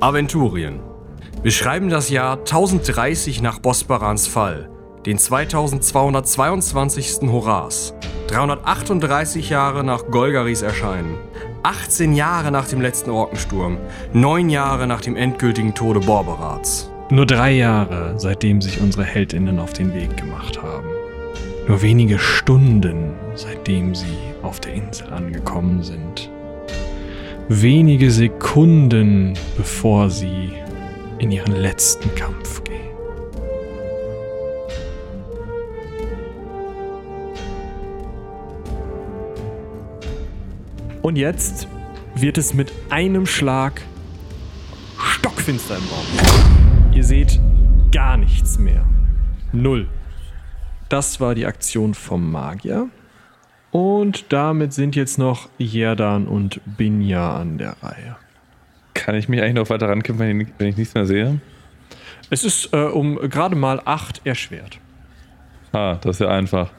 Aventurien. 0.00 0.80
Wir 1.42 1.50
schreiben 1.50 1.88
das 1.88 2.10
Jahr 2.10 2.38
1030 2.38 3.42
nach 3.42 3.58
Bosbarans 3.58 4.26
Fall, 4.26 4.70
den 5.06 5.18
2222. 5.18 7.30
Horas, 7.30 7.94
338 8.28 9.50
Jahre 9.50 9.84
nach 9.84 10.06
Golgaris 10.10 10.62
Erscheinen, 10.62 11.16
18 11.62 12.14
Jahre 12.14 12.50
nach 12.50 12.68
dem 12.68 12.80
letzten 12.80 13.10
Orkensturm, 13.10 13.78
9 14.12 14.50
Jahre 14.50 14.86
nach 14.86 15.00
dem 15.00 15.16
endgültigen 15.16 15.74
Tode 15.74 16.00
Borberats. 16.00 16.90
Nur 17.10 17.26
drei 17.26 17.52
Jahre, 17.52 18.14
seitdem 18.18 18.62
sich 18.62 18.80
unsere 18.80 19.04
Heldinnen 19.04 19.58
auf 19.58 19.72
den 19.72 19.94
Weg 19.94 20.16
gemacht 20.16 20.62
haben. 20.62 20.88
Nur 21.68 21.82
wenige 21.82 22.18
Stunden, 22.18 23.14
seitdem 23.34 23.94
sie 23.94 24.16
auf 24.42 24.60
der 24.60 24.74
Insel 24.74 25.12
angekommen 25.12 25.82
sind. 25.82 26.30
Wenige 27.48 28.10
Sekunden, 28.10 29.34
bevor 29.58 30.08
sie 30.08 30.50
in 31.18 31.30
ihren 31.30 31.54
letzten 31.54 32.14
Kampf 32.14 32.64
gehen. 32.64 32.80
Und 41.02 41.16
jetzt 41.16 41.68
wird 42.14 42.38
es 42.38 42.54
mit 42.54 42.72
einem 42.88 43.26
Schlag 43.26 43.82
stockfinster 44.98 45.76
im 45.76 45.84
Raum. 45.84 46.94
Ihr 46.94 47.04
seht 47.04 47.38
gar 47.92 48.16
nichts 48.16 48.58
mehr. 48.58 48.86
Null. 49.52 49.86
Das 50.88 51.20
war 51.20 51.34
die 51.34 51.44
Aktion 51.44 51.92
vom 51.92 52.32
Magier. 52.32 52.88
Und 53.74 54.26
damit 54.32 54.72
sind 54.72 54.94
jetzt 54.94 55.18
noch 55.18 55.48
Jerdan 55.58 56.28
und 56.28 56.60
Binja 56.76 57.36
an 57.36 57.58
der 57.58 57.74
Reihe. 57.82 58.14
Kann 58.94 59.16
ich 59.16 59.28
mich 59.28 59.42
eigentlich 59.42 59.54
noch 59.54 59.68
weiter 59.68 59.88
rankämpfen, 59.88 60.28
wenn 60.28 60.40
ich, 60.42 60.48
wenn 60.58 60.68
ich 60.68 60.76
nichts 60.76 60.94
mehr 60.94 61.06
sehe? 61.06 61.40
Es 62.30 62.44
ist 62.44 62.72
äh, 62.72 62.76
um 62.84 63.16
gerade 63.16 63.56
mal 63.56 63.82
acht 63.84 64.24
erschwert. 64.24 64.78
Ah, 65.72 65.96
das 66.00 66.16
ist 66.16 66.20
ja 66.20 66.28
einfach. 66.28 66.70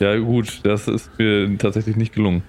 Ja, 0.00 0.16
gut, 0.16 0.62
das 0.64 0.88
ist 0.88 1.16
mir 1.16 1.56
tatsächlich 1.58 1.94
nicht 1.94 2.12
gelungen. 2.12 2.42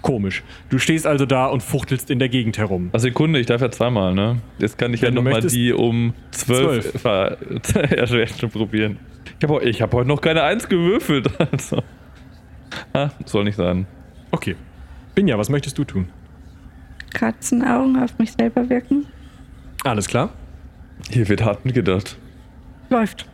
Komisch. 0.00 0.42
Du 0.68 0.78
stehst 0.80 1.06
also 1.06 1.24
da 1.24 1.46
und 1.46 1.62
fuchtelst 1.62 2.10
in 2.10 2.18
der 2.18 2.28
Gegend 2.30 2.58
herum. 2.58 2.90
Also 2.92 3.04
Sekunde, 3.06 3.38
ich 3.38 3.46
darf 3.46 3.60
ja 3.60 3.70
zweimal, 3.70 4.12
ne? 4.12 4.38
Jetzt 4.58 4.76
kann 4.76 4.92
ich 4.92 5.02
Wenn 5.02 5.14
ja 5.14 5.22
nochmal 5.22 5.40
die 5.40 5.72
um 5.72 6.14
zwölf 6.32 7.00
ver- 7.00 7.36
erschwert 7.96 8.34
schon 8.40 8.50
probieren. 8.50 8.98
Ich 9.38 9.48
habe 9.48 9.62
ich 9.62 9.80
hab 9.80 9.94
heute 9.94 10.08
noch 10.08 10.20
keine 10.20 10.42
Eins 10.42 10.68
gewürfelt, 10.68 11.30
also. 11.52 11.80
Ah, 12.92 13.10
soll 13.26 13.44
nicht 13.44 13.56
sein. 13.56 13.86
Okay. 14.30 14.56
Binja, 15.14 15.36
was 15.38 15.48
möchtest 15.48 15.76
du 15.78 15.84
tun? 15.84 16.08
Katzenaugen 17.12 18.02
auf 18.02 18.18
mich 18.18 18.32
selber 18.32 18.68
wirken. 18.70 19.06
Alles 19.84 20.08
klar. 20.08 20.30
Hier 21.10 21.28
wird 21.28 21.44
hart 21.44 21.64
mitgedacht. 21.64 22.16
Läuft. 22.88 23.28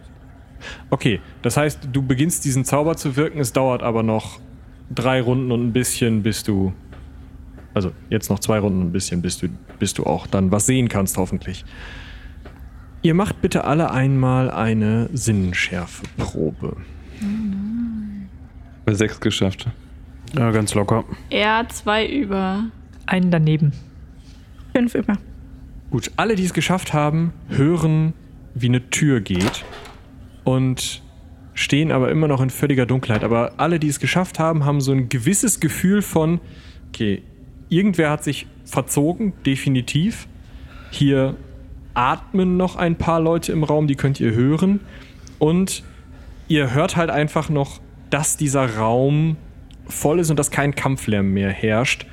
Okay, 0.90 1.20
das 1.42 1.56
heißt, 1.56 1.88
du 1.92 2.02
beginnst 2.02 2.44
diesen 2.44 2.64
Zauber 2.64 2.96
zu 2.96 3.16
wirken, 3.16 3.38
es 3.38 3.52
dauert 3.52 3.82
aber 3.82 4.02
noch 4.02 4.40
drei 4.90 5.20
Runden 5.20 5.52
und 5.52 5.68
ein 5.68 5.72
bisschen, 5.72 6.22
bis 6.22 6.42
du. 6.42 6.72
Also 7.74 7.92
jetzt 8.10 8.30
noch 8.30 8.40
zwei 8.40 8.58
Runden 8.58 8.80
und 8.80 8.88
ein 8.88 8.92
bisschen, 8.92 9.22
bis 9.22 9.38
du, 9.38 9.48
bis 9.78 9.94
du 9.94 10.04
auch 10.04 10.26
dann 10.26 10.50
was 10.50 10.66
sehen 10.66 10.88
kannst, 10.88 11.16
hoffentlich. 11.16 11.64
Ihr 13.02 13.14
macht 13.14 13.40
bitte 13.40 13.64
alle 13.64 13.92
einmal 13.92 14.50
eine 14.50 15.08
Sinnenschärfeprobe. 15.12 16.76
Bei 18.88 18.94
sechs 18.94 19.20
geschafft. 19.20 19.68
Ja, 20.34 20.50
ganz 20.50 20.72
locker. 20.72 21.04
Ja, 21.28 21.68
zwei 21.68 22.06
über. 22.06 22.70
Einen 23.04 23.30
daneben. 23.30 23.74
Fünf 24.74 24.94
über. 24.94 25.18
Gut, 25.90 26.10
alle, 26.16 26.36
die 26.36 26.44
es 26.46 26.54
geschafft 26.54 26.94
haben, 26.94 27.34
hören, 27.50 28.14
wie 28.54 28.68
eine 28.68 28.88
Tür 28.88 29.20
geht 29.20 29.66
und 30.44 31.02
stehen 31.52 31.92
aber 31.92 32.10
immer 32.10 32.28
noch 32.28 32.40
in 32.40 32.48
völliger 32.48 32.86
Dunkelheit. 32.86 33.24
Aber 33.24 33.52
alle, 33.58 33.78
die 33.78 33.88
es 33.88 34.00
geschafft 34.00 34.38
haben, 34.38 34.64
haben 34.64 34.80
so 34.80 34.92
ein 34.92 35.10
gewisses 35.10 35.60
Gefühl 35.60 36.00
von, 36.00 36.40
okay, 36.88 37.22
irgendwer 37.68 38.08
hat 38.08 38.24
sich 38.24 38.46
verzogen, 38.64 39.34
definitiv. 39.44 40.28
Hier 40.90 41.36
atmen 41.92 42.56
noch 42.56 42.76
ein 42.76 42.96
paar 42.96 43.20
Leute 43.20 43.52
im 43.52 43.64
Raum, 43.64 43.86
die 43.86 43.96
könnt 43.96 44.18
ihr 44.18 44.32
hören. 44.32 44.80
Und 45.38 45.82
ihr 46.48 46.72
hört 46.72 46.96
halt 46.96 47.10
einfach 47.10 47.50
noch, 47.50 47.82
dass 48.10 48.36
dieser 48.36 48.76
Raum 48.76 49.36
voll 49.86 50.20
ist 50.20 50.30
und 50.30 50.38
dass 50.38 50.50
kein 50.50 50.74
Kampflärm 50.74 51.32
mehr 51.32 51.50
herrscht. 51.50 52.06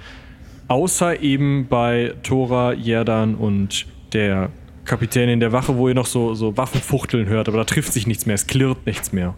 Außer 0.67 1.21
eben 1.21 1.67
bei 1.67 2.13
Tora, 2.23 2.73
Jerdan 2.73 3.35
und 3.35 3.85
der 4.13 4.49
Kapitänin 4.85 5.39
der 5.39 5.51
Wache, 5.51 5.77
wo 5.77 5.87
ihr 5.87 5.95
noch 5.95 6.05
so, 6.05 6.33
so 6.33 6.57
Waffenfuchteln 6.57 7.27
hört, 7.27 7.47
aber 7.47 7.57
da 7.57 7.63
trifft 7.63 7.91
sich 7.91 8.07
nichts 8.07 8.25
mehr, 8.25 8.35
es 8.35 8.47
klirrt 8.47 8.85
nichts 8.85 9.11
mehr. 9.11 9.35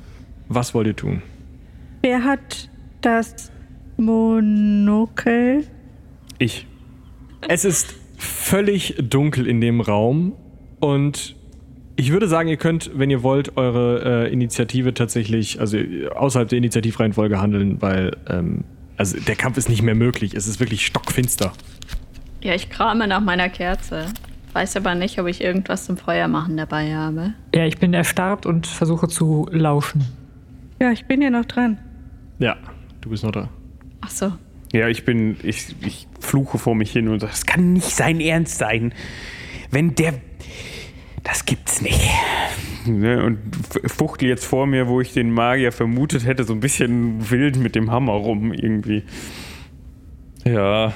Was 0.50 0.74
wollt 0.74 0.88
ihr 0.88 0.96
tun? 0.96 1.22
Wer 2.02 2.24
hat 2.24 2.70
das 3.02 3.52
Monokel? 3.98 5.66
Ich. 6.38 6.68
Es 7.48 7.66
ist 7.66 7.96
völlig 8.18 8.96
dunkel 9.02 9.48
in 9.48 9.62
dem 9.62 9.82
Raum 9.82 10.34
und 10.80 11.36
ich 11.98 12.12
würde 12.12 12.28
sagen, 12.28 12.48
ihr 12.48 12.58
könnt, 12.58 12.92
wenn 12.94 13.10
ihr 13.10 13.24
wollt, 13.24 13.58
eure 13.58 14.28
äh, 14.28 14.32
Initiative 14.32 14.94
tatsächlich, 14.94 15.60
also 15.60 15.78
äh, 15.78 16.08
außerhalb 16.08 16.48
der 16.48 16.60
Initiativreihenfolge 16.60 17.42
handeln, 17.42 17.82
weil 17.82 18.16
ähm, 18.30 18.64
also 18.98 19.20
der 19.20 19.36
Kampf 19.36 19.58
ist 19.58 19.68
nicht 19.68 19.82
mehr 19.82 19.96
möglich. 19.96 20.34
Es 20.34 20.48
ist 20.48 20.60
wirklich 20.60 20.86
stockfinster. 20.86 21.54
Ja, 22.42 22.54
ich 22.54 22.70
krame 22.70 23.08
nach 23.08 23.22
meiner 23.22 23.50
Kerze. 23.50 24.06
Weiß 24.54 24.76
aber 24.76 24.96
nicht, 24.96 25.20
ob 25.20 25.28
ich 25.28 25.42
irgendwas 25.42 25.86
zum 25.86 25.98
Feuer 25.98 26.28
machen 26.28 26.56
dabei 26.58 26.96
habe. 26.96 27.34
Ja, 27.54 27.66
ich 27.66 27.78
bin 27.78 27.94
erstarrt 27.94 28.46
und 28.46 28.66
versuche 28.66 29.08
zu 29.08 29.48
lauschen. 29.52 30.06
Ja, 30.80 30.92
ich 30.92 31.06
bin 31.06 31.22
ja 31.22 31.30
noch 31.30 31.46
dran. 31.46 31.78
Ja, 32.40 32.58
du 33.02 33.10
bist 33.10 33.24
noch 33.24 33.32
da. 33.32 33.50
Ach 34.02 34.10
so. 34.10 34.32
Ja, 34.72 34.88
ich 34.88 35.06
bin. 35.06 35.38
Ich, 35.44 35.76
ich 35.82 36.08
fluche 36.20 36.58
vor 36.58 36.76
mich 36.76 36.92
hin 36.92 37.08
und 37.08 37.20
sage, 37.20 37.32
das 37.32 37.46
kann 37.46 37.74
nicht 37.74 37.90
sein 37.90 38.20
Ernst 38.20 38.58
sein. 38.58 38.94
Wenn 39.72 39.96
der. 39.96 40.14
Das 41.28 41.44
gibt's 41.44 41.82
nicht. 41.82 42.10
Ne, 42.86 43.22
Und 43.22 43.40
fuchtel 43.86 44.30
jetzt 44.30 44.46
vor 44.46 44.66
mir, 44.66 44.88
wo 44.88 45.02
ich 45.02 45.12
den 45.12 45.30
Magier 45.30 45.74
vermutet 45.74 46.26
hätte, 46.26 46.46
so 46.46 46.54
ein 46.54 46.62
bisschen 46.62 47.30
wild 47.30 47.58
mit 47.58 47.76
dem 47.76 47.92
Hammer 47.92 48.14
rum 48.14 48.54
irgendwie. 48.54 49.04
Ja, 50.46 50.94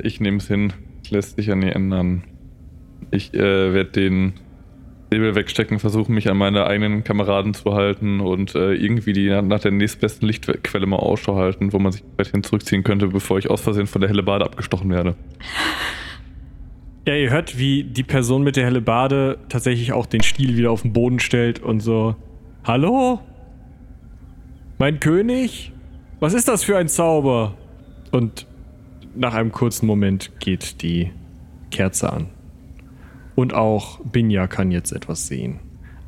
ich 0.00 0.20
nehme 0.20 0.36
es 0.36 0.46
hin. 0.46 0.72
Lässt 1.10 1.34
sich 1.34 1.46
ja 1.46 1.56
nie 1.56 1.70
ändern. 1.70 2.22
Ich 3.10 3.34
äh, 3.34 3.74
werde 3.74 3.90
den 3.90 4.34
Säbel 5.10 5.34
wegstecken, 5.34 5.80
versuchen 5.80 6.14
mich 6.14 6.30
an 6.30 6.36
meine 6.36 6.64
eigenen 6.64 7.02
Kameraden 7.02 7.52
zu 7.52 7.74
halten 7.74 8.20
und 8.20 8.54
äh, 8.54 8.74
irgendwie 8.74 9.12
die 9.12 9.28
nach 9.42 9.60
der 9.60 9.72
nächstbesten 9.72 10.28
Lichtquelle 10.28 10.86
mal 10.86 10.96
Ausschau 10.96 11.34
halten, 11.34 11.72
wo 11.72 11.80
man 11.80 11.90
sich 11.90 12.04
weiterhin 12.16 12.44
zurückziehen 12.44 12.84
könnte, 12.84 13.08
bevor 13.08 13.38
ich 13.38 13.50
aus 13.50 13.60
Versehen 13.62 13.88
von 13.88 14.00
der 14.00 14.08
Hellebade 14.08 14.44
abgestochen 14.44 14.90
werde. 14.90 15.16
Ja, 17.04 17.16
ihr 17.16 17.30
hört, 17.30 17.58
wie 17.58 17.82
die 17.82 18.04
Person 18.04 18.44
mit 18.44 18.54
der 18.54 18.64
Hellebarde 18.64 19.38
tatsächlich 19.48 19.92
auch 19.92 20.06
den 20.06 20.22
Stiel 20.22 20.56
wieder 20.56 20.70
auf 20.70 20.82
den 20.82 20.92
Boden 20.92 21.18
stellt 21.18 21.58
und 21.58 21.80
so: 21.80 22.14
Hallo? 22.62 23.18
Mein 24.78 25.00
König? 25.00 25.72
Was 26.20 26.32
ist 26.32 26.46
das 26.46 26.62
für 26.62 26.78
ein 26.78 26.88
Zauber? 26.88 27.56
Und 28.12 28.46
nach 29.16 29.34
einem 29.34 29.50
kurzen 29.50 29.86
Moment 29.86 30.30
geht 30.38 30.80
die 30.82 31.10
Kerze 31.72 32.12
an. 32.12 32.28
Und 33.34 33.52
auch 33.52 33.98
Binja 34.04 34.46
kann 34.46 34.70
jetzt 34.70 34.92
etwas 34.92 35.26
sehen. 35.26 35.58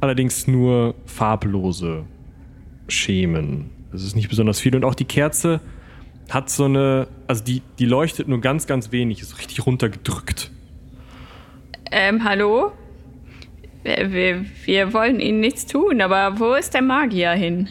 Allerdings 0.01 0.47
nur 0.47 0.95
farblose 1.07 2.05
Schemen. 2.87 3.71
Das 3.91 4.05
ist 4.05 4.15
nicht 4.15 4.29
besonders 4.29 4.61
viel. 4.61 4.77
Und 4.77 4.85
auch 4.85 4.95
die 4.95 5.07
Kerze 5.07 5.61
hat 6.31 6.51
so 6.51 6.67
eine. 6.67 7.09
Also 7.27 7.43
die, 7.43 7.63
die 7.81 7.87
leuchtet 7.87 8.29
nur 8.29 8.41
ganz, 8.41 8.69
ganz 8.69 8.93
wenig, 8.93 9.23
ist 9.23 9.41
richtig 9.41 9.67
runtergedrückt. 9.67 10.53
Ähm, 11.91 12.25
hallo? 12.25 12.73
Wir, 13.83 14.13
wir, 14.13 14.45
wir 14.65 14.93
wollen 14.93 15.21
Ihnen 15.21 15.41
nichts 15.41 15.67
tun, 15.67 16.01
aber 16.01 16.39
wo 16.39 16.55
ist 16.55 16.75
der 16.75 16.83
Magier 16.83 17.33
hin? 17.33 17.69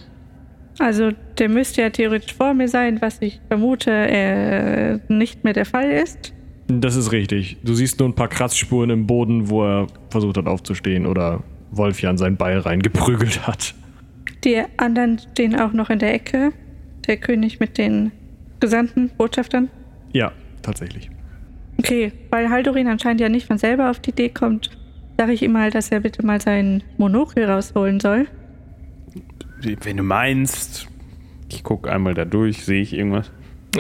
Also, 0.80 1.12
der 1.38 1.50
müsste 1.50 1.81
ja 1.81 1.89
theoretisch 1.89 2.33
vor 2.33 2.54
mir 2.54 2.68
sein, 2.68 3.01
was 3.01 3.21
ich 3.21 3.39
vermute, 3.48 3.92
äh, 3.92 5.00
nicht 5.07 5.44
mehr 5.44 5.54
der 5.54 5.65
Fall 5.65 5.92
ist. 5.92 6.33
Das 6.68 6.95
ist 6.95 7.12
richtig. 7.12 7.57
Du 7.63 7.74
siehst 7.74 8.00
nur 8.00 8.10
ein 8.10 8.15
paar 8.15 8.27
Kratzspuren 8.27 8.89
im 8.89 9.06
Boden, 9.06 9.50
wo 9.50 9.63
er 9.63 9.88
versucht 10.10 10.38
hat 10.38 10.48
aufzustehen 10.48 11.06
oder 11.06 11.44
Wolfjan 11.71 12.18
sein 12.18 12.38
Beil 12.38 12.60
reingeprügelt 12.60 13.45
hat. 13.48 13.75
Die 14.44 14.62
anderen 14.77 15.19
stehen 15.19 15.60
auch 15.60 15.74
noch 15.74 15.89
in 15.89 16.00
der 16.00 16.13
Ecke. 16.13 16.51
Der 17.07 17.18
König 17.18 17.60
mit 17.60 17.77
den 17.77 18.12
Gesandten, 18.60 19.10
Botschaftern. 19.18 19.69
Ja, 20.13 20.31
tatsächlich. 20.62 21.10
Okay, 21.78 22.12
weil 22.30 22.50
Haldorin 22.50 22.88
anscheinend 22.88 23.22
ja 23.22 23.30
nicht 23.30 23.48
von 23.48 23.58
selber 23.58 23.90
auf 23.90 24.00
die 24.00 24.12
Idee 24.12 24.30
kommt, 24.30 24.70
sage 25.18 25.34
ich 25.34 25.42
ihm 25.42 25.52
mal, 25.52 25.72
dass 25.72 25.92
er 25.92 26.00
bitte 26.00 26.25
mal 26.25 26.42
seinen 26.42 26.84
Monokel 26.98 27.46
rausholen 27.50 28.00
soll. 28.00 28.28
Wenn 29.62 29.98
du 29.98 30.04
meinst, 30.04 30.88
ich 31.50 31.64
gucke 31.64 31.92
einmal 31.92 32.14
da 32.14 32.25
durch, 32.25 32.66
sehe 32.66 32.81
ich 32.81 32.94
irgendwas. 32.94 33.31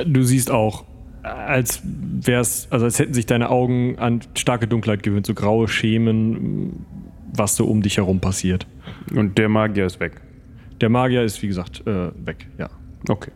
Du 0.05 0.23
siehst 0.23 0.49
auch 0.49 0.85
als 1.23 1.81
wär's, 1.83 2.67
also 2.69 2.85
als 2.85 2.99
hätten 2.99 3.13
sich 3.13 3.25
deine 3.25 3.49
Augen 3.49 3.97
an 3.97 4.21
starke 4.35 4.67
Dunkelheit 4.67 5.03
gewöhnt, 5.03 5.25
so 5.25 5.33
graue 5.33 5.67
Schemen, 5.67 6.85
was 7.33 7.55
so 7.55 7.65
um 7.65 7.81
dich 7.81 7.97
herum 7.97 8.19
passiert. 8.19 8.67
Und 9.15 9.37
der 9.37 9.49
Magier 9.49 9.85
ist 9.85 9.99
weg. 9.99 10.21
Der 10.81 10.89
Magier 10.89 11.23
ist, 11.23 11.41
wie 11.41 11.47
gesagt, 11.47 11.85
äh, 11.87 12.11
weg, 12.25 12.47
ja. 12.57 12.69
Okay. 13.07 13.31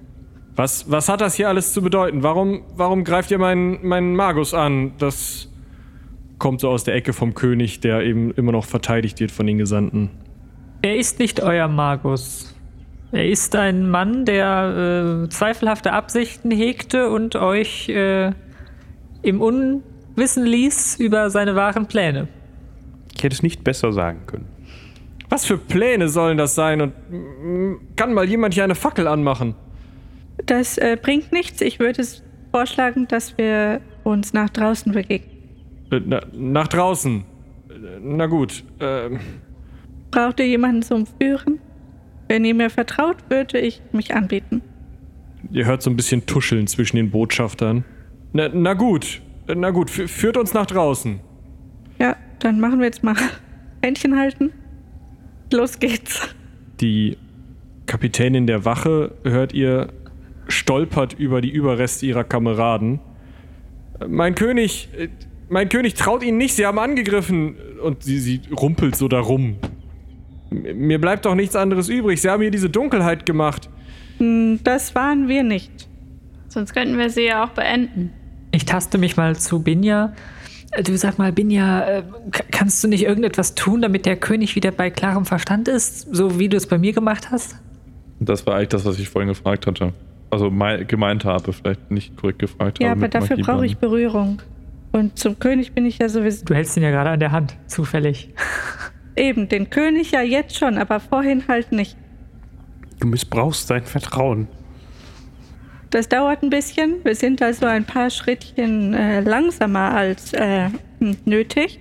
Was, 0.57 0.89
was 0.89 1.07
hat 1.07 1.21
das 1.21 1.36
hier 1.36 1.50
alles 1.50 1.71
zu 1.71 1.83
bedeuten? 1.83 2.24
Warum, 2.24 2.63
warum 2.75 3.04
greift 3.04 3.30
ihr 3.30 3.38
meinen, 3.38 3.86
meinen 3.88 4.15
Magus 4.15 4.56
an? 4.56 4.94
Das 4.98 5.50
kommt 6.39 6.62
so 6.62 6.69
aus 6.69 6.83
der 6.83 6.95
Ecke 6.95 7.13
vom 7.13 7.36
König, 7.36 7.80
der 7.80 8.01
eben 8.01 8.31
immer 8.31 8.51
noch 8.51 8.65
verteidigt 8.65 9.19
wird 9.19 9.30
von 9.30 9.45
den 9.45 9.59
Gesandten. 9.59 10.09
Er 10.81 10.98
ist 10.98 11.19
nicht 11.19 11.44
euer 11.44 11.68
Magus. 11.68 12.56
Er 13.12 13.30
ist 13.30 13.56
ein 13.56 13.88
Mann, 13.88 14.25
der 14.25 15.25
äh, 15.25 15.30
zweifelhafte 15.30 15.94
Absichten 15.94 16.50
hegte 16.50 17.09
und 17.12 17.36
euch 17.36 17.88
äh, 17.89 18.31
im 19.21 19.42
Unwissen 19.42 20.44
ließ 20.44 21.00
über 21.00 21.30
seine 21.30 21.56
wahren 21.56 21.86
Pläne. 21.86 22.30
Ich 23.15 23.24
hätte 23.24 23.36
es 23.36 23.44
nicht 23.44 23.63
besser 23.63 23.94
sagen 23.94 24.21
können. 24.25 24.48
Was 25.30 25.45
für 25.45 25.59
Pläne 25.59 26.09
sollen 26.09 26.39
das 26.39 26.56
sein? 26.56 26.81
Und 26.81 26.94
kann 27.95 28.13
mal 28.13 28.27
jemand 28.27 28.56
hier 28.56 28.63
eine 28.63 28.75
Fackel 28.75 29.07
anmachen? 29.07 29.54
Das 30.45 30.77
äh, 30.77 30.97
bringt 31.01 31.31
nichts. 31.31 31.61
Ich 31.61 31.79
würde 31.79 32.01
es 32.01 32.23
vorschlagen, 32.51 33.07
dass 33.07 33.37
wir 33.37 33.81
uns 34.03 34.33
nach 34.33 34.49
draußen 34.49 34.91
begegnen. 34.91 35.31
Äh, 35.91 36.01
Na, 36.05 36.21
nach 36.33 36.67
draußen. 36.67 37.23
Äh, 37.69 37.73
Na 38.01 38.25
gut. 38.27 38.63
Ähm, 38.79 39.19
Braucht 40.11 40.39
ihr 40.39 40.47
jemanden 40.47 40.81
zum 40.83 41.05
Führen? 41.05 41.59
Wenn 42.29 42.45
ihr 42.45 42.53
mir 42.53 42.69
vertraut, 42.69 43.17
würde 43.29 43.59
ich 43.59 43.81
mich 43.91 44.13
anbieten. 44.13 44.61
ihr 45.51 45.65
hört 45.65 45.81
so 45.81 45.89
ein 45.89 45.95
bisschen 45.95 46.25
Tuscheln 46.25 46.67
zwischen 46.67 46.97
den 46.97 47.09
Botschaftern. 47.11 47.83
Na, 48.33 48.49
na 48.53 48.73
gut. 48.73 49.21
Na 49.53 49.69
gut, 49.71 49.89
fü- 49.89 50.07
führt 50.07 50.35
uns 50.37 50.53
nach 50.53 50.65
draußen. 50.65 51.19
Ja, 51.99 52.15
dann 52.39 52.59
machen 52.59 52.79
wir 52.79 52.85
jetzt 52.85 53.03
mal 53.03 53.15
Händchen 53.81 54.17
halten. 54.17 54.51
Los 55.53 55.79
geht's. 55.79 56.21
Die 56.81 57.17
Kapitänin 57.85 58.45
der 58.47 58.65
Wache, 58.65 59.13
hört 59.23 59.53
ihr, 59.53 59.87
stolpert 60.47 61.13
über 61.13 61.41
die 61.41 61.49
Überreste 61.51 62.05
ihrer 62.05 62.23
Kameraden. 62.23 62.99
Mein 64.07 64.35
König, 64.35 64.89
mein 65.49 65.69
König 65.69 65.95
traut 65.95 66.23
ihnen 66.23 66.38
nicht, 66.38 66.55
sie 66.55 66.65
haben 66.65 66.79
angegriffen. 66.79 67.55
Und 67.83 68.03
sie, 68.03 68.19
sie 68.19 68.41
rumpelt 68.55 68.95
so 68.95 69.07
darum. 69.07 69.57
Mir 70.49 70.99
bleibt 70.99 71.25
doch 71.25 71.35
nichts 71.35 71.55
anderes 71.55 71.89
übrig. 71.89 72.21
Sie 72.21 72.29
haben 72.29 72.41
hier 72.41 72.51
diese 72.51 72.69
Dunkelheit 72.69 73.25
gemacht. 73.25 73.69
Hm, 74.17 74.59
Das 74.63 74.95
waren 74.95 75.27
wir 75.27 75.44
nicht. 75.44 75.88
Sonst 76.47 76.73
könnten 76.73 76.97
wir 76.97 77.09
sie 77.09 77.25
ja 77.25 77.44
auch 77.44 77.49
beenden. 77.49 78.11
Ich 78.51 78.65
taste 78.65 78.97
mich 78.97 79.17
mal 79.17 79.35
zu 79.35 79.61
Binja. 79.61 80.13
Äh, 80.71 80.83
Du 80.83 80.97
sag 80.97 81.17
mal, 81.17 81.31
Binja, 81.31 81.81
äh, 81.88 82.03
kannst 82.51 82.83
du 82.83 82.88
nicht 82.88 83.03
irgendetwas 83.03 83.55
tun, 83.55 83.81
damit 83.81 84.05
der 84.05 84.15
König 84.15 84.55
wieder 84.55 84.71
bei 84.71 84.89
klarem 84.89 85.25
Verstand 85.25 85.67
ist, 85.67 86.07
so 86.15 86.39
wie 86.39 86.49
du 86.49 86.57
es 86.57 86.65
bei 86.67 86.77
mir 86.77 86.94
gemacht 86.94 87.29
hast? 87.31 87.57
Das 88.19 88.45
war 88.47 88.55
eigentlich 88.55 88.69
das, 88.69 88.85
was 88.85 88.97
ich 88.99 89.09
vorhin 89.09 89.27
gefragt 89.29 89.67
hatte. 89.67 89.94
Also 90.29 90.50
mei- 90.51 90.83
gemeint 90.83 91.24
habe, 91.25 91.53
vielleicht 91.53 91.89
nicht 91.89 92.18
korrekt 92.18 92.39
gefragt 92.39 92.79
Ja, 92.79 92.89
habe. 92.89 92.97
aber 93.00 93.01
mit 93.01 93.13
dafür 93.15 93.38
brauche 93.38 93.65
ich. 93.65 93.77
Berührung. 93.77 94.41
Und 94.91 95.18
zum 95.18 95.39
König 95.39 95.74
bin 95.74 95.85
ich 95.85 96.00
ja 96.00 96.09
sowieso. 96.09 96.45
Du 96.45 96.53
hältst 96.56 96.75
ihn 96.77 96.83
ja 96.83 96.91
gerade 96.91 97.12
an 97.12 97.19
der 97.19 97.31
Hand, 97.31 97.56
zufällig. 97.68 98.33
Eben, 99.15 99.47
den 99.50 99.69
König 99.69 100.12
ja 100.12 100.21
jetzt 100.21 100.57
schon, 100.57 100.77
aber 100.77 101.00
vorhin 101.00 101.44
halt 101.47 101.71
nicht. 101.71 101.95
Du 103.00 103.07
missbrauchst 103.07 103.68
sein 103.68 103.83
Vertrauen. 103.85 104.47
Das 105.91 106.09
dauert 106.09 106.44
ein 106.44 106.50
bisschen. 106.50 106.95
Wir 107.03 107.15
sind 107.15 107.41
also 107.41 107.65
ein 107.65 107.85
paar 107.85 108.09
Schrittchen 108.09 108.94
äh, 108.94 109.21
langsamer 109.21 109.94
als 109.95 110.33
äh, 110.33 110.69
nötig. 111.25 111.80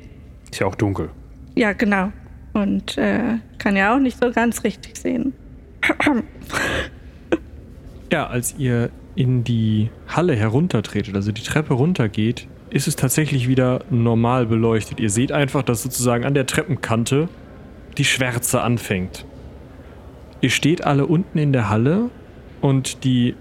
Ist 0.50 0.60
ja 0.60 0.66
auch 0.66 0.74
dunkel. 0.76 1.10
Ja, 1.56 1.72
genau. 1.72 2.12
Und 2.52 2.96
äh, 2.96 3.38
kann 3.58 3.76
ja 3.76 3.94
auch 3.94 3.98
nicht 3.98 4.18
so 4.22 4.30
ganz 4.30 4.62
richtig 4.62 4.96
sehen. 4.96 5.32
Ja, 8.12 8.26
als 8.26 8.54
ihr 8.58 8.90
in 9.14 9.44
die 9.44 9.90
Halle 10.06 10.36
heruntertretet, 10.36 11.14
also 11.14 11.32
die 11.32 11.42
Treppe 11.42 11.74
runtergeht, 11.74 12.46
ist 12.70 12.86
es 12.86 12.96
tatsächlich 12.96 13.48
wieder 13.48 13.84
normal 13.90 14.46
beleuchtet. 14.46 15.00
Ihr 15.00 15.10
seht 15.10 15.32
einfach, 15.32 15.62
dass 15.62 15.82
sozusagen 15.82 16.24
an 16.24 16.34
der 16.34 16.46
Treppenkante 16.46 17.28
die 17.98 18.04
Schwärze 18.04 18.60
anfängt. 18.60 19.24
Ihr 20.40 20.50
steht 20.50 20.84
alle 20.84 21.06
unten 21.06 21.38
in 21.38 21.52
der 21.52 21.68
Halle 21.70 22.10
und 22.60 23.04
die 23.04 23.34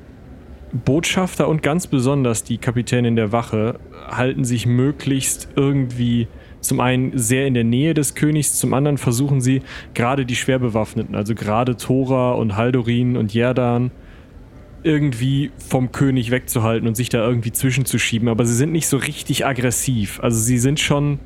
Botschafter 0.72 1.48
und 1.48 1.62
ganz 1.62 1.88
besonders 1.88 2.44
die 2.44 2.58
Kapitänin 2.58 3.16
der 3.16 3.32
Wache 3.32 3.80
halten 4.08 4.44
sich 4.44 4.66
möglichst 4.66 5.50
irgendwie 5.56 6.28
zum 6.60 6.80
einen 6.80 7.18
sehr 7.18 7.48
in 7.48 7.54
der 7.54 7.64
Nähe 7.64 7.94
des 7.94 8.16
Königs, 8.16 8.58
zum 8.58 8.74
anderen 8.74 8.98
versuchen 8.98 9.40
sie 9.40 9.62
gerade 9.94 10.26
die 10.26 10.36
Schwerbewaffneten, 10.36 11.16
also 11.16 11.36
gerade 11.36 11.78
Thora 11.78 12.32
und 12.34 12.56
Haldorin 12.56 13.18
und 13.18 13.34
Jerdan, 13.34 13.92
irgendwie 14.86 15.52
vom 15.70 15.92
König 15.92 16.32
wegzuhalten 16.32 16.88
und 16.88 16.96
sich 16.96 17.10
da 17.10 17.26
irgendwie 17.28 17.52
zwischenzuschieben. 17.52 18.28
Aber 18.30 18.46
sie 18.46 18.54
sind 18.54 18.72
nicht 18.72 18.88
so 18.88 18.98
richtig 18.98 19.46
aggressiv. 19.46 20.20
Also 20.22 20.40
sie 20.40 20.58
sind 20.60 20.80
schon 20.80 21.20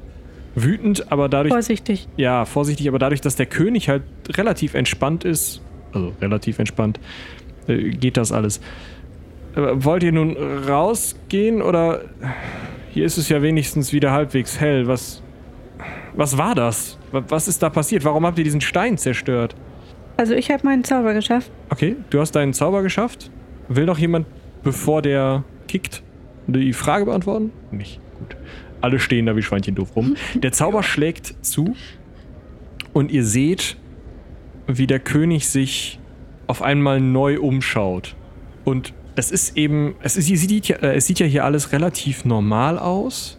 wütend, 0.56 1.12
aber 1.12 1.30
dadurch 1.30 1.54
Vorsichtig. 1.54 2.08
ja, 2.18 2.46
vorsichtig, 2.46 2.88
aber 2.88 3.00
dadurch, 3.00 3.22
dass 3.22 3.36
der 3.36 3.46
König 3.46 3.90
halt 3.90 4.04
relativ 4.36 4.74
entspannt 4.74 5.24
ist, 5.24 5.62
also 5.94 6.14
relativ 6.22 6.60
entspannt, 6.60 7.00
äh, 7.68 7.90
geht 7.92 8.18
das 8.18 8.32
alles. 8.32 8.60
Äh, 9.56 9.62
wollt 9.74 10.04
ihr 10.04 10.12
nun 10.12 10.36
rausgehen 10.68 11.62
oder 11.62 12.02
hier 12.92 13.06
ist 13.06 13.18
es 13.18 13.30
ja 13.30 13.42
wenigstens 13.42 13.94
wieder 13.94 14.12
halbwegs 14.12 14.60
hell? 14.60 14.88
Was, 14.88 15.22
was 16.16 16.38
war 16.38 16.56
das? 16.56 16.98
Wa- 17.12 17.24
Was 17.28 17.48
ist 17.48 17.62
da 17.62 17.70
passiert? 17.70 18.04
Warum 18.06 18.26
habt 18.26 18.38
ihr 18.38 18.44
diesen 18.44 18.62
Stein 18.62 18.98
zerstört? 18.98 19.56
Also 20.18 20.34
ich 20.34 20.50
habe 20.52 20.66
meinen 20.66 20.84
Zauber 20.84 21.14
geschafft. 21.14 21.52
Okay, 21.70 21.96
du 22.10 22.20
hast 22.20 22.32
deinen 22.34 22.54
Zauber 22.54 22.82
geschafft. 22.84 23.32
Will 23.70 23.86
noch 23.86 24.00
jemand, 24.00 24.26
bevor 24.64 25.02
der 25.02 25.44
kickt, 25.68 26.02
die 26.48 26.74
Frage 26.74 27.06
beantworten? 27.06 27.52
Nicht. 27.72 28.00
Gut. 28.18 28.36
Alle 28.82 29.00
stehen 29.00 29.28
da 29.28 29.36
wie 29.36 29.44
Schweinchen 29.44 29.76
doof 29.76 29.96
rum. 29.96 30.16
Der 30.36 30.52
Zauber 30.52 30.84
schlägt 30.84 31.36
zu 31.46 31.76
und 32.94 33.12
ihr 33.12 33.24
seht, 33.24 33.78
wie 34.68 34.88
der 34.88 35.00
König 35.00 35.48
sich 35.48 36.00
auf 36.48 36.62
einmal 36.62 37.00
neu 37.00 37.40
umschaut. 37.40 38.16
Und 38.66 38.94
das 39.16 39.32
ist 39.32 39.58
eben, 39.58 39.96
es, 40.02 40.16
ist, 40.18 40.32
es, 40.32 40.42
sieht 40.42 40.68
ja, 40.68 40.78
äh, 40.78 40.96
es 40.96 41.06
sieht 41.06 41.20
ja 41.20 41.26
hier 41.26 41.46
alles 41.46 41.72
relativ 41.72 42.26
normal 42.26 42.80
aus. 42.80 43.38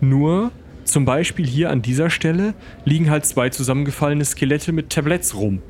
Nur 0.00 0.52
zum 0.84 1.04
Beispiel 1.04 1.46
hier 1.46 1.70
an 1.70 1.82
dieser 1.82 2.08
Stelle 2.08 2.54
liegen 2.84 3.10
halt 3.10 3.26
zwei 3.26 3.50
zusammengefallene 3.50 4.24
Skelette 4.24 4.72
mit 4.72 4.90
Tabletts 4.90 5.34
rum. 5.34 5.60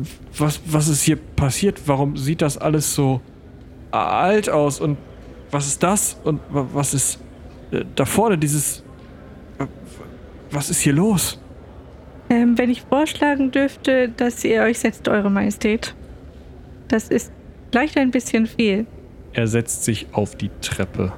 Wa- 0.00 0.06
wa- 0.06 0.06
wa- 0.38 0.44
Was, 0.46 0.60
was 0.66 0.88
ist 0.88 1.02
hier 1.02 1.16
passiert? 1.16 1.80
Warum 1.86 2.16
sieht 2.16 2.42
das 2.42 2.58
alles 2.58 2.94
so 2.94 3.20
alt 3.90 4.48
aus? 4.50 4.80
Und 4.80 4.98
was 5.50 5.66
ist 5.66 5.82
das? 5.82 6.16
Und 6.24 6.40
wa- 6.50 6.66
was 6.72 6.94
ist 6.94 7.18
äh, 7.72 7.84
da 7.94 8.04
vorne 8.04 8.38
dieses... 8.38 8.82
wa- 9.58 9.68
Was 10.50 10.70
ist 10.70 10.80
hier 10.80 10.92
los? 10.92 11.40
Ähm, 12.28 12.56
wenn 12.58 12.70
ich 12.70 12.82
vorschlagen 12.82 13.50
dürfte, 13.50 14.08
dass 14.08 14.44
ihr 14.44 14.62
euch 14.62 14.78
setzt, 14.78 15.08
Eure 15.08 15.30
Majestät. 15.30 15.94
Das 16.88 17.08
ist 17.08 17.32
vielleicht 17.70 17.96
ein 17.96 18.10
bisschen 18.10 18.46
viel. 18.46 18.86
Er 19.32 19.46
setzt 19.48 19.84
sich 19.84 20.06
auf 20.12 20.34
die 20.36 20.50
Treppe. 20.60 21.12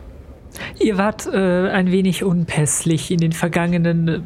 Ihr 0.80 0.98
wart 0.98 1.26
äh, 1.32 1.70
ein 1.70 1.90
wenig 1.90 2.24
unpässlich 2.24 3.10
in 3.10 3.18
den 3.18 3.32
vergangenen 3.32 4.08
äh, 4.08 4.20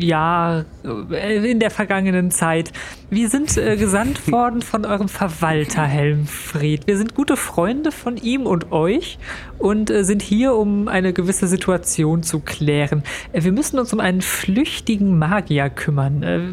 Jahr, 0.00 0.64
äh, 1.10 1.50
in 1.50 1.60
der 1.60 1.70
vergangenen 1.70 2.30
Zeit. 2.30 2.72
Wir 3.10 3.28
sind 3.28 3.56
äh, 3.56 3.76
gesandt 3.76 4.30
worden 4.32 4.62
von 4.62 4.84
eurem 4.84 5.08
Verwalter 5.08 5.82
Helmfried. 5.82 6.86
Wir 6.86 6.96
sind 6.96 7.14
gute 7.14 7.36
Freunde 7.36 7.92
von 7.92 8.16
ihm 8.16 8.46
und 8.46 8.72
euch 8.72 9.18
und 9.58 9.90
äh, 9.90 10.04
sind 10.04 10.22
hier, 10.22 10.54
um 10.54 10.88
eine 10.88 11.12
gewisse 11.12 11.46
Situation 11.46 12.22
zu 12.22 12.40
klären. 12.40 13.02
Äh, 13.32 13.44
wir 13.44 13.52
müssen 13.52 13.78
uns 13.78 13.92
um 13.92 14.00
einen 14.00 14.22
flüchtigen 14.22 15.18
Magier 15.18 15.70
kümmern. 15.70 16.22
Äh, 16.22 16.52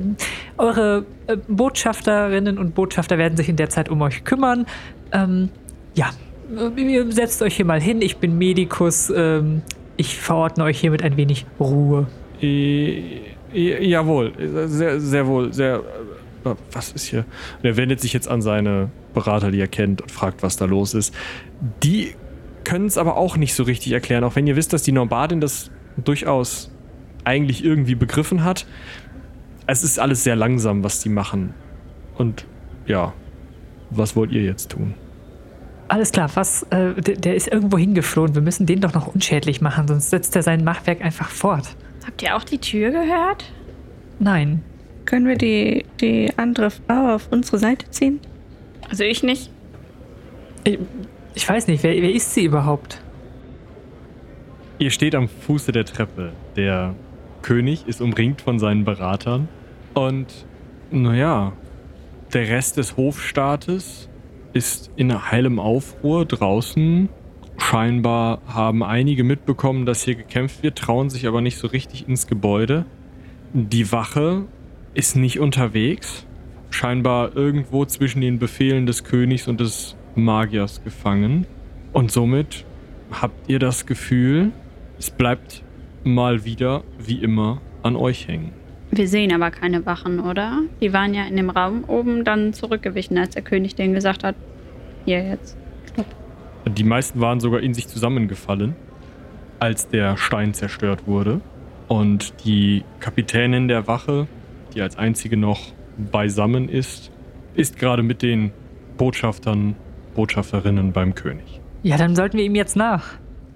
eure 0.57 1.05
äh, 1.27 1.37
Botschafterinnen 1.47 2.57
und 2.57 2.75
Botschafter 2.75 3.17
werden 3.17 3.37
sich 3.37 3.49
in 3.49 3.55
der 3.55 3.69
Zeit 3.69 3.89
um 3.89 4.01
euch 4.01 4.23
kümmern. 4.23 4.65
Ähm, 5.11 5.49
ja, 5.95 6.11
äh, 6.55 6.81
ihr 6.81 7.11
setzt 7.11 7.41
euch 7.41 7.55
hier 7.55 7.65
mal 7.65 7.81
hin. 7.81 8.01
Ich 8.01 8.17
bin 8.17 8.37
Medikus. 8.37 9.11
Ähm, 9.15 9.61
ich 9.97 10.17
verordne 10.17 10.63
euch 10.63 10.79
hiermit 10.79 11.03
ein 11.03 11.17
wenig 11.17 11.45
Ruhe. 11.59 12.07
Äh, 12.41 13.32
jawohl, 13.53 14.33
sehr, 14.67 14.99
sehr 14.99 15.27
wohl, 15.27 15.53
sehr. 15.53 15.83
Äh, 16.45 16.55
was 16.71 16.91
ist 16.91 17.05
hier? 17.05 17.25
Und 17.59 17.65
er 17.65 17.77
wendet 17.77 18.01
sich 18.01 18.11
jetzt 18.11 18.27
an 18.27 18.41
seine 18.41 18.89
Berater, 19.13 19.51
die 19.51 19.59
er 19.59 19.67
kennt, 19.67 20.01
und 20.01 20.11
fragt, 20.11 20.43
was 20.43 20.57
da 20.57 20.65
los 20.65 20.93
ist. 20.93 21.13
Die 21.83 22.15
können 22.63 22.85
es 22.85 22.97
aber 22.97 23.17
auch 23.17 23.37
nicht 23.37 23.53
so 23.53 23.63
richtig 23.63 23.91
erklären, 23.93 24.23
auch 24.23 24.35
wenn 24.35 24.47
ihr 24.47 24.55
wisst, 24.55 24.73
dass 24.73 24.83
die 24.83 24.91
Norbadin 24.91 25.39
das 25.39 25.71
durchaus 26.03 26.71
eigentlich 27.23 27.63
irgendwie 27.63 27.95
begriffen 27.95 28.43
hat. 28.43 28.65
Es 29.67 29.83
ist 29.83 29.99
alles 29.99 30.23
sehr 30.23 30.35
langsam, 30.35 30.83
was 30.83 30.99
die 30.99 31.09
machen. 31.09 31.53
Und 32.15 32.45
ja, 32.85 33.13
was 33.89 34.15
wollt 34.15 34.31
ihr 34.31 34.41
jetzt 34.41 34.71
tun? 34.71 34.93
Alles 35.87 36.11
klar, 36.11 36.29
was, 36.33 36.63
äh, 36.63 36.93
der, 37.01 37.15
der 37.15 37.35
ist 37.35 37.47
irgendwo 37.47 37.77
hingeflohen. 37.77 38.35
Wir 38.35 38.41
müssen 38.41 38.65
den 38.65 38.81
doch 38.81 38.93
noch 38.93 39.07
unschädlich 39.07 39.61
machen, 39.61 39.87
sonst 39.87 40.09
setzt 40.09 40.35
er 40.35 40.43
sein 40.43 40.63
Machwerk 40.63 41.01
einfach 41.01 41.29
fort. 41.29 41.75
Habt 42.05 42.21
ihr 42.21 42.35
auch 42.35 42.43
die 42.43 42.57
Tür 42.57 42.91
gehört? 42.91 43.51
Nein. 44.19 44.63
Können 45.05 45.27
wir 45.27 45.35
die, 45.35 45.85
die 45.99 46.31
andere 46.37 46.71
Frau 46.71 47.15
auf 47.15 47.27
unsere 47.31 47.57
Seite 47.57 47.89
ziehen? 47.89 48.19
Also 48.89 49.03
ich 49.03 49.23
nicht. 49.23 49.49
Ich, 50.63 50.79
ich 51.33 51.47
weiß 51.47 51.67
nicht, 51.67 51.83
wer, 51.83 51.93
wer 51.93 52.11
ist 52.11 52.33
sie 52.33 52.45
überhaupt? 52.45 53.01
Ihr 54.79 54.91
steht 54.91 55.15
am 55.15 55.27
Fuße 55.27 55.71
der 55.71 55.85
Treppe. 55.85 56.31
Der 56.55 56.95
König 57.41 57.87
ist 57.87 58.01
umringt 58.01 58.41
von 58.41 58.59
seinen 58.59 58.85
Beratern. 58.85 59.47
Und, 59.93 60.45
naja, 60.91 61.53
der 62.33 62.47
Rest 62.47 62.77
des 62.77 62.97
Hofstaates 62.97 64.09
ist 64.53 64.91
in 64.95 65.31
heilem 65.31 65.59
Aufruhr 65.59 66.25
draußen. 66.25 67.09
Scheinbar 67.57 68.41
haben 68.47 68.83
einige 68.83 69.23
mitbekommen, 69.23 69.85
dass 69.85 70.03
hier 70.03 70.15
gekämpft 70.15 70.63
wird, 70.63 70.77
trauen 70.77 71.09
sich 71.09 71.27
aber 71.27 71.41
nicht 71.41 71.57
so 71.57 71.67
richtig 71.67 72.07
ins 72.07 72.27
Gebäude. 72.27 72.85
Die 73.53 73.91
Wache 73.91 74.45
ist 74.93 75.15
nicht 75.15 75.39
unterwegs. 75.39 76.25
Scheinbar 76.69 77.35
irgendwo 77.35 77.85
zwischen 77.85 78.21
den 78.21 78.39
Befehlen 78.39 78.85
des 78.85 79.03
Königs 79.03 79.47
und 79.47 79.59
des 79.59 79.95
Magiers 80.15 80.83
gefangen. 80.83 81.45
Und 81.91 82.11
somit 82.11 82.65
habt 83.11 83.49
ihr 83.49 83.59
das 83.59 83.85
Gefühl, 83.85 84.51
es 84.97 85.11
bleibt 85.11 85.63
mal 86.03 86.45
wieder, 86.45 86.83
wie 86.97 87.21
immer, 87.21 87.61
an 87.83 87.95
euch 87.95 88.27
hängen. 88.27 88.51
Wir 88.91 89.07
sehen 89.07 89.33
aber 89.33 89.51
keine 89.51 89.85
Wachen, 89.85 90.19
oder? 90.19 90.61
Die 90.81 90.93
waren 90.93 91.13
ja 91.13 91.25
in 91.25 91.35
dem 91.35 91.49
Raum 91.49 91.83
oben 91.87 92.23
dann 92.23 92.53
zurückgewichen, 92.53 93.17
als 93.17 93.31
der 93.31 93.41
König 93.41 93.75
denen 93.75 93.93
gesagt 93.93 94.23
hat, 94.23 94.35
hier 95.05 95.23
jetzt. 95.23 95.57
Die 96.65 96.83
meisten 96.83 97.19
waren 97.19 97.39
sogar 97.39 97.59
in 97.59 97.73
sich 97.73 97.87
zusammengefallen, 97.87 98.75
als 99.59 99.87
der 99.89 100.17
Stein 100.17 100.53
zerstört 100.53 101.07
wurde. 101.07 101.41
Und 101.87 102.45
die 102.45 102.83
Kapitänin 102.99 103.67
der 103.67 103.87
Wache, 103.87 104.27
die 104.73 104.81
als 104.81 104.97
einzige 104.97 105.37
noch 105.37 105.73
beisammen 105.97 106.69
ist, 106.69 107.11
ist 107.55 107.77
gerade 107.77 108.03
mit 108.03 108.21
den 108.21 108.51
Botschaftern, 108.97 109.75
Botschafterinnen 110.15 110.93
beim 110.93 111.15
König. 111.15 111.59
Ja, 111.83 111.97
dann 111.97 112.15
sollten 112.15 112.37
wir 112.37 112.45
ihm 112.45 112.55
jetzt 112.55 112.75
nach. 112.75 113.15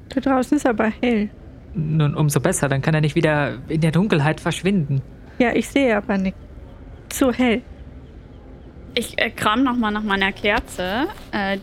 Da 0.10 0.22
draußen 0.22 0.58
ist 0.58 0.68
aber 0.68 0.92
hell. 1.02 1.30
Nun, 1.74 2.16
umso 2.16 2.40
besser, 2.40 2.68
dann 2.68 2.82
kann 2.82 2.94
er 2.94 3.02
nicht 3.02 3.16
wieder 3.16 3.58
in 3.68 3.82
der 3.82 3.92
Dunkelheit 3.92 4.42
verschwinden. 4.42 5.02
Ja, 5.40 5.54
ich 5.54 5.70
sehe 5.70 5.96
aber 5.96 6.18
nichts. 6.18 6.40
Zu 7.10 7.32
hell. 7.32 7.62
Ich 8.96 9.20
äh, 9.20 9.30
kram 9.30 9.64
nochmal 9.64 9.92
nach 9.92 10.04
meiner 10.04 10.32
Kerze. 10.32 11.08
Äh, 11.32 11.60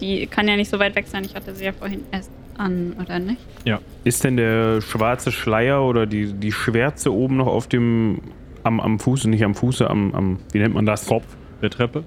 die 0.00 0.26
kann 0.26 0.48
ja 0.48 0.56
nicht 0.56 0.70
so 0.70 0.78
weit 0.78 0.94
weg 0.94 1.06
sein. 1.06 1.24
Ich 1.24 1.34
hatte 1.34 1.54
sie 1.54 1.64
ja 1.64 1.72
vorhin 1.72 2.02
erst 2.12 2.30
an, 2.58 2.96
oder 3.00 3.18
nicht? 3.18 3.40
Ja. 3.64 3.80
Ist 4.04 4.24
denn 4.24 4.36
der 4.36 4.80
schwarze 4.80 5.32
Schleier 5.32 5.82
oder 5.82 6.06
die, 6.06 6.32
die 6.32 6.52
Schwärze 6.52 7.12
oben 7.12 7.36
noch 7.36 7.46
auf 7.46 7.66
dem, 7.66 8.20
am, 8.62 8.80
am 8.80 8.98
Fuße, 8.98 9.28
nicht 9.28 9.44
am 9.44 9.54
Fuße, 9.54 9.88
am, 9.88 10.14
am, 10.14 10.38
wie 10.52 10.58
nennt 10.58 10.74
man 10.74 10.86
das? 10.86 11.06
Kopf 11.06 11.26
der 11.62 11.70
Treppe? 11.70 12.04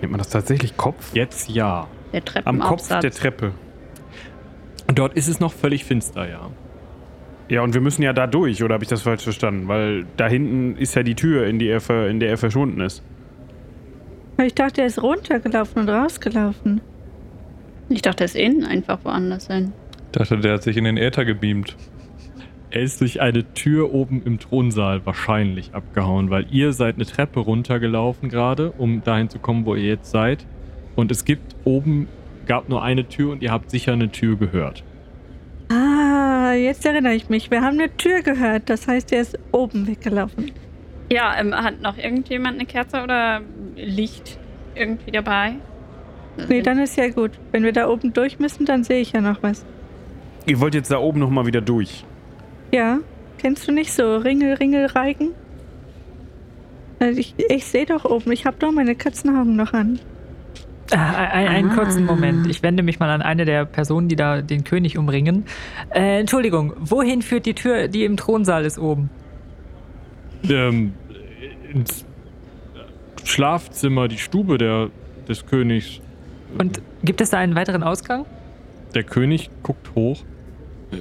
Nennt 0.00 0.12
man 0.12 0.18
das 0.18 0.28
tatsächlich 0.28 0.76
Kopf? 0.76 1.14
Jetzt 1.14 1.48
ja. 1.48 1.88
Der 2.12 2.22
Am 2.44 2.60
Kopf 2.60 2.88
der 2.88 3.10
Treppe. 3.10 3.52
Und 4.86 4.98
dort 4.98 5.14
ist 5.14 5.28
es 5.28 5.40
noch 5.40 5.52
völlig 5.52 5.84
finster, 5.84 6.28
ja. 6.28 6.50
Ja, 7.48 7.62
und 7.62 7.74
wir 7.74 7.80
müssen 7.80 8.02
ja 8.02 8.12
da 8.12 8.26
durch, 8.26 8.62
oder 8.62 8.74
habe 8.74 8.84
ich 8.84 8.90
das 8.90 9.02
falsch 9.02 9.22
verstanden? 9.22 9.68
Weil 9.68 10.06
da 10.16 10.26
hinten 10.26 10.76
ist 10.76 10.94
ja 10.94 11.02
die 11.02 11.14
Tür, 11.14 11.46
in, 11.46 11.58
die 11.58 11.68
er 11.68 11.80
ver, 11.80 12.08
in 12.08 12.20
der 12.20 12.30
er 12.30 12.38
verschwunden 12.38 12.80
ist. 12.80 13.02
Ich 14.42 14.54
dachte, 14.54 14.82
er 14.82 14.88
ist 14.88 15.02
runtergelaufen 15.02 15.82
und 15.82 15.88
rausgelaufen. 15.88 16.80
Ich 17.88 18.02
dachte, 18.02 18.24
er 18.24 18.26
ist 18.26 18.36
innen 18.36 18.64
einfach 18.64 18.98
woanders 19.04 19.46
hin. 19.46 19.72
Ich 20.06 20.18
dachte, 20.18 20.38
der 20.38 20.54
hat 20.54 20.62
sich 20.62 20.76
in 20.76 20.84
den 20.84 20.96
Äther 20.96 21.24
gebeamt. 21.24 21.76
Er 22.70 22.82
ist 22.82 23.00
durch 23.00 23.20
eine 23.20 23.54
Tür 23.54 23.94
oben 23.94 24.22
im 24.24 24.38
Thronsaal 24.38 25.06
wahrscheinlich 25.06 25.72
abgehauen, 25.72 26.30
weil 26.30 26.46
ihr 26.50 26.72
seid 26.72 26.96
eine 26.96 27.06
Treppe 27.06 27.40
runtergelaufen 27.40 28.28
gerade, 28.28 28.72
um 28.72 29.04
dahin 29.04 29.28
zu 29.28 29.38
kommen, 29.38 29.64
wo 29.66 29.74
ihr 29.76 29.84
jetzt 29.86 30.10
seid. 30.10 30.44
Und 30.96 31.12
es 31.12 31.24
gibt 31.24 31.54
oben, 31.64 32.08
gab 32.46 32.68
nur 32.68 32.82
eine 32.82 33.08
Tür 33.08 33.32
und 33.32 33.42
ihr 33.42 33.52
habt 33.52 33.70
sicher 33.70 33.92
eine 33.92 34.10
Tür 34.10 34.36
gehört. 34.36 34.82
Ah, 35.68 36.52
jetzt 36.54 36.84
erinnere 36.84 37.14
ich 37.14 37.28
mich. 37.28 37.50
Wir 37.50 37.62
haben 37.62 37.78
eine 37.78 37.96
Tür 37.96 38.22
gehört. 38.22 38.68
Das 38.68 38.88
heißt, 38.88 39.12
er 39.12 39.20
ist 39.20 39.38
oben 39.52 39.86
weggelaufen. 39.86 40.50
Ja, 41.10 41.38
ähm, 41.38 41.54
hat 41.54 41.80
noch 41.80 41.96
irgendjemand 41.96 42.56
eine 42.56 42.66
Kerze 42.66 43.02
oder 43.02 43.42
Licht 43.76 44.38
irgendwie 44.74 45.12
dabei? 45.12 45.54
Nee, 46.48 46.62
dann 46.62 46.78
ist 46.78 46.96
ja 46.96 47.08
gut. 47.08 47.32
Wenn 47.52 47.64
wir 47.64 47.72
da 47.72 47.88
oben 47.88 48.12
durch 48.12 48.38
müssen, 48.38 48.66
dann 48.66 48.84
sehe 48.84 49.00
ich 49.00 49.12
ja 49.12 49.20
noch 49.20 49.42
was. 49.42 49.64
Ihr 50.46 50.60
wollt 50.60 50.74
jetzt 50.74 50.90
da 50.90 50.98
oben 50.98 51.18
nochmal 51.20 51.46
wieder 51.46 51.60
durch. 51.60 52.04
Ja, 52.72 52.98
kennst 53.38 53.66
du 53.66 53.72
nicht 53.72 53.92
so 53.92 54.16
Ringel, 54.16 54.54
Ringel, 54.54 54.86
Reigen? 54.86 55.30
Also 56.98 57.18
ich, 57.20 57.34
ich 57.50 57.64
sehe 57.66 57.86
doch 57.86 58.04
oben. 58.04 58.32
Ich 58.32 58.46
habe 58.46 58.56
doch 58.58 58.72
meine 58.72 58.94
Katzenaugen 58.94 59.56
noch 59.56 59.72
an. 59.72 59.98
Ah, 60.92 61.14
ein, 61.14 61.48
einen 61.48 61.70
Ah. 61.70 61.74
kurzen 61.74 62.04
Moment. 62.06 62.46
Ich 62.46 62.62
wende 62.62 62.82
mich 62.82 62.98
mal 63.00 63.10
an 63.10 63.20
eine 63.22 63.44
der 63.44 63.64
Personen, 63.64 64.08
die 64.08 64.14
da 64.16 64.40
den 64.40 64.62
König 64.62 64.96
umringen. 64.96 65.44
Äh, 65.92 66.20
Entschuldigung, 66.20 66.74
wohin 66.78 67.22
führt 67.22 67.44
die 67.44 67.54
Tür, 67.54 67.88
die 67.88 68.04
im 68.04 68.16
Thronsaal 68.16 68.64
ist 68.64 68.78
oben? 68.78 69.10
Ähm, 70.48 70.94
ins 71.72 72.04
Schlafzimmer, 73.24 74.06
die 74.08 74.18
Stube 74.18 74.58
der, 74.58 74.90
des 75.28 75.44
Königs. 75.46 76.00
Und 76.58 76.80
gibt 77.04 77.20
es 77.20 77.30
da 77.30 77.38
einen 77.38 77.54
weiteren 77.54 77.82
Ausgang? 77.82 78.24
Der 78.94 79.04
König 79.04 79.50
guckt 79.62 79.94
hoch. 79.94 80.22
Äh, 80.92 80.96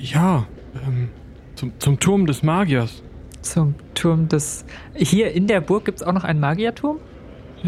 ja, 0.00 0.46
ähm, 0.86 1.08
zum, 1.54 1.72
zum 1.78 1.98
Turm 2.00 2.26
des 2.26 2.42
Magiers. 2.42 3.02
Zum 3.42 3.74
Turm 3.94 4.28
des. 4.28 4.64
Hier 4.94 5.32
in 5.32 5.46
der 5.46 5.60
Burg 5.60 5.84
gibt 5.84 6.00
es 6.00 6.06
auch 6.06 6.12
noch 6.12 6.24
einen 6.24 6.40
Magierturm? 6.40 6.98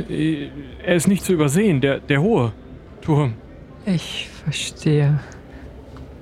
Äh, 0.09 0.49
Er 0.85 0.97
ist 0.97 1.09
nicht 1.09 1.25
zu 1.25 1.33
übersehen, 1.33 1.81
der, 1.81 2.01
der 2.01 2.21
hohe 2.21 2.53
Turm. 3.01 3.35
Ich 3.87 4.29
verstehe. 4.45 5.21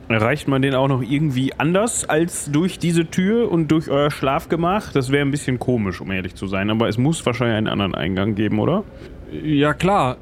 Erreicht 0.08 0.48
man 0.48 0.62
den 0.62 0.74
auch 0.74 0.88
noch 0.88 1.02
irgendwie 1.02 1.52
anders 1.58 2.08
als 2.08 2.50
durch 2.50 2.78
diese 2.78 3.06
Tür 3.06 3.50
und 3.50 3.68
durch 3.68 3.90
euer 3.90 4.10
Schlafgemach? 4.10 4.92
Das 4.92 5.10
wäre 5.10 5.22
ein 5.26 5.30
bisschen 5.30 5.58
komisch, 5.58 6.00
um 6.00 6.10
ehrlich 6.10 6.34
zu 6.34 6.46
sein. 6.46 6.70
Aber 6.70 6.88
es 6.88 6.96
muss 6.96 7.24
wahrscheinlich 7.26 7.58
einen 7.58 7.68
anderen 7.68 7.94
Eingang 7.94 8.34
geben, 8.34 8.58
oder? 8.58 8.84
Ja, 9.42 9.74
klar. 9.74 10.16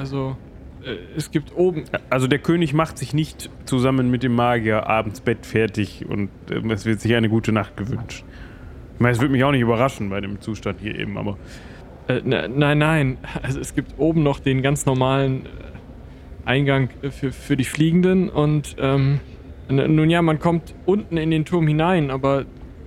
Also, 0.00 0.36
äh, 0.84 0.96
es 1.16 1.30
gibt 1.30 1.54
oben. 1.56 1.84
Also 2.08 2.26
der 2.26 2.38
König 2.38 2.72
macht 2.74 2.98
sich 2.98 3.14
nicht 3.14 3.50
zusammen 3.66 4.10
mit 4.10 4.22
dem 4.22 4.34
Magier 4.34 4.86
abends 4.88 5.20
Bett 5.20 5.46
fertig 5.46 6.06
und 6.08 6.30
äh, 6.50 6.72
es 6.72 6.84
wird 6.86 7.00
sich 7.00 7.14
eine 7.14 7.28
gute 7.28 7.52
Nacht 7.52 7.76
gewünscht. 7.76 8.24
Ich 8.94 9.00
meine, 9.00 9.12
es 9.12 9.20
würde 9.20 9.32
mich 9.32 9.44
auch 9.44 9.52
nicht 9.52 9.60
überraschen 9.62 10.10
bei 10.10 10.20
dem 10.20 10.40
Zustand 10.40 10.80
hier 10.80 10.98
eben, 10.98 11.16
aber 11.16 11.36
Äh, 12.08 12.22
ne- 12.24 12.48
nein, 12.48 12.78
nein. 12.78 13.18
Also, 13.42 13.60
es 13.60 13.74
gibt 13.74 13.98
oben 13.98 14.22
noch 14.22 14.40
den 14.40 14.62
ganz 14.62 14.86
normalen 14.86 15.46
äh, 15.46 15.48
Eingang 16.46 16.88
für, 17.10 17.30
für 17.32 17.56
die 17.56 17.64
Fliegenden 17.64 18.28
und, 18.30 18.76
ähm, 18.78 19.20
nun 19.68 20.10
ja, 20.10 20.20
man 20.20 20.40
kommt 20.40 20.74
unten 20.84 21.16
in 21.16 21.30
den 21.30 21.44
Turm 21.44 21.68
hinein, 21.68 22.10
aber 22.10 22.44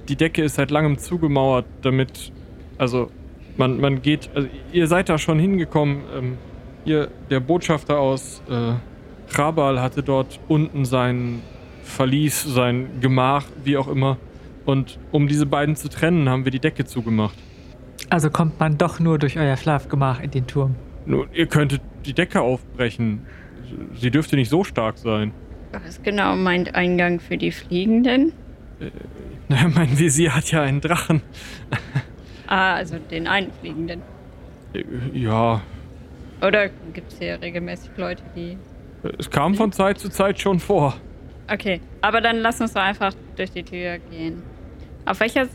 die 0.10 0.18
Decke 0.18 0.44
ist 0.44 0.56
seit 0.56 0.70
langem 0.72 0.98
zugemauert, 0.98 1.66
damit. 1.82 2.34
Also, 2.78 3.10
man, 3.56 3.80
man 3.80 4.02
geht. 4.02 4.30
Also, 4.36 4.50
ihr 4.74 4.88
seid 4.88 5.08
da 5.08 5.18
schon 5.18 5.40
hingekommen. 5.40 6.02
Ähm, 6.18 6.38
ihr, 6.86 7.10
der 7.30 7.40
Botschafter 7.40 8.00
aus 8.00 8.42
äh, 8.50 8.74
Chabal 9.34 9.82
hatte 9.82 10.04
dort 10.04 10.40
unten 10.48 10.86
sein 10.86 11.42
Verlies, 11.84 12.44
sein 12.44 13.00
Gemach, 13.02 13.46
wie 13.64 13.78
auch 13.78 13.88
immer. 13.88 14.18
Und 14.66 15.00
um 15.12 15.28
diese 15.28 15.46
beiden 15.46 15.76
zu 15.76 15.90
trennen, 15.90 16.30
haben 16.30 16.46
wir 16.46 16.52
die 16.52 16.60
Decke 16.60 16.86
zugemacht. 16.86 17.38
Also 18.10 18.30
kommt 18.30 18.60
man 18.60 18.78
doch 18.78 19.00
nur 19.00 19.20
durch 19.20 19.38
euer 19.38 19.58
Schlafgemach 19.58 20.22
in 20.22 20.32
den 20.32 20.48
Turm. 20.48 20.76
Nun, 21.06 21.28
ihr 21.34 21.48
könntet 21.48 21.82
die 22.06 22.14
Decke 22.14 22.42
aufbrechen. 22.42 23.26
Sie 23.96 24.12
dürfte 24.12 24.36
nicht 24.36 24.50
so 24.50 24.64
stark 24.64 24.98
sein. 24.98 25.32
Was 25.72 26.02
genau 26.04 26.36
meint 26.36 26.76
Eingang 26.76 27.20
für 27.20 27.38
die 27.38 27.52
Fliegenden? 27.52 28.32
Naja, 29.50 29.68
mein 29.74 29.98
Visier 29.98 30.36
hat 30.36 30.52
ja 30.52 30.62
einen 30.62 30.82
Drachen. 30.82 31.22
Ah, 32.48 32.76
also 32.76 32.98
den 33.00 33.28
einen 33.28 33.52
Fliegenden. 33.52 34.02
Äh, 34.74 34.84
Ja, 35.14 35.62
Oder 36.46 36.70
gibt 36.94 37.14
es 37.14 37.20
hier 37.20 37.42
regelmäßig 37.42 37.92
Leute, 37.96 38.22
die. 38.36 38.58
es 39.18 39.30
kam 39.30 39.56
von 39.56 39.72
Zeit 39.72 39.98
zu 40.00 40.10
Zeit 40.10 40.40
schon 40.40 40.60
vor. 40.60 40.96
Okay, 41.52 41.80
aber 42.02 42.22
dann 42.22 42.38
lass 42.38 42.60
uns 42.60 42.74
doch 42.74 42.82
einfach 42.82 43.14
durch 43.36 43.52
die 43.52 43.64
Tür 43.64 44.00
gehen. 44.12 44.44
Auf 45.06 45.20
welcher. 45.20 45.48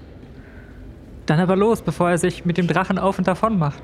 Dann 1.27 1.41
aber 1.41 1.57
los, 1.57 1.83
bevor 1.83 2.11
er 2.11 2.19
sich 2.19 2.45
mit 2.45 2.57
dem 2.57 2.67
Drachen 2.67 2.99
auf 2.99 3.19
und 3.19 3.27
davon 3.27 3.59
macht. 3.59 3.83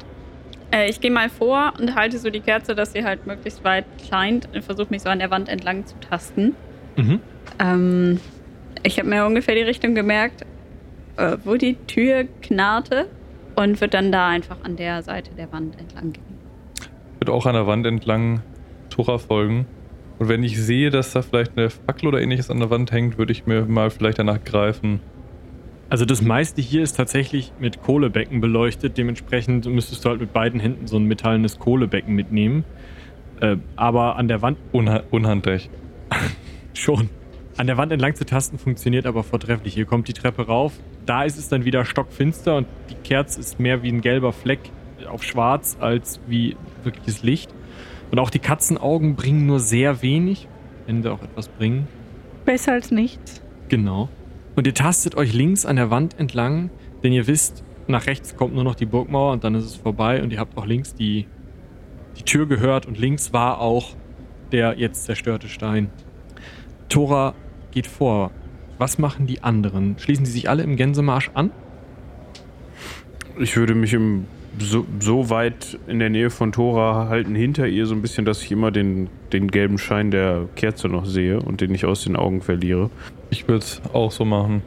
Äh, 0.71 0.89
ich 0.89 1.01
gehe 1.01 1.11
mal 1.11 1.29
vor 1.29 1.75
und 1.79 1.95
halte 1.95 2.19
so 2.19 2.31
die 2.31 2.41
Kerze, 2.41 2.75
dass 2.75 2.93
sie 2.93 3.05
halt 3.05 3.27
möglichst 3.27 3.65
weit 3.65 3.85
scheint 4.09 4.49
und 4.55 4.65
versuche 4.65 4.89
mich 4.91 5.03
so 5.03 5.11
an 5.11 5.19
der 5.19 5.31
Wand 5.31 5.49
entlang 5.49 5.85
zu 5.87 5.99
tasten. 6.01 6.57
Mhm. 6.97 7.21
Ähm, 7.59 8.21
ich 8.83 8.99
habe 8.99 9.09
mir 9.09 9.27
ungefähr 9.27 9.55
die 9.55 9.63
Richtung 9.63 9.95
gemerkt, 9.95 10.43
äh, 11.17 11.37
wo 11.45 11.57
die 11.57 11.75
Tür 11.87 12.25
knarrte 12.43 13.09
und 13.57 13.81
würde 13.81 13.91
dann 13.91 14.11
da 14.11 14.29
einfach 14.29 14.57
an 14.65 14.77
der 14.77 15.03
Seite 15.03 15.31
der 15.35 15.53
Wand 15.53 15.79
entlang 15.79 16.13
gehen. 16.13 16.34
Wird 17.25 17.35
auch 17.35 17.47
an 17.47 17.55
der 17.55 17.67
Wand 17.67 17.87
entlang 17.87 18.43
Tora 18.91 19.17
folgen. 19.17 19.65
Und 20.19 20.29
wenn 20.29 20.43
ich 20.43 20.61
sehe, 20.61 20.91
dass 20.91 21.15
da 21.15 21.23
vielleicht 21.23 21.57
eine 21.57 21.71
Fackel 21.71 22.09
oder 22.09 22.21
ähnliches 22.21 22.51
an 22.51 22.59
der 22.59 22.69
Wand 22.69 22.93
hängt, 22.93 23.17
würde 23.17 23.33
ich 23.33 23.47
mir 23.47 23.65
mal 23.65 23.89
vielleicht 23.89 24.19
danach 24.19 24.45
greifen. 24.45 25.01
Also 25.89 26.05
das 26.05 26.21
meiste 26.21 26.61
hier 26.61 26.83
ist 26.83 26.99
tatsächlich 26.99 27.55
mit 27.59 27.81
Kohlebecken 27.81 28.43
beleuchtet. 28.43 28.99
Dementsprechend 28.99 29.65
müsstest 29.65 30.05
du 30.05 30.11
halt 30.11 30.21
mit 30.21 30.35
beiden 30.35 30.61
Händen 30.61 30.87
so 30.87 30.99
ein 30.99 31.05
metallenes 31.05 31.59
Kohlebecken 31.59 32.15
mitnehmen. 32.15 32.65
Äh, 33.41 33.57
aber 33.75 34.17
an 34.17 34.29
der 34.29 34.43
Wand 34.43 34.59
Unha 34.75 35.05
unhandlich. 35.11 35.71
schon. 36.75 37.09
An 37.57 37.67
der 37.67 37.79
Wand 37.79 37.91
entlang 37.91 38.15
zu 38.17 38.27
tasten 38.27 38.59
funktioniert 38.59 39.07
aber 39.07 39.23
vortrefflich. 39.23 39.73
Hier 39.73 39.87
kommt 39.87 40.09
die 40.09 40.13
Treppe 40.13 40.47
rauf. 40.47 40.75
Da 41.07 41.25
ist 41.25 41.39
es 41.39 41.49
dann 41.49 41.65
wieder 41.65 41.87
stockfinster 41.87 42.59
und 42.59 42.67
die 42.91 42.97
Kerze 42.97 43.41
ist 43.41 43.59
mehr 43.59 43.83
wie 43.83 43.89
ein 43.89 44.03
gelber 44.03 44.35
Fleck 44.35 44.61
auf 45.07 45.23
schwarz 45.23 45.77
als 45.81 46.21
wie 46.27 46.57
wirkliches 46.83 47.23
Licht. 47.23 47.55
Und 48.11 48.19
auch 48.19 48.31
die 48.31 48.39
Katzenaugen 48.39 49.17
bringen 49.17 49.47
nur 49.47 49.61
sehr 49.61 50.03
wenig, 50.03 50.49
wenn 50.87 51.03
sie 51.03 51.11
auch 51.11 51.23
etwas 51.23 51.49
bringen. 51.49 51.89
Besser 52.45 52.73
als 52.73 52.91
nichts. 52.91 53.43
Genau. 53.69 54.09
Und 54.57 54.67
ihr 54.67 54.75
tastet 54.75 55.17
euch 55.17 55.33
links 55.33 55.67
an 55.67 55.77
der 55.77 55.91
Wand 55.91 56.19
entlang, 56.19 56.71
denn 57.03 57.13
ihr 57.13 57.27
wisst, 57.27 57.65
nach 57.87 58.07
rechts 58.07 58.37
kommt 58.37 58.55
nur 58.55 58.65
noch 58.65 58.75
die 58.75 58.87
Burgmauer 58.87 59.33
und 59.33 59.45
dann 59.45 59.55
ist 59.55 59.65
es 59.65 59.77
vorbei 59.77 60.23
und 60.23 60.33
ihr 60.33 60.39
habt 60.39 60.57
auch 60.57 60.67
links 60.67 60.95
die, 60.95 61.27
die 62.17 62.23
Tür 62.23 62.47
gehört 62.47 62.87
und 62.87 62.99
links 62.99 63.33
war 63.33 63.61
auch 63.61 63.95
der 64.53 64.79
jetzt 64.79 65.05
zerstörte 65.05 65.49
Stein. 65.49 65.91
Tora 66.89 67.35
geht 67.73 67.87
vor. 67.87 68.31
Was 68.79 68.99
machen 68.99 69.27
die 69.27 69.43
anderen? 69.43 69.99
Schließen 69.99 70.25
sie 70.25 70.33
sich 70.33 70.49
alle 70.49 70.63
im 70.63 70.77
Gänsemarsch 70.77 71.31
an? 71.35 71.51
Ich 73.39 73.57
würde 73.57 73.75
mich 73.75 73.93
im, 73.93 74.27
so, 74.59 74.87
so 75.01 75.31
weit 75.31 75.79
in 75.87 75.99
der 75.99 76.11
Nähe 76.11 76.31
von 76.31 76.53
Tora 76.53 77.09
halten, 77.09 77.35
hinter 77.35 77.67
ihr, 77.67 77.87
so 77.87 77.95
ein 77.95 78.03
bisschen, 78.03 78.25
dass 78.25 78.43
ich 78.43 78.53
immer 78.53 78.71
den, 78.71 79.09
den 79.33 79.51
gelben 79.51 79.79
Schein 79.79 80.11
der 80.11 80.49
Kerze 80.57 80.89
noch 80.89 81.07
sehe 81.07 81.41
und 81.41 81.61
den 81.61 81.73
nicht 81.73 81.85
aus 81.85 82.05
den 82.05 82.17
Augen 82.17 82.41
verliere. 82.41 82.91
Ich 83.31 83.49
würde 83.49 83.65
es 83.65 83.83
auch 83.93 84.11
so 84.11 84.25
machen. 84.25 84.63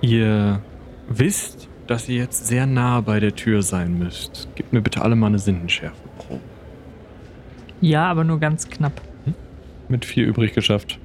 Ihr 0.00 0.60
wisst, 1.08 1.68
dass 1.86 2.08
ihr 2.08 2.16
jetzt 2.16 2.46
sehr 2.46 2.66
nah 2.66 3.00
bei 3.00 3.20
der 3.20 3.34
Tür 3.34 3.62
sein 3.62 3.98
müsst. 3.98 4.48
Gebt 4.54 4.72
mir 4.72 4.80
bitte 4.80 5.02
alle 5.02 5.16
mal 5.16 5.28
eine 5.28 5.38
Sinnenschärfe. 5.38 6.02
Pro. 6.18 6.40
Ja, 7.80 8.06
aber 8.06 8.24
nur 8.24 8.40
ganz 8.40 8.68
knapp. 8.68 9.00
Mit 9.88 10.04
vier 10.04 10.26
übrig 10.26 10.54
geschafft. 10.54 10.98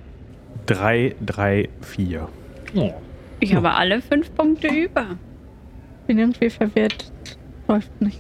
3, 0.68 1.16
3, 1.26 1.70
4. 1.82 2.30
Oh. 2.76 2.94
Ich 3.42 3.56
habe 3.56 3.72
alle 3.72 4.02
fünf 4.02 4.34
Punkte 4.36 4.68
über. 4.68 5.18
Bin 6.08 6.20
irgendwie 6.20 6.50
verwirrt. 6.50 7.12
Läuft 7.70 8.02
nicht. 8.02 8.20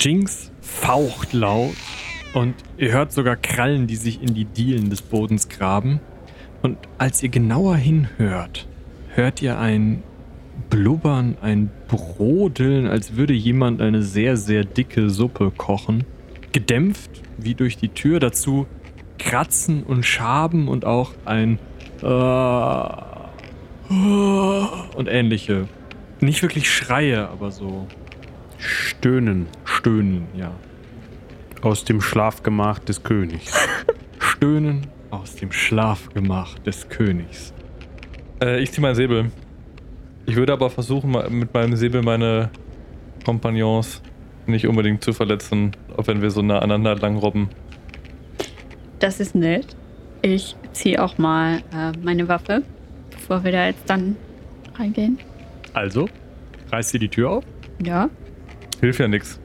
Jinx 0.00 0.50
faucht 0.62 1.34
laut 1.34 1.74
und 2.32 2.54
ihr 2.78 2.92
hört 2.92 3.12
sogar 3.12 3.36
Krallen, 3.36 3.86
die 3.86 3.96
sich 3.96 4.22
in 4.22 4.32
die 4.32 4.46
Dielen 4.46 4.88
des 4.88 5.02
Bodens 5.02 5.50
graben. 5.50 6.00
Und 6.62 6.78
als 6.96 7.22
ihr 7.22 7.28
genauer 7.28 7.76
hinhört, 7.76 8.66
hört 9.14 9.42
ihr 9.42 9.58
ein 9.58 10.02
Blubbern, 10.70 11.36
ein 11.42 11.70
Brodeln, 11.88 12.86
als 12.86 13.16
würde 13.16 13.34
jemand 13.34 13.82
eine 13.82 14.02
sehr, 14.02 14.38
sehr 14.38 14.64
dicke 14.64 15.10
Suppe 15.10 15.52
kochen. 15.54 16.04
Gedämpft 16.52 17.10
wie 17.36 17.54
durch 17.54 17.76
die 17.76 17.90
Tür, 17.90 18.18
dazu 18.18 18.66
Kratzen 19.18 19.82
und 19.82 20.06
Schaben 20.06 20.68
und 20.68 20.86
auch 20.86 21.12
ein 21.26 21.58
äh, 22.02 22.06
und 23.90 25.06
ähnliche. 25.06 25.68
Nicht 26.20 26.42
wirklich 26.42 26.70
Schreie, 26.70 27.28
aber 27.28 27.50
so 27.50 27.86
Stöhnen 28.58 29.46
Stöhnen, 29.64 30.26
ja. 30.34 30.50
aus 31.62 31.84
dem 31.84 32.00
Schlafgemach 32.00 32.80
des 32.80 33.02
Königs. 33.04 33.52
Stöhnen 34.18 34.88
aus 35.10 35.36
dem 35.36 35.52
Schlafgemach 35.52 36.58
des 36.58 36.88
Königs. 36.88 37.52
Äh, 38.42 38.60
ich 38.60 38.72
ziehe 38.72 38.82
meinen 38.82 38.96
Säbel. 38.96 39.30
Ich 40.26 40.36
würde 40.36 40.52
aber 40.52 40.68
versuchen, 40.68 41.16
mit 41.30 41.54
meinem 41.54 41.76
Säbel 41.76 42.02
meine 42.02 42.50
Kompagnons 43.24 44.02
nicht 44.46 44.66
unbedingt 44.66 45.04
zu 45.04 45.12
verletzen, 45.12 45.72
auch 45.96 46.06
wenn 46.06 46.20
wir 46.20 46.30
so 46.30 46.42
nah 46.42 46.58
aneinander 46.58 46.96
lang 46.96 47.16
robben. 47.16 47.48
Das 48.98 49.20
ist 49.20 49.34
nett. 49.34 49.76
Ich 50.22 50.56
ziehe 50.72 51.02
auch 51.02 51.18
mal 51.18 51.58
äh, 51.72 51.92
meine 52.02 52.26
Waffe, 52.28 52.62
bevor 53.10 53.44
wir 53.44 53.52
da 53.52 53.66
jetzt 53.66 53.88
dann 53.88 54.16
reingehen. 54.76 55.18
Also, 55.78 56.08
reißt 56.72 56.94
ihr 56.94 56.98
die 56.98 57.08
Tür 57.08 57.30
auf? 57.30 57.44
Ja. 57.80 58.10
Hilft 58.80 58.98
ja 58.98 59.06
nix. 59.06 59.38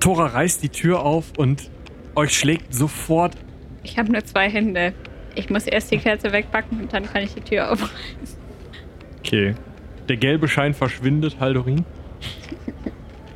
Tora 0.00 0.24
reißt 0.24 0.62
die 0.62 0.70
Tür 0.70 1.02
auf 1.02 1.32
und 1.36 1.70
euch 2.14 2.32
schlägt 2.32 2.72
sofort. 2.72 3.36
Ich 3.82 3.98
habe 3.98 4.10
nur 4.10 4.24
zwei 4.24 4.48
Hände. 4.48 4.94
Ich 5.34 5.50
muss 5.50 5.66
erst 5.66 5.90
die 5.92 5.98
Kerze 5.98 6.32
wegpacken 6.32 6.80
und 6.80 6.94
dann 6.94 7.04
kann 7.04 7.22
ich 7.24 7.34
die 7.34 7.42
Tür 7.42 7.70
aufreißen. 7.70 8.38
Okay. 9.18 9.54
Der 10.08 10.16
gelbe 10.16 10.48
Schein 10.48 10.72
verschwindet, 10.72 11.38
Haldorin. 11.38 11.84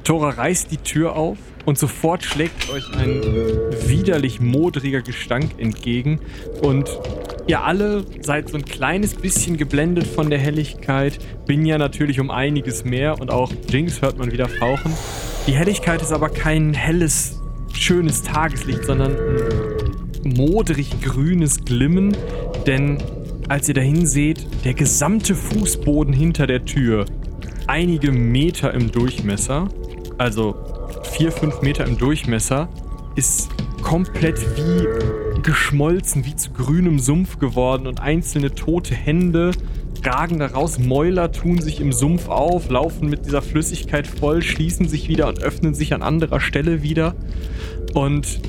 Tora 0.02 0.30
reißt 0.30 0.72
die 0.72 0.78
Tür 0.78 1.14
auf 1.14 1.36
und 1.64 1.78
sofort 1.78 2.24
schlägt 2.24 2.70
euch 2.70 2.84
ein 2.96 3.22
widerlich 3.86 4.40
modriger 4.40 5.02
Gestank 5.02 5.52
entgegen. 5.58 6.20
Und 6.60 6.88
ihr 7.46 7.62
alle 7.62 8.04
seid 8.20 8.48
so 8.48 8.56
ein 8.56 8.64
kleines 8.64 9.14
bisschen 9.14 9.56
geblendet 9.56 10.06
von 10.06 10.30
der 10.30 10.38
Helligkeit. 10.38 11.18
Binja 11.46 11.78
natürlich 11.78 12.20
um 12.20 12.30
einiges 12.30 12.84
mehr 12.84 13.20
und 13.20 13.30
auch 13.30 13.52
Jinx 13.68 14.02
hört 14.02 14.18
man 14.18 14.32
wieder 14.32 14.48
fauchen. 14.48 14.92
Die 15.46 15.52
Helligkeit 15.52 16.02
ist 16.02 16.12
aber 16.12 16.28
kein 16.28 16.72
helles, 16.72 17.40
schönes 17.72 18.22
Tageslicht, 18.22 18.84
sondern 18.84 19.16
ein 20.24 20.34
modrig 20.34 21.00
grünes 21.00 21.64
Glimmen. 21.64 22.16
Denn 22.66 22.98
als 23.48 23.68
ihr 23.68 23.74
dahin 23.74 24.06
seht, 24.06 24.46
der 24.64 24.74
gesamte 24.74 25.34
Fußboden 25.34 26.12
hinter 26.14 26.46
der 26.46 26.64
Tür, 26.64 27.06
einige 27.66 28.12
Meter 28.12 28.72
im 28.72 28.92
Durchmesser, 28.92 29.68
also 30.18 30.54
vier, 31.12 31.30
fünf 31.30 31.60
Meter 31.62 31.84
im 31.84 31.98
Durchmesser, 31.98 32.68
ist 33.14 33.50
komplett 33.82 34.40
wie 34.56 35.42
geschmolzen, 35.42 36.24
wie 36.24 36.36
zu 36.36 36.50
grünem 36.50 36.98
Sumpf 36.98 37.38
geworden 37.38 37.86
und 37.86 38.00
einzelne 38.00 38.54
tote 38.54 38.94
Hände 38.94 39.52
ragen 40.04 40.38
daraus. 40.38 40.78
Mäuler 40.78 41.30
tun 41.30 41.60
sich 41.60 41.80
im 41.80 41.92
Sumpf 41.92 42.28
auf, 42.28 42.70
laufen 42.70 43.08
mit 43.08 43.26
dieser 43.26 43.42
Flüssigkeit 43.42 44.06
voll, 44.06 44.42
schließen 44.42 44.88
sich 44.88 45.08
wieder 45.08 45.28
und 45.28 45.42
öffnen 45.42 45.74
sich 45.74 45.94
an 45.94 46.02
anderer 46.02 46.40
Stelle 46.40 46.82
wieder. 46.82 47.14
Und 47.94 48.40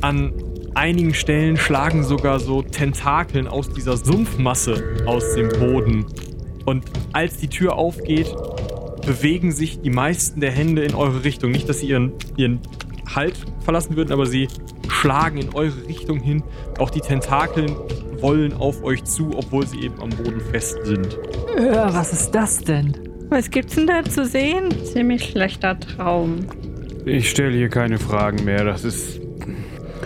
an 0.00 0.32
einigen 0.74 1.14
Stellen 1.14 1.56
schlagen 1.56 2.02
sogar 2.02 2.40
so 2.40 2.62
Tentakeln 2.62 3.46
aus 3.46 3.72
dieser 3.72 3.96
Sumpfmasse 3.96 4.82
aus 5.06 5.34
dem 5.34 5.48
Boden. 5.48 6.06
Und 6.64 6.84
als 7.12 7.36
die 7.36 7.48
Tür 7.48 7.76
aufgeht, 7.76 8.34
bewegen 9.04 9.52
sich 9.52 9.80
die 9.80 9.90
meisten 9.90 10.40
der 10.40 10.50
Hände 10.50 10.82
in 10.82 10.94
eure 10.94 11.24
Richtung. 11.24 11.50
Nicht, 11.50 11.68
dass 11.68 11.80
sie 11.80 11.88
ihren, 11.88 12.12
ihren 12.36 12.60
Halt 13.14 13.34
verlassen 13.60 13.96
würden, 13.96 14.12
aber 14.12 14.26
sie 14.26 14.48
schlagen 14.88 15.38
in 15.38 15.54
eure 15.54 15.86
Richtung 15.86 16.20
hin. 16.20 16.42
Auch 16.78 16.90
die 16.90 17.00
Tentakeln 17.00 17.76
wollen 18.20 18.52
auf 18.52 18.82
euch 18.84 19.04
zu, 19.04 19.30
obwohl 19.36 19.66
sie 19.66 19.80
eben 19.80 20.00
am 20.00 20.10
Boden 20.10 20.40
fest 20.40 20.78
sind. 20.84 21.18
Äh, 21.56 21.72
was 21.92 22.12
ist 22.12 22.30
das 22.30 22.58
denn? 22.58 22.96
Was 23.28 23.50
gibt's 23.50 23.74
denn 23.74 23.86
da 23.86 24.04
zu 24.04 24.24
sehen? 24.24 24.70
Ziemlich 24.84 25.24
schlechter 25.24 25.78
Traum. 25.78 26.46
Ich 27.04 27.30
stelle 27.30 27.56
hier 27.56 27.68
keine 27.68 27.98
Fragen 27.98 28.44
mehr. 28.44 28.64
Das 28.64 28.84
ist. 28.84 29.20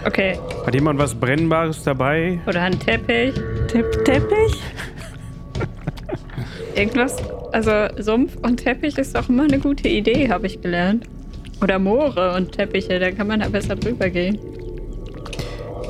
Okay. 0.04 0.38
Hat 0.64 0.74
jemand 0.74 0.98
was 0.98 1.14
Brennbares 1.14 1.82
dabei? 1.82 2.40
Oder 2.46 2.62
ein 2.62 2.78
Teppich. 2.78 3.34
Tepp 3.68 4.04
Teppich? 4.04 4.54
Irgendwas. 6.74 7.16
Also 7.52 7.70
Sumpf 7.98 8.36
und 8.42 8.58
Teppich 8.58 8.98
ist 8.98 9.16
doch 9.16 9.28
immer 9.28 9.44
eine 9.44 9.58
gute 9.58 9.88
Idee, 9.88 10.28
habe 10.28 10.46
ich 10.46 10.60
gelernt. 10.60 11.06
Oder 11.62 11.78
Moore 11.78 12.34
und 12.36 12.52
Teppiche, 12.52 12.98
da 12.98 13.10
kann 13.10 13.28
man 13.28 13.40
da 13.40 13.48
besser 13.48 13.76
drüber 13.76 14.10
gehen. 14.10 14.38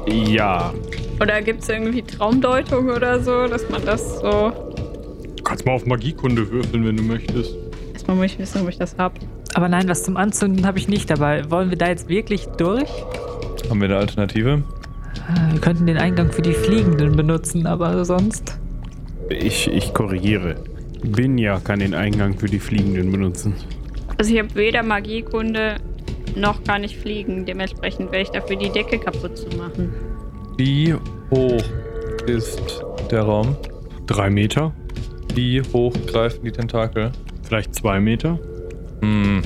Ja. 0.07 0.73
Oder 1.21 1.43
gibt 1.43 1.63
es 1.63 1.69
irgendwie 1.69 2.03
Traumdeutung 2.03 2.89
oder 2.91 3.21
so, 3.21 3.47
dass 3.47 3.69
man 3.69 3.85
das 3.85 4.21
so. 4.21 4.53
Du 5.37 5.43
kannst 5.43 5.67
mal 5.67 5.73
auf 5.73 5.87
Magiekunde 5.87 6.49
würfeln, 6.51 6.85
wenn 6.85 6.97
du 6.97 7.03
möchtest. 7.03 7.55
Erstmal 7.93 8.17
muss 8.17 8.27
ich 8.27 8.39
wissen, 8.39 8.63
ob 8.63 8.69
ich 8.69 8.79
das 8.79 8.97
hab. 8.99 9.15
Aber 9.55 9.69
nein, 9.69 9.89
was 9.89 10.03
zum 10.05 10.17
Anzünden 10.17 10.67
habe 10.67 10.79
ich 10.79 10.87
nicht 10.89 11.11
dabei. 11.11 11.51
Wollen 11.51 11.71
wir 11.71 11.79
da 11.79 11.89
jetzt 11.89 12.09
wirklich 12.09 12.47
durch? 12.59 12.89
Haben 13.69 13.81
wir 13.81 13.87
eine 13.87 13.97
Alternative? 13.97 14.63
Äh, 15.29 15.53
Wir 15.55 15.61
könnten 15.61 15.87
den 15.87 15.97
Eingang 15.97 16.31
für 16.31 16.43
die 16.43 16.53
Fliegenden 16.53 17.17
benutzen, 17.17 17.67
aber 17.67 18.05
sonst. 18.05 18.59
Ich, 19.31 19.67
ich 19.69 19.93
korrigiere. 19.95 20.57
Binja 21.13 21.61
kann 21.61 21.79
den 21.81 21.95
Eingang 21.95 22.39
für 22.39 22.47
die 22.47 22.59
Fliegenden 22.59 23.11
benutzen. 23.13 23.55
Also 24.19 24.33
ich 24.33 24.39
habe 24.39 24.55
weder 24.55 24.83
Magiekunde 24.83 25.77
noch 26.37 26.63
kann 26.65 26.85
ich 26.85 26.97
fliegen. 26.99 27.45
Dementsprechend 27.47 28.13
wäre 28.13 28.23
ich 28.23 28.31
dafür, 28.31 28.57
die 28.57 28.71
Decke 28.71 28.99
kaputt 28.99 29.37
zu 29.39 29.49
machen. 29.57 29.93
Wie 30.57 30.95
hoch 31.31 31.63
ist 32.27 32.85
der 33.11 33.23
Raum? 33.23 33.57
Drei 34.07 34.31
Meter, 34.31 34.73
Wie 35.35 35.61
hoch 35.73 35.93
greifen 36.07 36.45
die 36.45 36.53
Tentakel? 36.53 37.13
vielleicht 37.43 37.75
zwei 37.75 38.01
Meter. 38.01 38.39
Hm. 39.03 39.43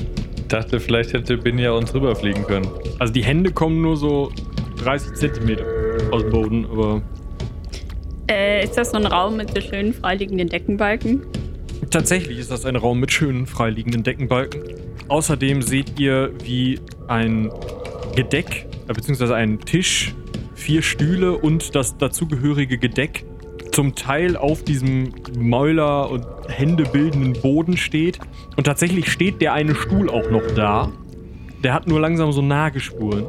dachte, 0.47 0.79
vielleicht 0.79 1.13
hätte 1.13 1.37
Binja 1.37 1.71
uns 1.71 1.93
rüberfliegen 1.93 2.43
können. 2.45 2.67
Also 2.99 3.13
die 3.13 3.23
Hände 3.23 3.51
kommen 3.51 3.81
nur 3.81 3.95
so 3.97 4.31
30 4.83 5.13
Zentimeter 5.13 5.63
aus 6.11 6.23
dem 6.23 6.31
Boden, 6.31 6.65
aber 6.71 7.01
Äh, 8.29 8.63
ist 8.63 8.77
das 8.77 8.91
so 8.91 8.97
ein 8.97 9.05
Raum 9.05 9.37
mit 9.37 9.53
so 9.53 9.61
schönen 9.61 9.93
freiliegenden 9.93 10.49
Deckenbalken? 10.49 11.21
Tatsächlich 11.89 12.39
ist 12.39 12.51
das 12.51 12.65
ein 12.65 12.75
Raum 12.75 12.99
mit 12.99 13.11
schönen 13.11 13.47
freiliegenden 13.47 14.03
Deckenbalken. 14.03 14.61
Außerdem 15.07 15.61
seht 15.61 15.99
ihr, 15.99 16.31
wie 16.43 16.79
ein 17.07 17.51
Gedeck, 18.15 18.67
äh, 18.87 18.93
beziehungsweise 18.93 19.35
ein 19.35 19.59
Tisch, 19.59 20.15
vier 20.53 20.83
Stühle 20.83 21.37
und 21.37 21.75
das 21.75 21.97
dazugehörige 21.97 22.77
Gedeck 22.77 23.25
zum 23.71 23.95
Teil 23.95 24.37
auf 24.37 24.63
diesem 24.63 25.13
Mäuler- 25.37 26.09
und 26.09 26.25
Hände 26.47 26.83
bildenden 26.83 27.33
Boden 27.33 27.77
steht. 27.77 28.19
Und 28.57 28.65
tatsächlich 28.65 29.11
steht 29.11 29.41
der 29.41 29.53
eine 29.53 29.75
Stuhl 29.75 30.09
auch 30.09 30.29
noch 30.29 30.45
da. 30.55 30.91
Der 31.63 31.73
hat 31.73 31.87
nur 31.87 31.99
langsam 31.99 32.31
so 32.31 32.41
Nagespuren. 32.41 33.25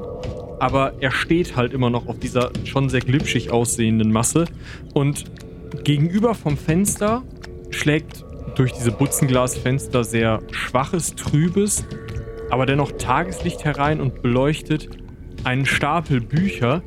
Aber 0.59 0.95
er 1.01 1.11
steht 1.11 1.57
halt 1.57 1.73
immer 1.73 1.91
noch 1.91 2.07
auf 2.07 2.19
dieser 2.19 2.51
schon 2.65 2.88
sehr 2.88 3.01
glitschig 3.01 3.51
aussehenden 3.51 4.12
Masse. 4.12 4.45
Und 4.95 5.25
gegenüber 5.85 6.35
vom 6.35 6.57
Fenster 6.57 7.23
schlägt 7.71 8.25
durch 8.55 8.73
diese 8.73 8.93
Butzenglasfenster 8.93 10.05
sehr 10.05 10.41
schwaches, 10.51 11.15
trübes, 11.15 11.85
aber 12.51 12.67
dennoch 12.67 12.93
Tageslicht 12.93 13.65
herein 13.65 14.01
und 14.01 14.23
beleuchtet 14.23 14.88
einen 15.45 15.67
Stapel 15.67 16.21
Bücher, 16.21 16.83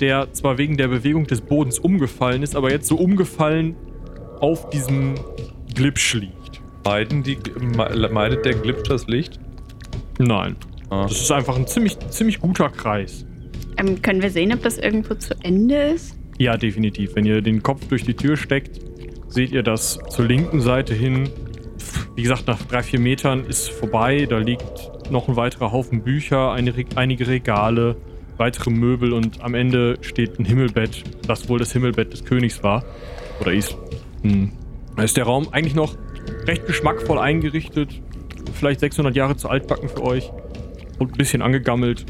der 0.00 0.32
zwar 0.32 0.58
wegen 0.58 0.76
der 0.76 0.88
Bewegung 0.88 1.26
des 1.26 1.40
Bodens 1.40 1.78
umgefallen 1.78 2.42
ist, 2.42 2.54
aber 2.54 2.70
jetzt 2.70 2.86
so 2.86 2.96
umgefallen 2.96 3.74
auf 4.40 4.70
diesem 4.70 5.14
Glitsch 5.74 6.14
liegt. 6.14 6.60
Meiden 6.84 7.22
die, 7.22 7.36
me- 7.60 8.08
meidet 8.12 8.44
der 8.44 8.54
Glitch 8.54 8.88
das 8.88 9.06
Licht? 9.08 9.40
Nein. 10.18 10.56
Ah. 10.90 11.02
Das 11.08 11.20
ist 11.20 11.30
einfach 11.32 11.56
ein 11.56 11.66
ziemlich, 11.66 11.98
ziemlich 12.10 12.40
guter 12.40 12.70
Kreis. 12.70 13.26
Ähm, 13.76 14.00
können 14.00 14.22
wir 14.22 14.30
sehen, 14.30 14.52
ob 14.54 14.62
das 14.62 14.78
irgendwo 14.78 15.14
zu 15.14 15.34
Ende 15.42 15.74
ist? 15.76 16.16
Ja, 16.38 16.56
definitiv. 16.56 17.14
Wenn 17.16 17.26
ihr 17.26 17.42
den 17.42 17.62
Kopf 17.62 17.86
durch 17.88 18.04
die 18.04 18.14
Tür 18.14 18.36
steckt, 18.36 18.80
seht 19.28 19.52
ihr 19.52 19.62
das 19.62 19.98
zur 20.10 20.26
linken 20.26 20.60
Seite 20.60 20.94
hin. 20.94 21.28
Wie 22.14 22.22
gesagt, 22.22 22.46
nach 22.46 22.62
drei, 22.62 22.82
vier 22.82 23.00
Metern 23.00 23.44
ist 23.44 23.70
vorbei. 23.70 24.26
Da 24.28 24.38
liegt 24.38 25.10
noch 25.10 25.28
ein 25.28 25.36
weiterer 25.36 25.72
Haufen 25.72 26.02
Bücher, 26.02 26.52
einige 26.52 27.26
Regale, 27.26 27.96
weitere 28.36 28.70
Möbel 28.70 29.12
und 29.12 29.42
am 29.42 29.54
Ende 29.54 29.98
steht 30.00 30.38
ein 30.38 30.44
Himmelbett, 30.44 31.04
das 31.26 31.48
wohl 31.48 31.58
das 31.58 31.72
Himmelbett 31.72 32.12
des 32.12 32.24
Königs 32.24 32.62
war. 32.62 32.84
Oder 33.40 33.52
ist. 33.52 33.76
Hm. 34.22 34.52
Da 34.96 35.02
ist 35.02 35.16
der 35.16 35.24
Raum 35.24 35.48
eigentlich 35.52 35.74
noch 35.74 35.96
recht 36.46 36.66
geschmackvoll 36.66 37.18
eingerichtet. 37.18 38.02
Vielleicht 38.52 38.80
600 38.80 39.14
Jahre 39.14 39.36
zu 39.36 39.48
altbacken 39.48 39.88
für 39.88 40.02
euch. 40.02 40.30
Und 40.98 41.12
ein 41.12 41.16
bisschen 41.18 41.42
angegammelt. 41.42 42.04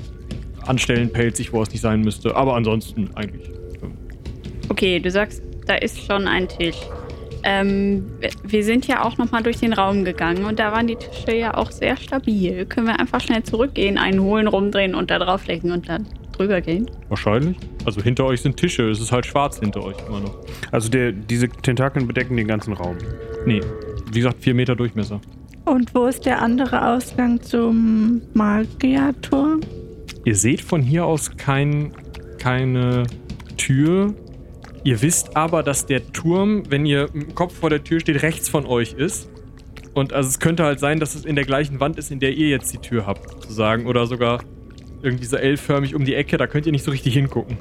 An 0.67 0.79
Stellen 0.79 1.13
pelzig, 1.13 1.53
wo 1.53 1.63
es 1.63 1.71
nicht 1.71 1.83
sein 1.83 2.01
müsste. 2.01 2.35
Aber 2.35 2.55
ansonsten 2.57 3.11
eigentlich. 3.15 3.49
ähm, 3.83 3.93
Okay, 4.71 5.01
du 5.01 5.11
sagst, 5.11 5.43
da 5.67 5.75
ist 5.75 6.03
schon 6.05 6.27
ein 6.27 6.49
Tisch. 6.49 6.79
Ähm, 7.45 8.05
wir- 8.45 8.65
sind 8.65 8.87
ja 8.87 9.05
auch 9.05 9.17
nochmal 9.19 9.43
durch 9.43 9.59
den 9.59 9.73
Raum 9.73 10.05
gegangen 10.05 10.45
und 10.45 10.59
da 10.59 10.73
waren 10.73 10.87
die 10.87 10.97
Tische 10.97 11.37
ja 11.37 11.57
auch 11.57 11.71
sehr 11.71 11.97
stabil. 11.97 12.67
Können 12.67 12.87
wir 12.89 12.99
einfach 12.99 13.21
schnell 13.21 13.43
zurückgehen, 13.45 13.97
einen 13.99 14.21
holen, 14.21 14.47
rumdrehen 14.49 14.95
und 14.95 15.11
da 15.11 15.19
drauflegen 15.19 15.71
und 15.71 15.89
dann 15.89 16.07
drüber 16.37 16.61
gehen? 16.61 16.91
Wahrscheinlich. 17.09 17.57
Also 17.85 18.03
hinter 18.03 18.25
euch 18.27 18.41
sind 18.43 18.57
Tische. 18.57 18.89
Es 18.91 19.01
ist 19.01 19.13
halt 19.13 19.27
schwarz 19.27 19.61
hinter 19.61 19.83
euch 19.85 19.97
immer 20.09 20.21
noch. 20.21 20.37
Also 20.73 20.89
der, 20.89 21.13
diese 21.13 21.49
Tentakeln 21.49 22.07
bedecken 22.07 22.37
den 22.37 22.49
ganzen 22.49 22.73
Raum. 22.75 22.97
Nee, 23.47 23.61
wie 24.13 24.19
gesagt, 24.19 24.43
vier 24.43 24.55
Meter 24.55 24.75
Durchmesser. 24.77 25.21
Und 25.65 25.95
wo 25.95 26.07
ist 26.07 26.27
der 26.27 26.43
andere 26.43 26.95
Ausgang 26.95 27.41
zum 27.43 28.23
Magierturm? 28.35 29.61
Ihr 30.25 30.35
seht 30.35 30.61
von 30.61 30.83
hier 30.83 31.05
aus 31.07 31.37
kein, 31.37 31.93
keine 32.39 33.05
Tür. 33.57 34.15
Ihr 34.85 35.03
wisst 35.03 35.37
aber, 35.37 35.63
dass 35.63 35.87
der 35.87 36.13
Turm, 36.13 36.65
wenn 36.71 36.87
ihr 36.87 37.09
mit 37.13 37.29
dem 37.29 37.35
Kopf 37.35 37.55
vor 37.55 37.71
der 37.71 37.85
Tür 37.85 38.01
steht, 38.01 38.23
rechts 38.23 38.49
von 38.49 38.67
euch 38.67 38.93
ist. 38.93 39.29
Und 39.95 40.13
also 40.13 40.29
es 40.29 40.39
könnte 40.39 40.65
halt 40.65 40.79
sein, 40.81 41.01
dass 41.01 41.15
es 41.15 41.25
in 41.25 41.35
der 41.35 41.45
gleichen 41.45 41.81
Wand 41.81 41.99
ist, 41.99 42.11
in 42.11 42.21
der 42.21 42.33
ihr 42.33 42.49
jetzt 42.49 42.73
die 42.73 42.79
Tür 42.79 43.07
habt, 43.07 43.29
sozusagen. 43.31 43.87
Oder 43.87 44.07
sogar 44.07 44.41
irgendwie 45.03 45.25
so 45.25 45.37
L-förmig 45.37 45.95
um 45.95 46.05
die 46.05 46.15
Ecke. 46.15 46.37
Da 46.37 46.47
könnt 46.47 46.67
ihr 46.67 46.73
nicht 46.73 46.85
so 46.85 46.91
richtig 46.91 47.15
hingucken. 47.15 47.59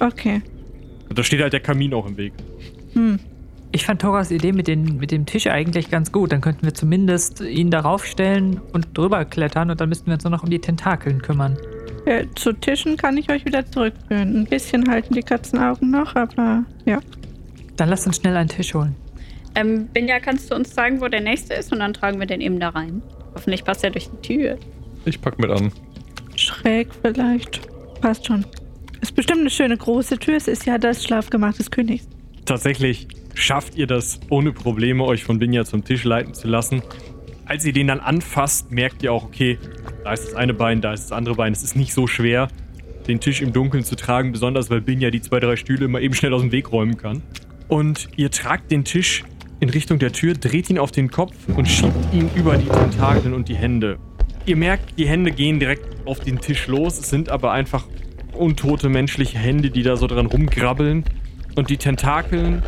Okay. 0.00 0.42
Und 1.08 1.18
da 1.18 1.24
steht 1.24 1.40
halt 1.40 1.52
der 1.52 1.60
Kamin 1.60 1.92
auch 1.92 2.06
im 2.06 2.16
Weg. 2.16 2.32
Ich 3.72 3.84
fand 3.84 4.00
Thoras 4.00 4.30
Idee 4.30 4.52
mit, 4.52 4.66
den, 4.66 4.96
mit 4.96 5.12
dem 5.12 5.26
Tisch 5.26 5.46
eigentlich 5.46 5.90
ganz 5.90 6.10
gut. 6.10 6.32
Dann 6.32 6.40
könnten 6.40 6.64
wir 6.64 6.74
zumindest 6.74 7.40
ihn 7.40 7.70
darauf 7.70 8.04
stellen 8.04 8.60
und 8.72 8.96
drüber 8.96 9.24
klettern 9.24 9.70
und 9.70 9.80
dann 9.80 9.88
müssten 9.88 10.06
wir 10.06 10.14
uns 10.14 10.24
nur 10.24 10.32
noch 10.32 10.42
um 10.42 10.50
die 10.50 10.58
Tentakeln 10.58 11.22
kümmern. 11.22 11.56
Äh, 12.10 12.26
zu 12.34 12.52
Tischen 12.52 12.96
kann 12.96 13.16
ich 13.16 13.30
euch 13.30 13.44
wieder 13.44 13.64
zurückführen. 13.64 14.40
Ein 14.40 14.44
bisschen 14.44 14.90
halten 14.90 15.14
die 15.14 15.22
Katzenaugen 15.22 15.92
noch, 15.92 16.16
aber 16.16 16.64
ja. 16.84 16.98
Dann 17.76 17.88
lasst 17.88 18.04
uns 18.04 18.16
schnell 18.16 18.36
einen 18.36 18.48
Tisch 18.48 18.74
holen. 18.74 18.96
Ähm, 19.54 19.86
Binja, 19.86 20.18
kannst 20.18 20.50
du 20.50 20.56
uns 20.56 20.74
sagen, 20.74 21.00
wo 21.00 21.06
der 21.06 21.20
nächste 21.20 21.54
ist 21.54 21.72
und 21.72 21.78
dann 21.78 21.94
tragen 21.94 22.18
wir 22.18 22.26
den 22.26 22.40
eben 22.40 22.58
da 22.58 22.70
rein? 22.70 23.00
Hoffentlich 23.36 23.64
passt 23.64 23.84
er 23.84 23.90
durch 23.90 24.10
die 24.10 24.26
Tür. 24.26 24.58
Ich 25.04 25.20
pack 25.20 25.38
mit 25.38 25.52
an. 25.52 25.70
Schräg 26.34 26.88
vielleicht. 27.00 27.60
Passt 28.00 28.26
schon. 28.26 28.44
Ist 29.00 29.14
bestimmt 29.14 29.42
eine 29.42 29.50
schöne 29.50 29.76
große 29.76 30.18
Tür. 30.18 30.34
Es 30.36 30.48
ist 30.48 30.66
ja 30.66 30.78
das 30.78 31.04
Schlafgemach 31.04 31.54
des 31.54 31.70
Königs. 31.70 32.08
tatsächlich 32.44 33.06
schafft 33.34 33.76
ihr 33.76 33.86
das 33.86 34.18
ohne 34.30 34.52
Probleme, 34.52 35.04
euch 35.04 35.22
von 35.22 35.38
Binja 35.38 35.64
zum 35.64 35.84
Tisch 35.84 36.02
leiten 36.02 36.34
zu 36.34 36.48
lassen. 36.48 36.82
Als 37.50 37.64
ihr 37.64 37.72
den 37.72 37.88
dann 37.88 37.98
anfasst, 37.98 38.70
merkt 38.70 39.02
ihr 39.02 39.12
auch, 39.12 39.24
okay, 39.24 39.58
da 40.04 40.12
ist 40.12 40.24
das 40.24 40.34
eine 40.34 40.54
Bein, 40.54 40.80
da 40.80 40.92
ist 40.92 41.06
das 41.06 41.12
andere 41.12 41.34
Bein. 41.34 41.52
Es 41.52 41.64
ist 41.64 41.74
nicht 41.74 41.92
so 41.92 42.06
schwer, 42.06 42.46
den 43.08 43.18
Tisch 43.18 43.42
im 43.42 43.52
Dunkeln 43.52 43.82
zu 43.82 43.96
tragen, 43.96 44.30
besonders 44.30 44.70
weil 44.70 44.80
Binja 44.80 45.10
die 45.10 45.20
zwei, 45.20 45.40
drei 45.40 45.56
Stühle 45.56 45.86
immer 45.86 46.00
eben 46.00 46.14
schnell 46.14 46.32
aus 46.32 46.42
dem 46.42 46.52
Weg 46.52 46.70
räumen 46.70 46.96
kann. 46.96 47.22
Und 47.66 48.06
ihr 48.14 48.30
tragt 48.30 48.70
den 48.70 48.84
Tisch 48.84 49.24
in 49.58 49.68
Richtung 49.68 49.98
der 49.98 50.12
Tür, 50.12 50.34
dreht 50.34 50.70
ihn 50.70 50.78
auf 50.78 50.92
den 50.92 51.10
Kopf 51.10 51.34
und 51.48 51.66
schiebt 51.66 52.14
ihn 52.14 52.30
über 52.36 52.56
die 52.56 52.68
Tentakeln 52.68 53.34
und 53.34 53.48
die 53.48 53.56
Hände. 53.56 53.98
Ihr 54.46 54.54
merkt, 54.54 54.96
die 54.96 55.08
Hände 55.08 55.32
gehen 55.32 55.58
direkt 55.58 56.06
auf 56.06 56.20
den 56.20 56.38
Tisch 56.38 56.68
los, 56.68 57.00
es 57.00 57.10
sind 57.10 57.30
aber 57.30 57.50
einfach 57.50 57.84
untote 58.32 58.88
menschliche 58.88 59.38
Hände, 59.38 59.70
die 59.70 59.82
da 59.82 59.96
so 59.96 60.06
dran 60.06 60.26
rumgrabbeln. 60.26 61.02
Und 61.56 61.68
die 61.68 61.78
Tentakeln 61.78 62.62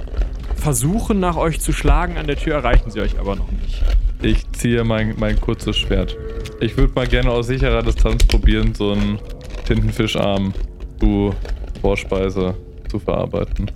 versuchen 0.56 1.20
nach 1.20 1.36
euch 1.36 1.60
zu 1.60 1.72
schlagen, 1.72 2.16
an 2.16 2.26
der 2.26 2.36
Tür 2.36 2.54
erreichen 2.54 2.90
sie 2.90 3.00
euch 3.00 3.16
aber 3.20 3.36
noch 3.36 3.52
nicht. 3.52 3.80
Ich 4.22 4.48
ziehe 4.52 4.84
mein, 4.84 5.16
mein 5.18 5.40
kurzes 5.40 5.76
Schwert. 5.76 6.16
Ich 6.60 6.76
würde 6.76 6.92
mal 6.94 7.08
gerne 7.08 7.30
aus 7.30 7.48
sicherer 7.48 7.82
Distanz 7.82 8.24
probieren, 8.24 8.72
so 8.72 8.92
einen 8.92 9.18
Tintenfischarm 9.66 10.52
zu 11.00 11.34
Vorspeise 11.80 12.54
zu 12.88 13.00
verarbeiten. 13.00 13.68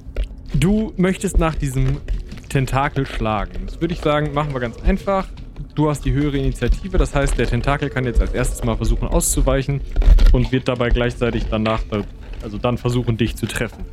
Du 0.54 0.92
möchtest 0.96 1.38
nach 1.38 1.56
diesem 1.56 1.96
Tentakel 2.48 3.06
schlagen. 3.06 3.66
Das 3.66 3.80
würde 3.80 3.94
ich 3.94 4.00
sagen, 4.00 4.32
machen 4.34 4.52
wir 4.52 4.60
ganz 4.60 4.80
einfach. 4.82 5.26
Du 5.74 5.90
hast 5.90 6.04
die 6.04 6.12
höhere 6.12 6.38
Initiative, 6.38 6.96
das 6.96 7.12
heißt, 7.12 7.36
der 7.36 7.48
Tentakel 7.48 7.90
kann 7.90 8.04
jetzt 8.04 8.20
als 8.20 8.32
erstes 8.32 8.62
mal 8.62 8.76
versuchen 8.76 9.08
auszuweichen 9.08 9.80
und 10.32 10.52
wird 10.52 10.68
dabei 10.68 10.90
gleichzeitig 10.90 11.46
danach, 11.50 11.82
also 12.42 12.56
dann 12.56 12.78
versuchen, 12.78 13.16
dich 13.16 13.34
zu 13.34 13.46
treffen. 13.46 13.84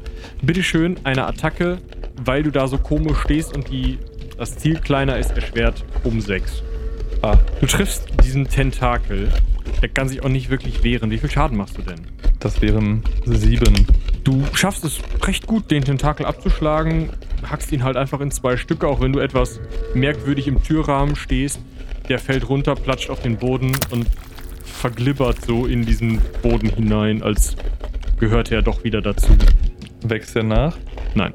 Bitteschön, 0.44 0.98
eine 1.04 1.26
Attacke, 1.26 1.80
weil 2.24 2.44
du 2.44 2.52
da 2.52 2.68
so 2.68 2.78
komisch 2.78 3.18
stehst 3.24 3.56
und 3.56 3.70
die, 3.70 3.98
das 4.38 4.58
Ziel 4.58 4.80
kleiner 4.80 5.18
ist, 5.18 5.32
erschwert 5.32 5.84
um 6.04 6.20
6. 6.22 6.64
Ah, 7.22 7.38
Du 7.60 7.68
triffst 7.68 8.08
diesen 8.24 8.48
Tentakel. 8.48 9.30
Der 9.82 9.90
kann 9.90 10.08
sich 10.08 10.24
auch 10.24 10.30
nicht 10.30 10.50
wirklich 10.50 10.84
wehren. 10.84 11.12
Wie 11.12 11.18
viel 11.18 11.32
Schaden 11.32 11.58
machst 11.58 11.78
du 11.78 11.82
denn? 11.82 12.02
das 12.44 12.62
wären 12.62 13.04
sieben. 13.26 13.88
Du 14.24 14.44
schaffst 14.54 14.84
es 14.84 15.00
recht 15.22 15.48
gut, 15.48 15.72
den 15.72 15.84
Tentakel 15.84 16.26
abzuschlagen, 16.26 17.10
hackst 17.44 17.72
ihn 17.72 17.84
halt 17.84 17.96
einfach 17.96 18.20
in 18.20 18.32
zwei 18.32 18.58
Stücke, 18.58 18.88
auch 18.88 19.00
wenn 19.00 19.14
du 19.14 19.20
etwas 19.20 19.62
merkwürdig 19.94 20.48
im 20.48 20.62
Türrahmen 20.62 21.16
stehst. 21.16 21.62
Der 22.10 22.20
fällt 22.20 22.50
runter, 22.50 22.76
platscht 22.76 23.10
auf 23.10 23.22
den 23.22 23.38
Boden 23.38 23.72
und 23.92 24.08
verglibbert 24.66 25.46
so 25.46 25.66
in 25.66 25.86
diesen 25.86 26.20
Boden 26.42 26.70
hinein, 26.70 27.24
als 27.24 27.56
gehörte 28.20 28.56
er 28.56 28.62
doch 28.62 28.84
wieder 28.84 29.02
dazu. 29.02 29.30
Wächst 30.04 30.36
der 30.36 30.44
nach? 30.44 30.78
Nein. 31.16 31.34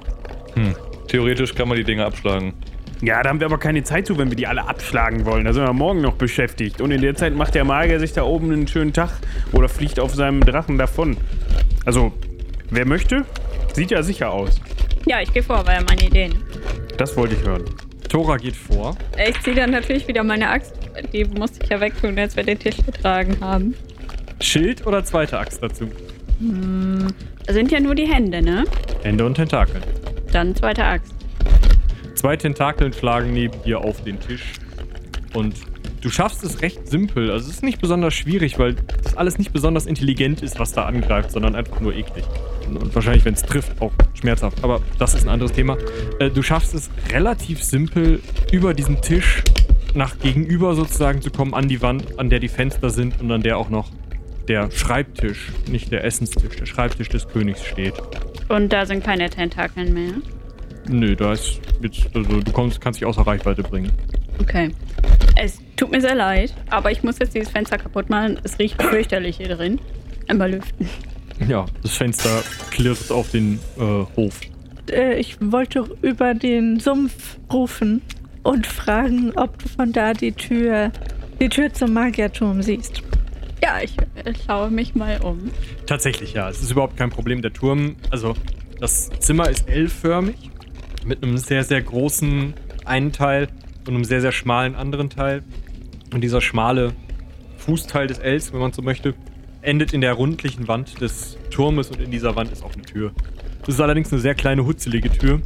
Hm. 0.54 0.74
Theoretisch 1.08 1.54
kann 1.54 1.68
man 1.68 1.78
die 1.78 1.84
Dinge 1.84 2.04
abschlagen. 2.04 2.52
Ja, 3.00 3.22
da 3.22 3.28
haben 3.28 3.38
wir 3.38 3.46
aber 3.46 3.58
keine 3.58 3.84
Zeit 3.84 4.06
zu, 4.06 4.18
wenn 4.18 4.28
wir 4.28 4.36
die 4.36 4.46
alle 4.46 4.66
abschlagen 4.66 5.24
wollen. 5.24 5.44
Da 5.44 5.52
sind 5.52 5.62
wir 5.62 5.72
morgen 5.72 6.00
noch 6.00 6.14
beschäftigt. 6.14 6.80
Und 6.80 6.90
in 6.90 7.00
der 7.00 7.14
Zeit 7.14 7.34
macht 7.34 7.54
der 7.54 7.64
Magier 7.64 8.00
sich 8.00 8.12
da 8.12 8.24
oben 8.24 8.52
einen 8.52 8.66
schönen 8.66 8.92
Tag 8.92 9.10
oder 9.52 9.68
fliegt 9.68 10.00
auf 10.00 10.14
seinem 10.14 10.40
Drachen 10.40 10.78
davon. 10.78 11.16
Also, 11.84 12.12
wer 12.70 12.86
möchte, 12.86 13.24
sieht 13.72 13.92
ja 13.92 14.02
sicher 14.02 14.30
aus. 14.32 14.60
Ja, 15.06 15.20
ich 15.20 15.32
gehe 15.32 15.42
vor, 15.42 15.64
war 15.64 15.74
ja 15.74 15.82
meine 15.88 16.04
Idee. 16.04 16.30
Das 16.96 17.16
wollte 17.16 17.36
ich 17.36 17.42
hören. 17.42 17.64
Tora 18.08 18.36
geht 18.36 18.56
vor. 18.56 18.96
Ich 19.28 19.40
ziehe 19.42 19.54
dann 19.54 19.70
natürlich 19.70 20.08
wieder 20.08 20.24
meine 20.24 20.48
Axt. 20.48 20.74
Die 21.12 21.24
musste 21.24 21.62
ich 21.62 21.70
ja 21.70 21.80
wegtun, 21.80 22.18
als 22.18 22.34
wir 22.34 22.42
den 22.42 22.58
Tisch 22.58 22.78
getragen 22.84 23.36
haben. 23.40 23.74
Schild 24.40 24.86
oder 24.86 25.04
zweite 25.04 25.38
Axt 25.38 25.62
dazu? 25.62 25.88
Sind 26.40 27.70
ja 27.70 27.80
nur 27.80 27.94
die 27.94 28.06
Hände, 28.06 28.42
ne? 28.42 28.64
Hände 29.02 29.24
und 29.24 29.34
Tentakeln. 29.34 29.82
Dann 30.32 30.54
zweite 30.56 30.84
Axt. 30.84 31.14
Zwei 32.18 32.36
Tentakeln 32.36 32.92
schlagen 32.92 33.32
neben 33.32 33.62
dir 33.62 33.78
auf 33.78 34.02
den 34.02 34.18
Tisch 34.18 34.54
und 35.34 35.54
du 36.00 36.10
schaffst 36.10 36.42
es 36.42 36.62
recht 36.62 36.88
simpel. 36.88 37.30
Also 37.30 37.48
es 37.48 37.54
ist 37.54 37.62
nicht 37.62 37.80
besonders 37.80 38.12
schwierig, 38.12 38.58
weil 38.58 38.74
das 39.04 39.16
alles 39.16 39.38
nicht 39.38 39.52
besonders 39.52 39.86
intelligent 39.86 40.42
ist, 40.42 40.58
was 40.58 40.72
da 40.72 40.86
angreift, 40.86 41.30
sondern 41.30 41.54
einfach 41.54 41.78
nur 41.78 41.94
eklig. 41.94 42.24
Und 42.66 42.92
wahrscheinlich, 42.92 43.24
wenn 43.24 43.34
es 43.34 43.42
trifft, 43.42 43.80
auch 43.80 43.92
schmerzhaft. 44.14 44.64
Aber 44.64 44.80
das 44.98 45.14
ist 45.14 45.22
ein 45.22 45.28
anderes 45.28 45.52
Thema. 45.52 45.78
Äh, 46.18 46.30
du 46.30 46.42
schaffst 46.42 46.74
es 46.74 46.90
relativ 47.12 47.62
simpel, 47.62 48.18
über 48.50 48.74
diesen 48.74 49.00
Tisch 49.00 49.44
nach 49.94 50.18
gegenüber 50.18 50.74
sozusagen 50.74 51.22
zu 51.22 51.30
kommen, 51.30 51.54
an 51.54 51.68
die 51.68 51.82
Wand, 51.82 52.18
an 52.18 52.30
der 52.30 52.40
die 52.40 52.48
Fenster 52.48 52.90
sind 52.90 53.20
und 53.20 53.30
an 53.30 53.42
der 53.42 53.58
auch 53.58 53.70
noch 53.70 53.92
der 54.48 54.72
Schreibtisch, 54.72 55.52
nicht 55.70 55.92
der 55.92 56.02
Essenstisch, 56.02 56.56
der 56.56 56.66
Schreibtisch 56.66 57.10
des 57.10 57.28
Königs 57.28 57.64
steht. 57.64 57.94
Und 58.48 58.72
da 58.72 58.86
sind 58.86 59.04
keine 59.04 59.30
Tentakeln 59.30 59.94
mehr. 59.94 60.14
Nö, 60.88 61.14
da 61.14 61.32
ist 61.32 61.60
jetzt, 61.82 62.08
also 62.14 62.40
du 62.40 62.52
kommst, 62.52 62.80
kannst 62.80 63.00
dich 63.00 63.06
außer 63.06 63.22
Reichweite 63.22 63.62
bringen. 63.62 63.92
Okay. 64.40 64.70
Es 65.36 65.60
tut 65.76 65.90
mir 65.90 66.00
sehr 66.00 66.14
leid, 66.14 66.54
aber 66.70 66.90
ich 66.90 67.02
muss 67.02 67.18
jetzt 67.18 67.34
dieses 67.34 67.50
Fenster 67.50 67.78
kaputt 67.78 68.08
machen. 68.08 68.38
Es 68.42 68.58
riecht 68.58 68.82
fürchterlich 68.82 69.36
hier 69.36 69.48
drin. 69.48 69.78
Einmal 70.26 70.52
lüften. 70.52 70.88
Ja, 71.46 71.66
das 71.82 71.96
Fenster 71.96 72.42
klirrt 72.70 73.10
auf 73.10 73.30
den 73.30 73.60
äh, 73.78 74.04
Hof. 74.16 74.40
Äh, 74.90 75.18
ich 75.18 75.36
wollte 75.40 75.84
über 76.02 76.34
den 76.34 76.80
Sumpf 76.80 77.38
rufen 77.52 78.02
und 78.42 78.66
fragen, 78.66 79.32
ob 79.36 79.58
du 79.62 79.68
von 79.68 79.92
da 79.92 80.12
die 80.12 80.32
Tür, 80.32 80.90
die 81.40 81.48
Tür 81.48 81.72
zum 81.72 81.92
Magierturm 81.92 82.62
siehst. 82.62 83.02
Ja, 83.62 83.78
ich 83.82 83.96
äh, 84.24 84.32
schaue 84.46 84.70
mich 84.70 84.94
mal 84.94 85.20
um. 85.22 85.50
Tatsächlich, 85.86 86.32
ja. 86.32 86.48
Es 86.48 86.62
ist 86.62 86.70
überhaupt 86.70 86.96
kein 86.96 87.10
Problem. 87.10 87.42
Der 87.42 87.52
Turm, 87.52 87.96
also 88.10 88.34
das 88.80 89.10
Zimmer 89.20 89.48
ist 89.48 89.68
L-förmig 89.68 90.47
mit 91.08 91.22
einem 91.22 91.38
sehr, 91.38 91.64
sehr 91.64 91.82
großen 91.82 92.54
einen 92.84 93.12
Teil 93.12 93.48
und 93.86 93.94
einem 93.94 94.04
sehr, 94.04 94.20
sehr 94.20 94.32
schmalen 94.32 94.74
anderen 94.74 95.10
Teil. 95.10 95.42
Und 96.12 96.22
dieser 96.22 96.40
schmale 96.40 96.92
Fußteil 97.56 98.06
des 98.06 98.18
Ls, 98.18 98.52
wenn 98.52 98.60
man 98.60 98.72
so 98.72 98.82
möchte, 98.82 99.14
endet 99.62 99.92
in 99.92 100.00
der 100.00 100.12
rundlichen 100.12 100.68
Wand 100.68 101.00
des 101.00 101.36
Turmes 101.50 101.90
und 101.90 102.00
in 102.00 102.10
dieser 102.10 102.36
Wand 102.36 102.52
ist 102.52 102.62
auch 102.62 102.72
eine 102.74 102.82
Tür. 102.82 103.12
Das 103.60 103.74
ist 103.74 103.80
allerdings 103.80 104.12
eine 104.12 104.20
sehr 104.20 104.34
kleine, 104.34 104.64
hutzelige 104.64 105.10
Tür, 105.10 105.40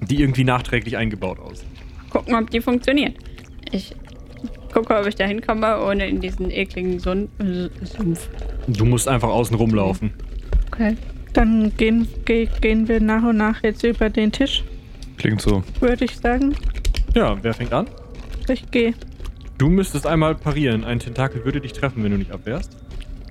die 0.00 0.20
irgendwie 0.20 0.44
nachträglich 0.44 0.96
eingebaut 0.96 1.38
aussieht. 1.40 1.66
Gucken, 2.10 2.34
ob 2.34 2.50
die 2.50 2.60
funktioniert. 2.60 3.16
Ich 3.72 3.94
gucke, 4.72 4.96
ob 4.96 5.06
ich 5.06 5.14
da 5.14 5.24
hinkomme, 5.24 5.82
ohne 5.84 6.08
in 6.08 6.20
diesen 6.20 6.50
ekligen 6.50 6.98
Sun 6.98 7.28
Sumpf. 7.82 8.28
Du 8.68 8.84
musst 8.84 9.08
einfach 9.08 9.28
außen 9.28 9.56
rumlaufen. 9.56 10.12
Okay. 10.72 10.96
Dann 11.32 11.72
gehen, 11.76 12.08
ge, 12.24 12.48
gehen 12.60 12.88
wir 12.88 13.00
nach 13.00 13.22
und 13.22 13.36
nach 13.36 13.62
jetzt 13.62 13.84
über 13.84 14.10
den 14.10 14.32
Tisch, 14.32 14.64
Klingt 15.20 15.42
so. 15.42 15.62
würde 15.80 16.06
ich 16.06 16.16
sagen. 16.16 16.56
Ja, 17.14 17.36
wer 17.42 17.52
fängt 17.52 17.74
an? 17.74 17.86
Ich 18.48 18.70
gehe. 18.70 18.94
Du 19.58 19.68
müsstest 19.68 20.06
einmal 20.06 20.34
parieren. 20.34 20.82
Ein 20.82 20.98
Tentakel 20.98 21.44
würde 21.44 21.60
dich 21.60 21.74
treffen, 21.74 22.02
wenn 22.02 22.12
du 22.12 22.16
nicht 22.16 22.30
abwehrst. 22.30 22.74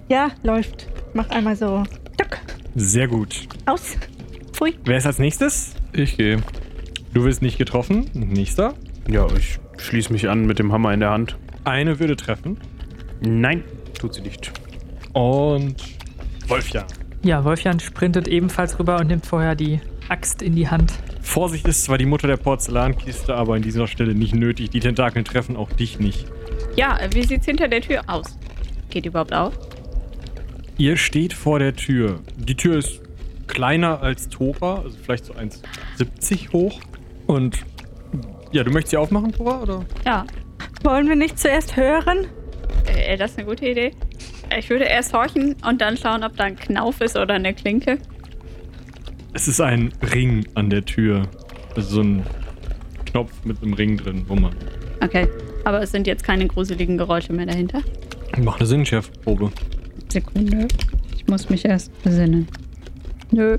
Ja, 0.07 0.29
läuft. 0.43 0.87
Mach 1.13 1.27
einmal 1.31 1.55
so. 1.55 1.83
Tuck. 2.15 2.37
Sehr 2.75 3.07
gut. 3.07 3.47
Aus. 3.65 3.97
Pfui. 4.53 4.75
Wer 4.85 4.97
ist 4.97 5.07
als 5.07 5.17
nächstes? 5.17 5.73
Ich 5.91 6.15
gehe. 6.15 6.37
Du 7.15 7.23
wirst 7.23 7.41
nicht 7.41 7.57
getroffen. 7.57 8.05
Nächster. 8.13 8.75
Ja, 9.09 9.25
ich 9.35 9.57
schließe 9.77 10.13
mich 10.13 10.29
an 10.29 10.45
mit 10.45 10.59
dem 10.59 10.71
Hammer 10.71 10.93
in 10.93 10.99
der 10.99 11.09
Hand. 11.09 11.37
Eine 11.63 11.99
würde 11.99 12.15
treffen. 12.15 12.59
Nein, 13.21 13.63
tut 13.99 14.13
sie 14.13 14.21
nicht. 14.21 14.51
Und 15.13 15.75
Wolfjan. 16.47 16.85
Ja, 17.23 17.43
Wolfjan 17.43 17.79
sprintet 17.79 18.27
ebenfalls 18.27 18.77
rüber 18.77 18.97
und 18.99 19.07
nimmt 19.07 19.25
vorher 19.25 19.55
die 19.55 19.81
Axt 20.07 20.43
in 20.43 20.55
die 20.55 20.69
Hand. 20.69 20.93
Vorsicht 21.29 21.67
ist 21.67 21.83
zwar 21.83 21.99
die 21.99 22.07
Mutter 22.07 22.27
der 22.27 22.37
Porzellankiste, 22.37 23.35
aber 23.35 23.53
an 23.53 23.61
dieser 23.61 23.85
Stelle 23.85 24.15
nicht 24.15 24.33
nötig. 24.33 24.71
Die 24.71 24.79
Tentakeln 24.79 25.23
treffen 25.23 25.55
auch 25.55 25.71
dich 25.71 25.99
nicht. 25.99 26.25
Ja, 26.75 26.99
wie 27.11 27.23
sieht's 27.23 27.45
hinter 27.45 27.67
der 27.67 27.81
Tür 27.81 28.01
aus? 28.07 28.39
Geht 28.89 29.05
die 29.05 29.09
überhaupt 29.09 29.31
auf? 29.31 29.53
Ihr 30.79 30.97
steht 30.97 31.33
vor 31.33 31.59
der 31.59 31.75
Tür. 31.75 32.19
Die 32.35 32.55
Tür 32.55 32.79
ist 32.79 33.01
kleiner 33.45 34.01
als 34.01 34.29
Tora, 34.29 34.81
also 34.81 34.97
vielleicht 34.99 35.25
so 35.25 35.33
1,70 35.33 36.51
hoch. 36.51 36.81
Und 37.27 37.59
ja, 38.51 38.63
du 38.63 38.71
möchtest 38.71 38.91
sie 38.91 38.97
aufmachen, 38.97 39.31
Tora, 39.31 39.61
oder? 39.61 39.85
Ja. 40.07 40.25
Wollen 40.81 41.07
wir 41.07 41.15
nicht 41.15 41.37
zuerst 41.37 41.77
hören? 41.77 42.25
Äh, 42.87 43.17
das 43.17 43.31
ist 43.31 43.37
eine 43.37 43.47
gute 43.47 43.67
Idee. 43.67 43.91
Ich 44.57 44.71
würde 44.71 44.85
erst 44.85 45.13
horchen 45.13 45.55
und 45.63 45.79
dann 45.79 45.95
schauen, 45.95 46.23
ob 46.23 46.35
da 46.37 46.45
ein 46.45 46.55
Knauf 46.55 47.01
ist 47.01 47.15
oder 47.15 47.35
eine 47.35 47.53
Klinke. 47.53 47.99
Es 49.33 49.47
ist 49.47 49.61
ein 49.61 49.91
Ring 50.13 50.45
an 50.55 50.69
der 50.69 50.85
Tür. 50.85 51.27
Also 51.75 51.95
so 51.95 52.01
ein 52.01 52.23
Knopf 53.05 53.31
mit 53.45 53.61
einem 53.61 53.73
Ring 53.73 53.97
drin, 53.97 54.23
wo 54.27 54.35
man. 54.35 54.53
Okay. 55.01 55.27
Aber 55.65 55.81
es 55.81 55.91
sind 55.91 56.07
jetzt 56.07 56.23
keine 56.23 56.47
gruseligen 56.47 56.97
Geräusche 56.97 57.33
mehr 57.33 57.45
dahinter. 57.45 57.81
Mach 58.41 58.57
eine 58.57 58.65
Sinnschärfprobe. 58.65 59.51
Sekunde. 60.09 60.67
Ich 61.15 61.27
muss 61.27 61.49
mich 61.49 61.65
erst 61.65 61.91
besinnen. 62.03 62.47
Nö. 63.31 63.57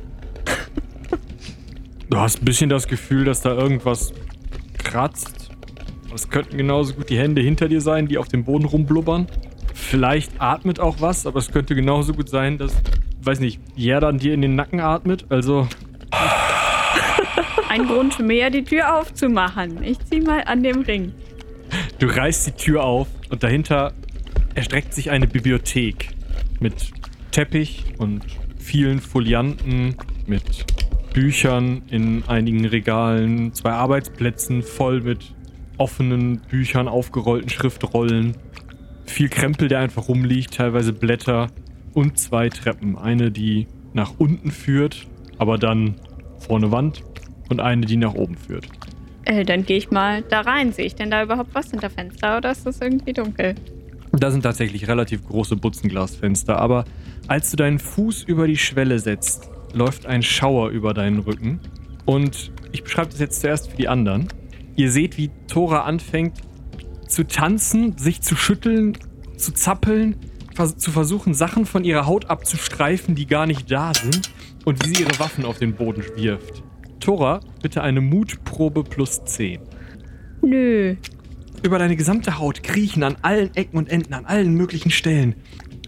Du 2.08 2.16
hast 2.16 2.42
ein 2.42 2.44
bisschen 2.44 2.68
das 2.68 2.88
Gefühl, 2.88 3.24
dass 3.24 3.40
da 3.40 3.56
irgendwas 3.56 4.12
kratzt. 4.78 5.50
Es 6.12 6.28
könnten 6.28 6.56
genauso 6.56 6.94
gut 6.94 7.08
die 7.08 7.18
Hände 7.18 7.40
hinter 7.40 7.68
dir 7.68 7.80
sein, 7.80 8.08
die 8.08 8.18
auf 8.18 8.26
dem 8.26 8.44
Boden 8.44 8.64
rumblubbern. 8.64 9.28
Vielleicht 9.74 10.32
atmet 10.40 10.80
auch 10.80 11.00
was, 11.00 11.26
aber 11.26 11.38
es 11.38 11.52
könnte 11.52 11.76
genauso 11.76 12.12
gut 12.12 12.28
sein, 12.28 12.58
dass, 12.58 12.74
weiß 13.22 13.40
nicht, 13.40 13.60
Jerdan 13.76 14.18
dir 14.18 14.34
in 14.34 14.42
den 14.42 14.54
Nacken 14.54 14.80
atmet. 14.80 15.26
Also, 15.28 15.68
Ein 17.68 17.86
Grund 17.86 18.18
mehr, 18.18 18.50
die 18.50 18.64
Tür 18.64 18.96
aufzumachen. 18.98 19.82
Ich 19.82 19.98
zieh 20.06 20.20
mal 20.20 20.42
an 20.44 20.62
dem 20.62 20.82
Ring. 20.82 21.12
du 21.98 22.08
reißt 22.08 22.48
die 22.48 22.52
Tür 22.52 22.82
auf 22.82 23.08
und 23.28 23.42
dahinter 23.42 23.92
erstreckt 24.54 24.92
sich 24.92 25.10
eine 25.10 25.26
Bibliothek 25.26 26.08
mit 26.58 26.90
Teppich 27.30 27.84
und 27.98 28.24
vielen 28.58 29.00
Folianten, 29.00 29.94
mit 30.26 30.66
Büchern 31.12 31.82
in 31.90 32.24
einigen 32.26 32.64
Regalen, 32.64 33.52
zwei 33.54 33.70
Arbeitsplätzen 33.70 34.62
voll 34.62 35.00
mit 35.00 35.34
offenen 35.76 36.40
Büchern, 36.40 36.88
aufgerollten 36.88 37.48
Schriftrollen, 37.48 38.36
viel 39.06 39.28
Krempel, 39.28 39.68
der 39.68 39.80
einfach 39.80 40.08
rumliegt, 40.08 40.54
teilweise 40.54 40.92
Blätter 40.92 41.48
und 41.94 42.18
zwei 42.18 42.48
Treppen. 42.48 42.96
Eine, 42.96 43.30
die 43.30 43.66
nach 43.92 44.14
unten 44.18 44.50
führt, 44.50 45.06
aber 45.38 45.58
dann 45.58 45.96
vor 46.38 46.56
eine 46.56 46.70
Wand 46.70 47.02
und 47.48 47.60
eine, 47.60 47.86
die 47.86 47.96
nach 47.96 48.14
oben 48.14 48.36
führt. 48.36 48.66
Äh, 49.24 49.44
dann 49.44 49.64
gehe 49.64 49.76
ich 49.76 49.90
mal 49.90 50.22
da 50.22 50.40
rein. 50.40 50.72
Sehe 50.72 50.86
ich 50.86 50.94
denn 50.94 51.10
da 51.10 51.22
überhaupt 51.22 51.54
was 51.54 51.70
hinter 51.70 51.90
Fenster 51.90 52.38
oder 52.38 52.52
ist 52.52 52.66
das 52.66 52.80
irgendwie 52.80 53.12
dunkel? 53.12 53.54
Da 54.12 54.30
sind 54.30 54.42
tatsächlich 54.42 54.88
relativ 54.88 55.26
große 55.26 55.56
Butzenglasfenster, 55.56 56.58
aber 56.58 56.84
als 57.28 57.50
du 57.50 57.56
deinen 57.56 57.78
Fuß 57.78 58.24
über 58.24 58.48
die 58.48 58.56
Schwelle 58.56 58.98
setzt, 58.98 59.50
läuft 59.72 60.06
ein 60.06 60.22
Schauer 60.22 60.70
über 60.70 60.94
deinen 60.94 61.20
Rücken. 61.20 61.60
Und 62.06 62.50
ich 62.72 62.82
beschreibe 62.82 63.10
das 63.10 63.20
jetzt 63.20 63.40
zuerst 63.40 63.70
für 63.70 63.76
die 63.76 63.88
anderen. 63.88 64.28
Ihr 64.74 64.90
seht, 64.90 65.16
wie 65.16 65.30
Tora 65.46 65.82
anfängt 65.82 66.38
zu 67.06 67.24
tanzen, 67.24 67.96
sich 67.98 68.22
zu 68.22 68.36
schütteln, 68.36 68.96
zu 69.36 69.52
zappeln, 69.52 70.16
zu 70.66 70.90
versuchen, 70.90 71.34
Sachen 71.34 71.66
von 71.66 71.84
ihrer 71.84 72.06
Haut 72.06 72.26
abzustreifen, 72.26 73.14
die 73.14 73.26
gar 73.26 73.46
nicht 73.46 73.70
da 73.70 73.92
sind, 73.94 74.30
und 74.64 74.84
wie 74.84 74.94
sie 74.94 75.02
ihre 75.02 75.18
Waffen 75.18 75.44
auf 75.44 75.58
den 75.58 75.74
Boden 75.74 76.04
wirft. 76.16 76.62
Tora, 77.00 77.40
bitte 77.62 77.82
eine 77.82 78.00
Mutprobe 78.00 78.84
plus 78.84 79.24
10. 79.24 79.60
Nö. 80.42 80.96
Über 81.62 81.78
deine 81.78 81.96
gesamte 81.96 82.38
Haut 82.38 82.62
kriechen 82.62 83.02
an 83.02 83.16
allen 83.22 83.54
Ecken 83.54 83.76
und 83.78 83.90
Enden, 83.90 84.14
an 84.14 84.24
allen 84.26 84.54
möglichen 84.54 84.90
Stellen. 84.90 85.34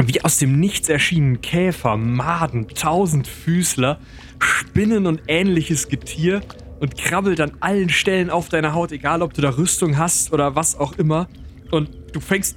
Wie 0.05 0.23
aus 0.25 0.39
dem 0.39 0.59
Nichts 0.59 0.89
erschienen 0.89 1.41
Käfer, 1.41 1.97
Maden, 1.97 2.69
Tausendfüßler, 2.69 3.99
Spinnen 4.39 5.07
und 5.07 5.23
ähnliches 5.29 5.89
Getier 5.89 6.41
und 6.81 6.99
krabbelt 6.99 7.41
an 7.41 7.53
allen 7.61 7.89
Stellen 7.89 8.29
auf 8.29 8.49
deiner 8.49 8.75
Haut, 8.75 8.93
egal 8.93 9.23
ob 9.23 9.35
du 9.35 9.41
da 9.41 9.51
Rüstung 9.51 9.97
hast 9.99 10.33
oder 10.33 10.57
was 10.57 10.79
auch 10.79 10.99
immer. 10.99 11.29
Und 11.71 11.91
du 12.13 12.21
fängst 12.21 12.57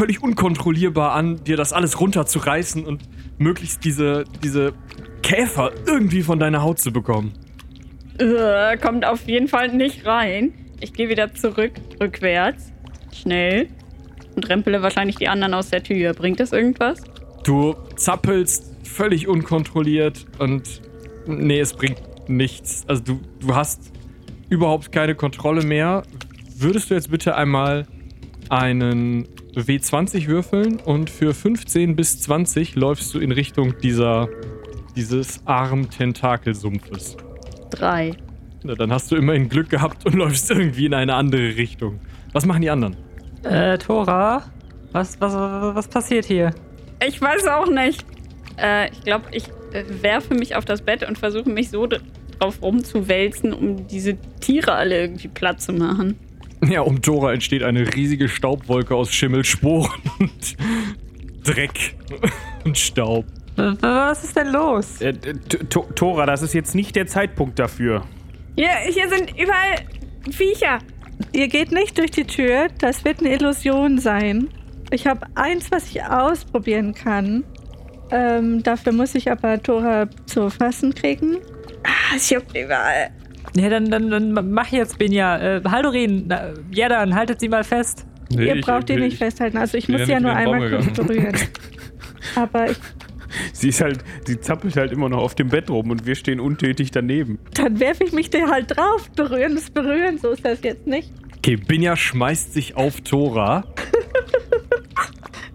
völlig 0.00 0.22
unkontrollierbar 0.22 1.12
an, 1.12 1.44
dir 1.44 1.58
das 1.58 1.74
alles 1.74 2.00
runterzureißen 2.00 2.86
und 2.86 3.02
möglichst 3.36 3.84
diese, 3.84 4.24
diese 4.42 4.72
Käfer 5.22 5.72
irgendwie 5.86 6.22
von 6.22 6.38
deiner 6.38 6.62
Haut 6.62 6.78
zu 6.78 6.90
bekommen. 6.90 7.34
Äh, 8.16 8.78
kommt 8.78 9.04
auf 9.04 9.26
jeden 9.26 9.46
Fall 9.46 9.68
nicht 9.68 10.06
rein. 10.06 10.54
Ich 10.80 10.94
gehe 10.94 11.10
wieder 11.10 11.34
zurück, 11.34 11.72
rückwärts. 12.00 12.72
Schnell. 13.12 13.68
Und 14.36 14.48
rempele 14.48 14.80
wahrscheinlich 14.80 15.16
die 15.16 15.28
anderen 15.28 15.52
aus 15.52 15.68
der 15.68 15.82
Tür. 15.82 16.14
Bringt 16.14 16.40
das 16.40 16.52
irgendwas? 16.52 17.02
Du 17.44 17.74
zappelst 17.96 18.74
völlig 18.86 19.28
unkontrolliert 19.28 20.24
und 20.38 20.80
nee, 21.26 21.60
es 21.60 21.74
bringt 21.74 22.00
nichts. 22.26 22.84
Also 22.88 23.02
du, 23.02 23.20
du 23.38 23.54
hast 23.54 23.92
überhaupt 24.48 24.92
keine 24.92 25.14
Kontrolle 25.14 25.62
mehr. 25.62 26.04
Würdest 26.56 26.88
du 26.88 26.94
jetzt 26.94 27.10
bitte 27.10 27.34
einmal 27.36 27.86
einen 28.48 29.28
W20 29.54 30.26
würfeln 30.26 30.78
und 30.78 31.10
für 31.10 31.34
15 31.34 31.96
bis 31.96 32.20
20 32.22 32.76
läufst 32.76 33.14
du 33.14 33.18
in 33.18 33.32
Richtung 33.32 33.78
dieser, 33.78 34.28
dieses 34.96 35.46
Arm-Tentakelsumpfes. 35.46 37.16
Drei. 37.70 38.12
Na, 38.62 38.74
dann 38.74 38.92
hast 38.92 39.10
du 39.10 39.16
immerhin 39.16 39.48
Glück 39.48 39.70
gehabt 39.70 40.06
und 40.06 40.14
läufst 40.16 40.50
irgendwie 40.50 40.86
in 40.86 40.94
eine 40.94 41.14
andere 41.14 41.56
Richtung. 41.56 42.00
Was 42.32 42.46
machen 42.46 42.62
die 42.62 42.70
anderen? 42.70 42.96
Äh, 43.42 43.78
Tora? 43.78 44.44
Was, 44.92 45.20
was, 45.20 45.34
was 45.34 45.88
passiert 45.88 46.24
hier? 46.24 46.54
Ich 47.06 47.20
weiß 47.20 47.46
auch 47.48 47.68
nicht. 47.68 48.04
Äh, 48.56 48.90
ich 48.90 49.02
glaube, 49.02 49.26
ich 49.32 49.48
äh, 49.72 49.84
werfe 50.02 50.34
mich 50.34 50.56
auf 50.56 50.64
das 50.64 50.82
Bett 50.82 51.08
und 51.08 51.18
versuche 51.18 51.48
mich 51.48 51.70
so 51.70 51.86
drauf 51.86 52.62
rumzuwälzen, 52.62 53.52
um 53.52 53.86
diese 53.86 54.16
Tiere 54.40 54.72
alle 54.72 55.00
irgendwie 55.00 55.28
platt 55.28 55.60
zu 55.60 55.72
machen. 55.72 56.18
Ja, 56.68 56.82
um 56.82 57.00
Tora 57.00 57.32
entsteht 57.32 57.62
eine 57.62 57.94
riesige 57.94 58.28
Staubwolke 58.28 58.94
aus 58.94 59.12
Schimmelsporen 59.12 59.90
und 60.18 60.56
Dreck 61.44 61.94
und 62.64 62.76
Staub. 62.76 63.24
Was 63.56 64.24
ist 64.24 64.36
denn 64.36 64.48
los? 64.48 65.00
Äh, 65.00 65.12
Tora, 65.94 66.26
das 66.26 66.42
ist 66.42 66.54
jetzt 66.54 66.74
nicht 66.74 66.96
der 66.96 67.06
Zeitpunkt 67.06 67.58
dafür. 67.58 68.04
Hier, 68.56 68.70
hier 68.88 69.08
sind 69.08 69.30
überall 69.38 69.76
Viecher. 70.30 70.78
Ihr 71.32 71.48
geht 71.48 71.72
nicht 71.72 71.98
durch 71.98 72.10
die 72.10 72.24
Tür, 72.24 72.68
das 72.78 73.04
wird 73.04 73.20
eine 73.20 73.34
Illusion 73.34 73.98
sein. 73.98 74.48
Ich 74.90 75.06
habe 75.06 75.26
eins, 75.34 75.70
was 75.70 75.88
ich 75.90 76.02
ausprobieren 76.02 76.94
kann. 76.94 77.44
Ähm, 78.10 78.62
dafür 78.62 78.92
muss 78.92 79.14
ich 79.14 79.30
aber 79.30 79.62
Tora 79.62 80.08
zu 80.26 80.50
fassen 80.50 80.94
kriegen. 80.94 81.36
Ah, 81.84 82.16
es 82.16 82.28
juckt 82.30 82.56
überall. 82.56 83.10
Ja, 83.56 83.68
dann, 83.68 83.90
dann, 83.90 84.10
dann 84.10 84.52
mach 84.52 84.68
jetzt, 84.68 84.98
Binja. 84.98 85.38
Äh, 85.56 85.62
Haldorin, 85.68 86.24
na, 86.28 86.50
ja 86.72 86.88
dann, 86.88 87.14
haltet 87.14 87.40
sie 87.40 87.48
mal 87.48 87.64
fest. 87.64 88.06
Nee, 88.32 88.46
Ihr 88.46 88.56
ich- 88.56 88.64
braucht 88.64 88.88
ihn 88.90 88.98
ich- 88.98 89.04
nicht 89.04 89.18
festhalten. 89.18 89.56
Also 89.58 89.76
ich 89.76 89.88
muss 89.88 90.02
ja 90.02 90.06
ja 90.06 90.20
nur 90.20 90.30
den 90.30 90.38
einmal 90.38 90.70
kurz 90.70 90.90
berühren. 90.96 91.34
Aber 92.36 92.70
ich, 92.70 92.76
Sie 93.52 93.68
ist 93.68 93.80
halt, 93.80 94.00
sie 94.24 94.40
zappelt 94.40 94.76
halt 94.76 94.90
immer 94.92 95.08
noch 95.08 95.18
auf 95.22 95.34
dem 95.36 95.48
Bett 95.48 95.70
rum 95.70 95.90
und 95.90 96.04
wir 96.04 96.16
stehen 96.16 96.40
untätig 96.40 96.90
daneben. 96.90 97.38
dann 97.54 97.78
werfe 97.78 98.02
ich 98.04 98.12
mich 98.12 98.28
da 98.30 98.48
halt 98.50 98.76
drauf. 98.76 99.08
Berühren 99.14 99.56
ist 99.56 99.72
berühren, 99.72 100.18
so 100.18 100.30
ist 100.30 100.44
das 100.44 100.58
jetzt 100.62 100.86
nicht. 100.86 101.12
Okay, 101.38 101.56
Binja 101.56 101.96
schmeißt 101.96 102.52
sich 102.52 102.76
auf 102.76 103.00
Tora. 103.00 103.64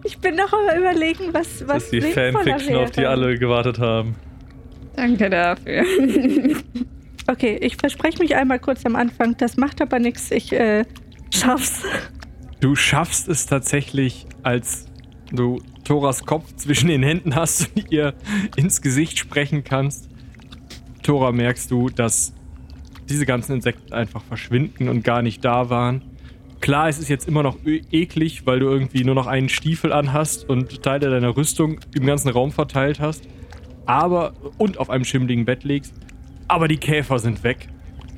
Ich 0.04 0.18
bin 0.18 0.36
noch 0.36 0.52
am 0.52 0.78
überlegen, 0.78 1.32
was, 1.32 1.58
Das 1.58 1.68
was 1.68 1.82
ist 1.84 1.92
die 1.92 2.00
Fanfiction, 2.00 2.76
auf 2.76 2.92
die 2.92 3.04
alle 3.04 3.36
gewartet 3.38 3.80
haben. 3.80 4.14
Danke 4.94 5.28
dafür. 5.28 5.82
Okay, 7.28 7.56
ich 7.60 7.76
verspreche 7.76 8.18
mich 8.18 8.36
einmal 8.36 8.58
kurz 8.58 8.84
am 8.86 8.96
Anfang. 8.96 9.36
Das 9.36 9.56
macht 9.56 9.82
aber 9.82 9.98
nichts. 9.98 10.30
Ich 10.30 10.52
äh, 10.52 10.84
schaff's. 11.34 11.82
Du 12.60 12.74
schaffst 12.74 13.28
es 13.28 13.46
tatsächlich, 13.46 14.26
als 14.42 14.86
du 15.32 15.60
Toras 15.84 16.24
Kopf 16.24 16.54
zwischen 16.56 16.88
den 16.88 17.02
Händen 17.02 17.34
hast 17.34 17.70
und 17.76 17.90
ihr 17.90 18.14
ins 18.56 18.80
Gesicht 18.80 19.18
sprechen 19.18 19.64
kannst. 19.64 20.08
Tora 21.02 21.32
merkst 21.32 21.70
du, 21.70 21.88
dass 21.88 22.32
diese 23.08 23.26
ganzen 23.26 23.52
Insekten 23.54 23.92
einfach 23.92 24.22
verschwinden 24.22 24.88
und 24.88 25.04
gar 25.04 25.22
nicht 25.22 25.44
da 25.44 25.70
waren. 25.70 26.02
Klar, 26.60 26.88
es 26.88 26.98
ist 26.98 27.08
jetzt 27.08 27.28
immer 27.28 27.42
noch 27.42 27.58
ö- 27.64 27.80
eklig, 27.92 28.46
weil 28.46 28.58
du 28.60 28.66
irgendwie 28.66 29.04
nur 29.04 29.14
noch 29.14 29.26
einen 29.26 29.48
Stiefel 29.48 29.92
anhast 29.92 30.48
und 30.48 30.82
Teile 30.82 31.10
deiner 31.10 31.36
Rüstung 31.36 31.78
im 31.94 32.06
ganzen 32.06 32.30
Raum 32.30 32.50
verteilt 32.50 32.98
hast. 32.98 33.24
Aber, 33.84 34.32
und 34.58 34.78
auf 34.78 34.90
einem 34.90 35.04
schimmligen 35.04 35.44
Bett 35.44 35.62
legst. 35.62 35.94
Aber 36.48 36.68
die 36.68 36.76
Käfer 36.76 37.18
sind 37.18 37.42
weg. 37.42 37.68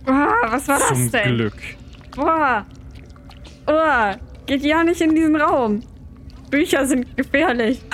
Boah, 0.05 0.35
was 0.51 0.69
war 0.69 0.79
Zum 0.79 1.11
das 1.11 1.23
denn? 1.23 1.37
Glück. 1.37 1.57
Boah. 2.15 2.65
Boah. 3.67 4.17
Geht 4.47 4.63
ja 4.63 4.83
nicht 4.83 5.01
in 5.01 5.15
diesen 5.15 5.37
Raum. 5.37 5.83
Bücher 6.51 6.87
sind 6.87 7.17
gefährlich. 7.17 7.81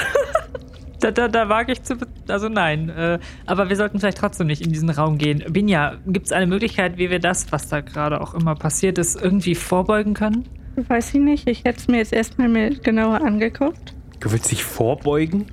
Da, 1.00 1.10
da, 1.10 1.28
da 1.28 1.50
wage 1.50 1.72
ich 1.72 1.82
zu. 1.82 1.96
Also 2.28 2.48
nein. 2.48 2.88
Äh, 2.88 3.18
aber 3.44 3.68
wir 3.68 3.76
sollten 3.76 3.98
vielleicht 4.00 4.16
trotzdem 4.16 4.46
nicht 4.46 4.64
in 4.64 4.72
diesen 4.72 4.88
Raum 4.88 5.18
gehen. 5.18 5.44
Binja, 5.50 5.96
gibt 6.06 6.24
es 6.24 6.32
eine 6.32 6.46
Möglichkeit, 6.46 6.96
wie 6.96 7.10
wir 7.10 7.18
das, 7.18 7.52
was 7.52 7.68
da 7.68 7.82
gerade 7.82 8.22
auch 8.22 8.32
immer 8.32 8.54
passiert 8.54 8.96
ist, 8.96 9.20
irgendwie 9.20 9.54
vorbeugen 9.54 10.14
können? 10.14 10.48
Weiß 10.76 11.12
ich 11.12 11.20
nicht. 11.20 11.46
Ich 11.46 11.64
hätte 11.64 11.78
es 11.78 11.88
mir 11.88 11.98
jetzt 11.98 12.14
erstmal 12.14 12.48
mir 12.48 12.70
genauer 12.70 13.20
angeguckt. 13.20 13.94
Du 14.20 14.32
willst 14.32 14.50
dich 14.50 14.64
vorbeugen? 14.64 15.44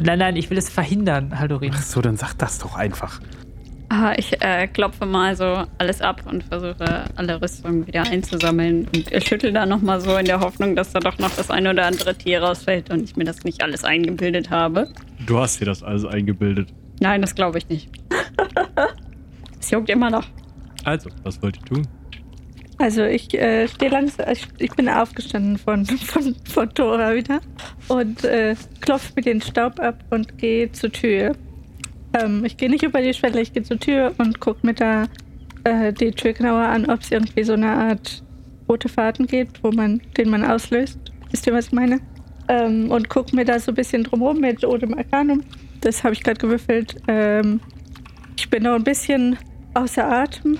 Nein, 0.00 0.20
nein, 0.20 0.36
ich 0.36 0.48
will 0.48 0.56
es 0.56 0.70
verhindern, 0.70 1.38
Haldorin. 1.38 1.72
Ach 1.74 1.82
so, 1.82 2.00
dann 2.00 2.16
sag 2.16 2.32
das 2.38 2.58
doch 2.58 2.74
einfach. 2.74 3.20
Ah, 3.88 4.14
ich 4.16 4.40
äh, 4.42 4.66
klopfe 4.66 5.06
mal 5.06 5.36
so 5.36 5.64
alles 5.78 6.00
ab 6.00 6.22
und 6.30 6.42
versuche 6.44 7.04
alle 7.16 7.40
Rüstungen 7.40 7.86
wieder 7.86 8.02
einzusammeln 8.02 8.88
und 8.94 9.24
schüttel 9.24 9.52
da 9.52 9.66
nochmal 9.66 10.00
so 10.00 10.16
in 10.16 10.24
der 10.24 10.40
Hoffnung, 10.40 10.74
dass 10.74 10.92
da 10.92 11.00
doch 11.00 11.18
noch 11.18 11.30
das 11.36 11.50
ein 11.50 11.66
oder 11.66 11.86
andere 11.86 12.14
Tier 12.14 12.42
rausfällt 12.42 12.90
und 12.90 13.04
ich 13.04 13.16
mir 13.16 13.24
das 13.24 13.44
nicht 13.44 13.62
alles 13.62 13.84
eingebildet 13.84 14.50
habe. 14.50 14.88
Du 15.26 15.38
hast 15.38 15.60
dir 15.60 15.66
das 15.66 15.82
alles 15.82 16.04
eingebildet. 16.04 16.68
Nein, 17.00 17.20
das 17.20 17.34
glaube 17.34 17.58
ich 17.58 17.68
nicht. 17.68 17.90
es 19.60 19.70
juckt 19.70 19.90
immer 19.90 20.10
noch. 20.10 20.26
Also, 20.84 21.10
was 21.22 21.40
wollt 21.42 21.56
ihr 21.58 21.64
tun? 21.64 21.88
Also 22.78 23.04
ich 23.04 23.32
äh, 23.34 23.68
stehe 23.68 23.90
langsam, 23.90 24.26
ich, 24.30 24.46
ich 24.58 24.72
bin 24.72 24.88
aufgestanden 24.88 25.58
von, 25.58 25.86
von, 25.86 26.34
von 26.44 26.74
Tora 26.74 27.14
wieder 27.14 27.40
und 27.88 28.24
äh, 28.24 28.56
klopfe 28.80 29.12
mir 29.16 29.22
den 29.22 29.40
Staub 29.40 29.78
ab 29.78 30.02
und 30.10 30.38
gehe 30.38 30.70
zur 30.72 30.90
Tür. 30.90 31.36
Ähm, 32.14 32.44
ich 32.44 32.56
gehe 32.56 32.70
nicht 32.70 32.82
über 32.82 33.00
die 33.02 33.12
Schwelle, 33.14 33.40
ich 33.40 33.52
gehe 33.52 33.62
zur 33.62 33.78
Tür 33.78 34.14
und 34.18 34.40
gucke 34.40 34.66
mir 34.66 34.74
da 34.74 35.06
äh, 35.64 35.92
die 35.92 36.10
Tür 36.12 36.32
genauer 36.32 36.62
an, 36.64 36.88
ob 36.88 37.00
es 37.00 37.10
irgendwie 37.10 37.44
so 37.44 37.52
eine 37.54 37.70
Art 37.70 38.22
rote 38.68 38.88
Faden 38.88 39.26
gibt, 39.26 39.62
wo 39.62 39.70
man, 39.72 40.00
den 40.16 40.30
man 40.30 40.44
auslöst. 40.44 40.98
Wisst 41.30 41.46
ihr, 41.46 41.52
was 41.52 41.66
ich 41.66 41.72
meine? 41.72 42.00
Ähm, 42.48 42.90
und 42.90 43.08
gucke 43.08 43.34
mir 43.34 43.44
da 43.44 43.58
so 43.58 43.72
ein 43.72 43.74
bisschen 43.74 44.04
drumherum 44.04 44.40
mit 44.40 44.64
Odem 44.64 44.94
Arcanum. 44.94 45.42
Das 45.80 46.04
habe 46.04 46.14
ich 46.14 46.22
gerade 46.22 46.38
gewürfelt. 46.38 46.96
Ähm, 47.08 47.60
ich 48.36 48.48
bin 48.48 48.62
noch 48.62 48.74
ein 48.74 48.84
bisschen 48.84 49.36
außer 49.74 50.06
Atem, 50.10 50.58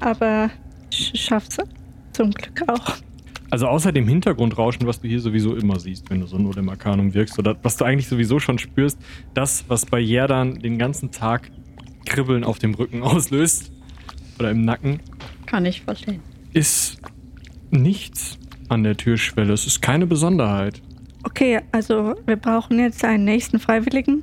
aber 0.00 0.50
sch- 0.92 1.16
schaff's 1.16 1.56
zum 2.12 2.30
Glück 2.32 2.68
auch. 2.68 2.96
Also 3.52 3.66
außer 3.68 3.92
dem 3.92 4.08
Hintergrundrauschen, 4.08 4.86
was 4.86 5.02
du 5.02 5.08
hier 5.08 5.20
sowieso 5.20 5.54
immer 5.54 5.78
siehst, 5.78 6.08
wenn 6.08 6.20
du 6.20 6.26
so 6.26 6.38
nur 6.38 6.56
im 6.56 6.70
Arkanum 6.70 7.12
wirkst, 7.12 7.38
oder 7.38 7.54
was 7.62 7.76
du 7.76 7.84
eigentlich 7.84 8.08
sowieso 8.08 8.38
schon 8.38 8.58
spürst, 8.58 8.98
das, 9.34 9.66
was 9.68 9.84
bei 9.84 10.00
Jerdan 10.00 10.58
den 10.60 10.78
ganzen 10.78 11.10
Tag 11.10 11.50
Kribbeln 12.06 12.44
auf 12.44 12.58
dem 12.58 12.72
Rücken 12.72 13.02
auslöst, 13.02 13.70
oder 14.38 14.50
im 14.52 14.64
Nacken, 14.64 15.00
Kann 15.44 15.66
ich 15.66 15.82
verstehen. 15.82 16.20
ist 16.54 16.98
nichts 17.70 18.38
an 18.70 18.84
der 18.84 18.96
Türschwelle. 18.96 19.52
Es 19.52 19.66
ist 19.66 19.82
keine 19.82 20.06
Besonderheit. 20.06 20.80
Okay, 21.24 21.60
also 21.72 22.14
wir 22.24 22.36
brauchen 22.36 22.78
jetzt 22.78 23.04
einen 23.04 23.26
nächsten 23.26 23.58
Freiwilligen. 23.58 24.22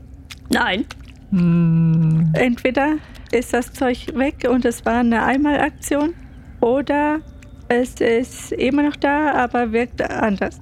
Nein. 0.49 0.85
Hm, 1.29 2.31
Entweder 2.33 2.95
ist 3.31 3.53
das 3.53 3.71
Zeug 3.73 4.07
weg 4.15 4.47
und 4.49 4.65
es 4.65 4.83
war 4.87 5.01
eine 5.01 5.21
Einmalaktion 5.23 6.15
oder 6.61 7.19
es 7.69 8.01
ist 8.01 8.51
immer 8.51 8.83
noch 8.83 8.95
da, 8.95 9.33
aber 9.33 9.71
wirkt 9.71 10.01
anders. 10.01 10.59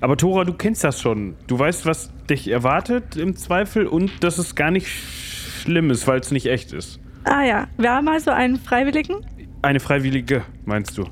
Aber 0.00 0.16
Tora, 0.16 0.44
du 0.44 0.52
kennst 0.52 0.84
das 0.84 1.00
schon. 1.00 1.34
Du 1.46 1.58
weißt, 1.58 1.86
was 1.86 2.12
dich 2.28 2.48
erwartet 2.48 3.16
im 3.16 3.34
Zweifel 3.36 3.86
und 3.86 4.22
dass 4.22 4.38
es 4.38 4.54
gar 4.54 4.70
nicht 4.70 4.88
schlimm 4.88 5.90
ist, 5.90 6.06
weil 6.06 6.20
es 6.20 6.30
nicht 6.30 6.46
echt 6.46 6.72
ist. 6.72 7.00
Ah 7.24 7.42
ja, 7.42 7.66
wir 7.78 7.90
haben 7.90 8.08
also 8.08 8.30
einen 8.30 8.56
Freiwilligen. 8.56 9.26
Eine 9.62 9.80
Freiwillige, 9.80 10.44
meinst 10.64 10.96
du? 10.98 11.04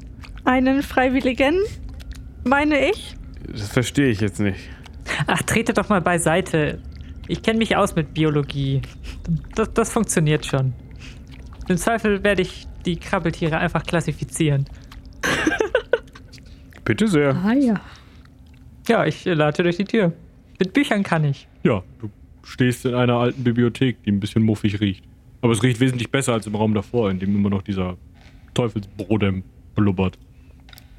Einen 0.44 0.82
Freiwilligen, 0.82 1.56
meine 2.44 2.90
ich. 2.90 3.16
Das 3.48 3.68
verstehe 3.68 4.08
ich 4.08 4.20
jetzt 4.20 4.40
nicht. 4.40 4.60
Ach, 5.26 5.42
trete 5.42 5.72
doch 5.72 5.88
mal 5.88 6.00
beiseite. 6.00 6.80
Ich 7.28 7.42
kenne 7.42 7.58
mich 7.58 7.76
aus 7.76 7.96
mit 7.96 8.14
Biologie. 8.14 8.82
Das, 9.54 9.72
das 9.72 9.92
funktioniert 9.92 10.46
schon. 10.46 10.74
Im 11.68 11.76
Zweifel 11.76 12.22
werde 12.22 12.42
ich 12.42 12.68
die 12.86 12.96
Krabbeltiere 12.96 13.58
einfach 13.58 13.84
klassifizieren. 13.84 14.66
Bitte 16.84 17.08
sehr. 17.08 17.34
Ah 17.34 17.52
ja. 17.52 17.80
Ja, 18.88 19.04
ich 19.04 19.26
äh, 19.26 19.34
lade 19.34 19.62
durch 19.62 19.76
die 19.76 19.84
Tür. 19.84 20.12
Mit 20.58 20.72
Büchern 20.72 21.02
kann 21.02 21.24
ich. 21.24 21.48
Ja, 21.64 21.82
du 22.00 22.10
stehst 22.44 22.86
in 22.86 22.94
einer 22.94 23.14
alten 23.14 23.42
Bibliothek, 23.42 24.02
die 24.04 24.12
ein 24.12 24.20
bisschen 24.20 24.42
muffig 24.42 24.80
riecht. 24.80 25.04
Aber 25.42 25.52
es 25.52 25.62
riecht 25.62 25.80
wesentlich 25.80 26.10
besser 26.10 26.32
als 26.32 26.46
im 26.46 26.54
Raum 26.54 26.74
davor, 26.74 27.10
in 27.10 27.18
dem 27.18 27.34
immer 27.34 27.50
noch 27.50 27.62
dieser 27.62 27.96
Teufelsbrodem 28.54 29.42
blubbert. 29.74 30.18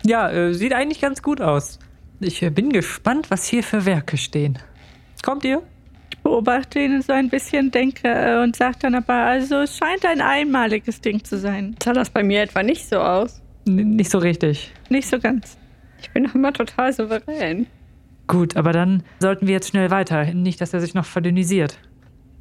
Ja, 0.05 0.29
äh, 0.29 0.53
sieht 0.53 0.73
eigentlich 0.73 1.01
ganz 1.01 1.23
gut 1.23 1.41
aus. 1.41 1.79
Ich 2.19 2.41
äh, 2.43 2.49
bin 2.49 2.71
gespannt, 2.71 3.31
was 3.31 3.47
hier 3.47 3.63
für 3.63 3.85
Werke 3.85 4.17
stehen. 4.17 4.59
Kommt 5.23 5.43
ihr? 5.45 5.63
Beobachte 6.27 6.79
ihn 6.81 7.01
so 7.01 7.13
ein 7.13 7.29
bisschen, 7.29 7.71
denke 7.71 8.09
äh, 8.09 8.43
und 8.43 8.53
sage 8.57 8.75
dann 8.81 8.95
aber, 8.95 9.13
also 9.13 9.61
es 9.61 9.77
scheint 9.77 10.05
ein 10.05 10.19
einmaliges 10.19 10.99
Ding 10.99 11.23
zu 11.23 11.37
sein. 11.37 11.77
Sah 11.81 11.93
das 11.93 12.09
bei 12.09 12.21
mir 12.21 12.41
etwa 12.41 12.63
nicht 12.63 12.85
so 12.85 12.97
aus? 12.97 13.41
N 13.65 13.95
nicht 13.95 14.11
so 14.11 14.17
richtig. 14.17 14.73
Nicht 14.89 15.07
so 15.07 15.19
ganz. 15.19 15.57
Ich 16.01 16.11
bin 16.11 16.25
doch 16.25 16.35
immer 16.35 16.51
total 16.51 16.91
souverän. 16.91 17.65
Gut, 18.27 18.57
aber 18.57 18.73
dann 18.73 19.03
sollten 19.21 19.47
wir 19.47 19.53
jetzt 19.53 19.69
schnell 19.69 19.89
weiter. 19.89 20.25
Nicht, 20.33 20.59
dass 20.59 20.73
er 20.73 20.81
sich 20.81 20.93
noch 20.93 21.05
verdünnisiert. 21.05 21.79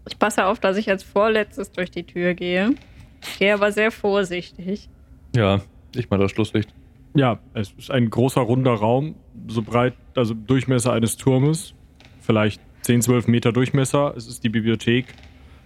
Ich 0.08 0.18
passe 0.18 0.46
auf, 0.46 0.58
dass 0.58 0.76
ich 0.76 0.90
als 0.90 1.04
vorletztes 1.04 1.70
durch 1.70 1.92
die 1.92 2.02
Tür 2.02 2.34
gehe. 2.34 2.74
Ich 3.22 3.38
gehe 3.38 3.54
aber 3.54 3.70
sehr 3.70 3.92
vorsichtig. 3.92 4.88
Ja, 5.36 5.60
ich 5.94 6.10
mal 6.10 6.18
das 6.18 6.32
Schlusslicht. 6.32 6.74
Ja, 7.14 7.38
es 7.54 7.72
ist 7.78 7.92
ein 7.92 8.10
großer 8.10 8.40
runder 8.40 8.74
Raum, 8.74 9.14
so 9.46 9.62
breit, 9.62 9.94
also 10.16 10.34
Durchmesser 10.34 10.92
eines 10.92 11.16
Turmes, 11.16 11.72
vielleicht 12.20 12.60
10, 12.86 13.02
12 13.02 13.26
Meter 13.26 13.50
Durchmesser. 13.52 14.14
Es 14.16 14.28
ist 14.28 14.44
die 14.44 14.48
Bibliothek. 14.48 15.06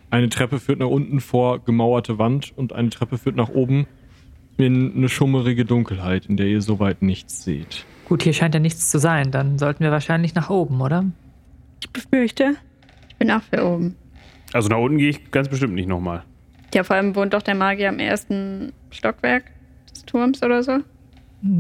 Eine 0.09 0.31
Treppe 0.31 0.59
führt 0.59 0.79
nach 0.79 0.87
unten 0.87 1.21
vor 1.21 1.62
gemauerte 1.62 2.18
Wand 2.18 2.57
und 2.57 2.73
eine 2.73 2.89
Treppe 2.89 3.18
führt 3.18 3.37
nach 3.37 3.51
oben 3.51 3.87
in 4.57 4.97
eine 4.97 5.11
schummerige 5.11 5.66
Dunkelheit, 5.66 6.25
in 6.25 6.39
der 6.39 6.47
ihr 6.47 6.62
soweit 6.62 7.03
nichts 7.03 7.45
seht. 7.45 7.85
Gut, 8.09 8.23
hier 8.23 8.33
scheint 8.33 8.55
ja 8.55 8.61
nichts 8.61 8.91
zu 8.91 8.99
sein. 8.99 9.31
Dann 9.33 9.59
sollten 9.59 9.85
wir 9.85 9.91
wahrscheinlich 9.91 10.35
nach 10.35 10.49
oben, 10.49 10.81
oder? 10.81 11.05
Ich 11.83 11.91
befürchte. 11.91 12.57
Ich 13.11 13.16
bin 13.16 13.31
auch 13.31 13.43
für 13.43 13.66
oben. 13.66 13.97
Also 14.55 14.71
nach 14.71 14.79
unten 14.79 14.97
gehe 14.97 15.11
ich 15.11 15.31
ganz 15.31 15.51
bestimmt 15.51 15.75
nicht 15.75 15.89
nochmal. 15.89 16.25
Ja, 16.73 16.85
vor 16.85 16.97
allem 16.97 17.14
wohnt 17.14 17.35
doch 17.35 17.43
der 17.43 17.55
Magier 17.55 17.91
im 17.91 17.99
ersten 17.99 18.73
Stockwerk 18.91 19.45
des 19.93 20.07
Turms 20.07 20.43
oder 20.43 20.62
so. 20.62 20.79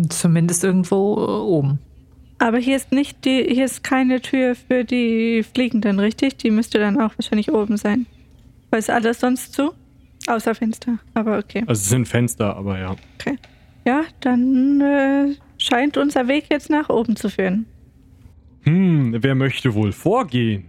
Zumindest 0.08 0.64
irgendwo 0.64 1.16
äh, 1.18 1.30
oben. 1.30 1.80
Aber 2.40 2.56
hier 2.56 2.76
ist 2.76 2.90
nicht 2.90 3.26
die, 3.26 3.44
hier 3.44 3.66
ist 3.66 3.84
keine 3.84 4.22
Tür 4.22 4.54
für 4.54 4.82
die 4.82 5.42
Fliegenden, 5.42 6.00
richtig? 6.00 6.38
Die 6.38 6.50
müsste 6.50 6.78
dann 6.78 6.98
auch 6.98 7.12
wahrscheinlich 7.18 7.52
oben 7.52 7.76
sein. 7.76 8.06
Weil 8.70 8.78
ist 8.78 8.88
alles 8.88 9.20
sonst 9.20 9.52
zu? 9.52 9.74
Außer 10.26 10.54
Fenster. 10.54 10.98
Aber 11.12 11.36
okay. 11.36 11.64
Also 11.66 11.80
es 11.80 11.88
sind 11.90 12.08
Fenster, 12.08 12.56
aber 12.56 12.78
ja. 12.78 12.96
Okay. 13.18 13.36
Ja, 13.84 14.04
dann 14.20 14.80
äh, 14.80 15.34
scheint 15.58 15.98
unser 15.98 16.28
Weg 16.28 16.46
jetzt 16.50 16.70
nach 16.70 16.88
oben 16.88 17.14
zu 17.14 17.28
führen. 17.28 17.66
Hm, 18.62 19.16
wer 19.22 19.34
möchte 19.34 19.74
wohl 19.74 19.92
vorgehen? 19.92 20.64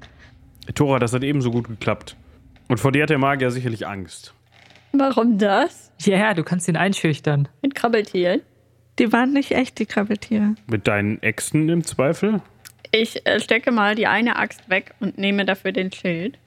Tora, 0.76 1.00
das 1.00 1.14
hat 1.14 1.24
ebenso 1.24 1.52
gut 1.52 1.70
geklappt. 1.70 2.18
Und 2.68 2.82
vor 2.82 2.92
dir 2.92 3.04
hat 3.04 3.10
der 3.10 3.18
Magier 3.18 3.50
sicherlich 3.50 3.88
Angst. 3.88 4.34
Warum 4.92 5.38
das? 5.38 5.94
Ja, 6.02 6.18
ja, 6.18 6.34
du 6.34 6.44
kannst 6.44 6.68
ihn 6.68 6.76
einschüchtern. 6.76 7.48
Mit 7.62 7.76
Krabbeltieren? 7.76 8.42
Die 9.02 9.12
waren 9.12 9.34
nicht 9.34 9.50
echt, 9.52 9.80
die 9.80 9.88
Krabbeltiere. 9.88 10.54
Mit 10.68 10.88
deinen 10.88 11.20
Äxten 11.24 11.68
im 11.70 11.84
Zweifel? 11.84 12.40
Ich 12.92 13.26
äh, 13.26 13.40
stecke 13.40 13.72
mal 13.72 13.96
die 13.96 14.06
eine 14.06 14.36
Axt 14.36 14.70
weg 14.70 14.94
und 15.00 15.18
nehme 15.18 15.44
dafür 15.44 15.72
den 15.72 15.92
Schild. 15.92 16.38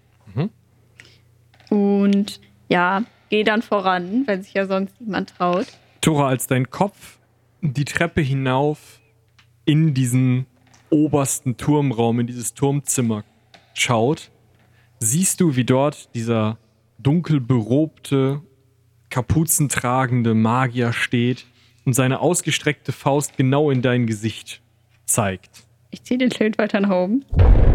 Und 1.71 2.41
ja, 2.69 3.03
gehe 3.29 3.43
dann 3.43 3.61
voran, 3.61 4.23
wenn 4.27 4.45
sich 4.45 4.55
ja 4.55 4.67
sonst 4.67 5.01
niemand 5.01 5.31
traut. 5.31 5.67
Tora, 6.01 6.29
als 6.29 6.47
dein 6.47 6.71
Kopf 6.71 7.19
die 7.61 7.85
Treppe 7.85 8.21
hinauf 8.21 9.01
in 9.65 9.93
diesen 9.93 10.47
obersten 10.91 11.57
Turmraum, 11.57 12.21
in 12.21 12.29
dieses 12.29 12.55
Turmzimmer 12.55 13.25
schaut, 13.73 14.31
siehst 15.01 15.41
du, 15.41 15.57
wie 15.57 15.65
dort 15.65 16.15
dieser 16.15 16.59
dunkel 16.99 17.41
berobte, 17.41 18.43
kapuzentragende 19.11 20.35
Magier 20.35 20.93
steht 20.93 21.47
und 21.85 21.93
seine 21.95 22.21
ausgestreckte 22.21 22.93
Faust 22.93 23.37
genau 23.37 23.71
in 23.71 23.83
dein 23.83 24.07
Gesicht 24.07 24.61
zeigt. 25.05 25.65
Ich 25.91 26.03
ziehe 26.03 26.19
den 26.19 26.33
Schild 26.33 26.59
weiter 26.59 26.81
nach 26.81 26.91
oben. 26.91 27.25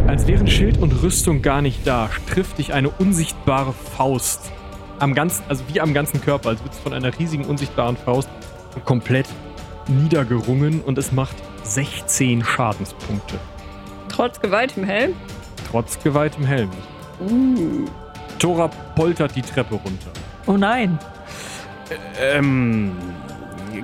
Als 0.08 0.28
wären 0.28 0.48
Schild 0.48 0.78
und 0.80 0.92
Rüstung 1.04 1.42
gar 1.42 1.62
nicht 1.62 1.86
da, 1.86 2.10
trifft 2.28 2.58
dich 2.58 2.74
eine 2.74 2.90
unsichtbare 2.90 3.74
Faust 3.74 4.52
am 5.00 5.14
ganzen, 5.14 5.44
also 5.48 5.64
wie 5.72 5.80
am 5.80 5.94
ganzen 5.94 6.22
Körper, 6.22 6.50
als 6.50 6.62
würdest 6.62 6.80
du 6.80 6.84
von 6.84 6.94
einer 6.94 7.18
riesigen 7.18 7.46
unsichtbaren 7.46 7.96
Faust 7.96 8.30
komplett 8.86 9.28
niedergerungen 9.88 10.82
und 10.82 10.98
es 10.98 11.12
macht 11.12 11.36
16 11.64 12.44
Schadenspunkte. 12.44 13.40
Trotz 14.10 14.40
Gewalt 14.40 14.76
im 14.78 14.84
Helm. 14.84 15.16
Trotz 15.70 16.02
geweihtem 16.02 16.46
Helm. 16.46 16.70
Tora 18.40 18.68
poltert 18.96 19.36
die 19.36 19.42
Treppe 19.42 19.76
runter. 19.76 20.12
Oh 20.48 20.58
nein. 20.58 20.98
Ähm, 22.20 22.92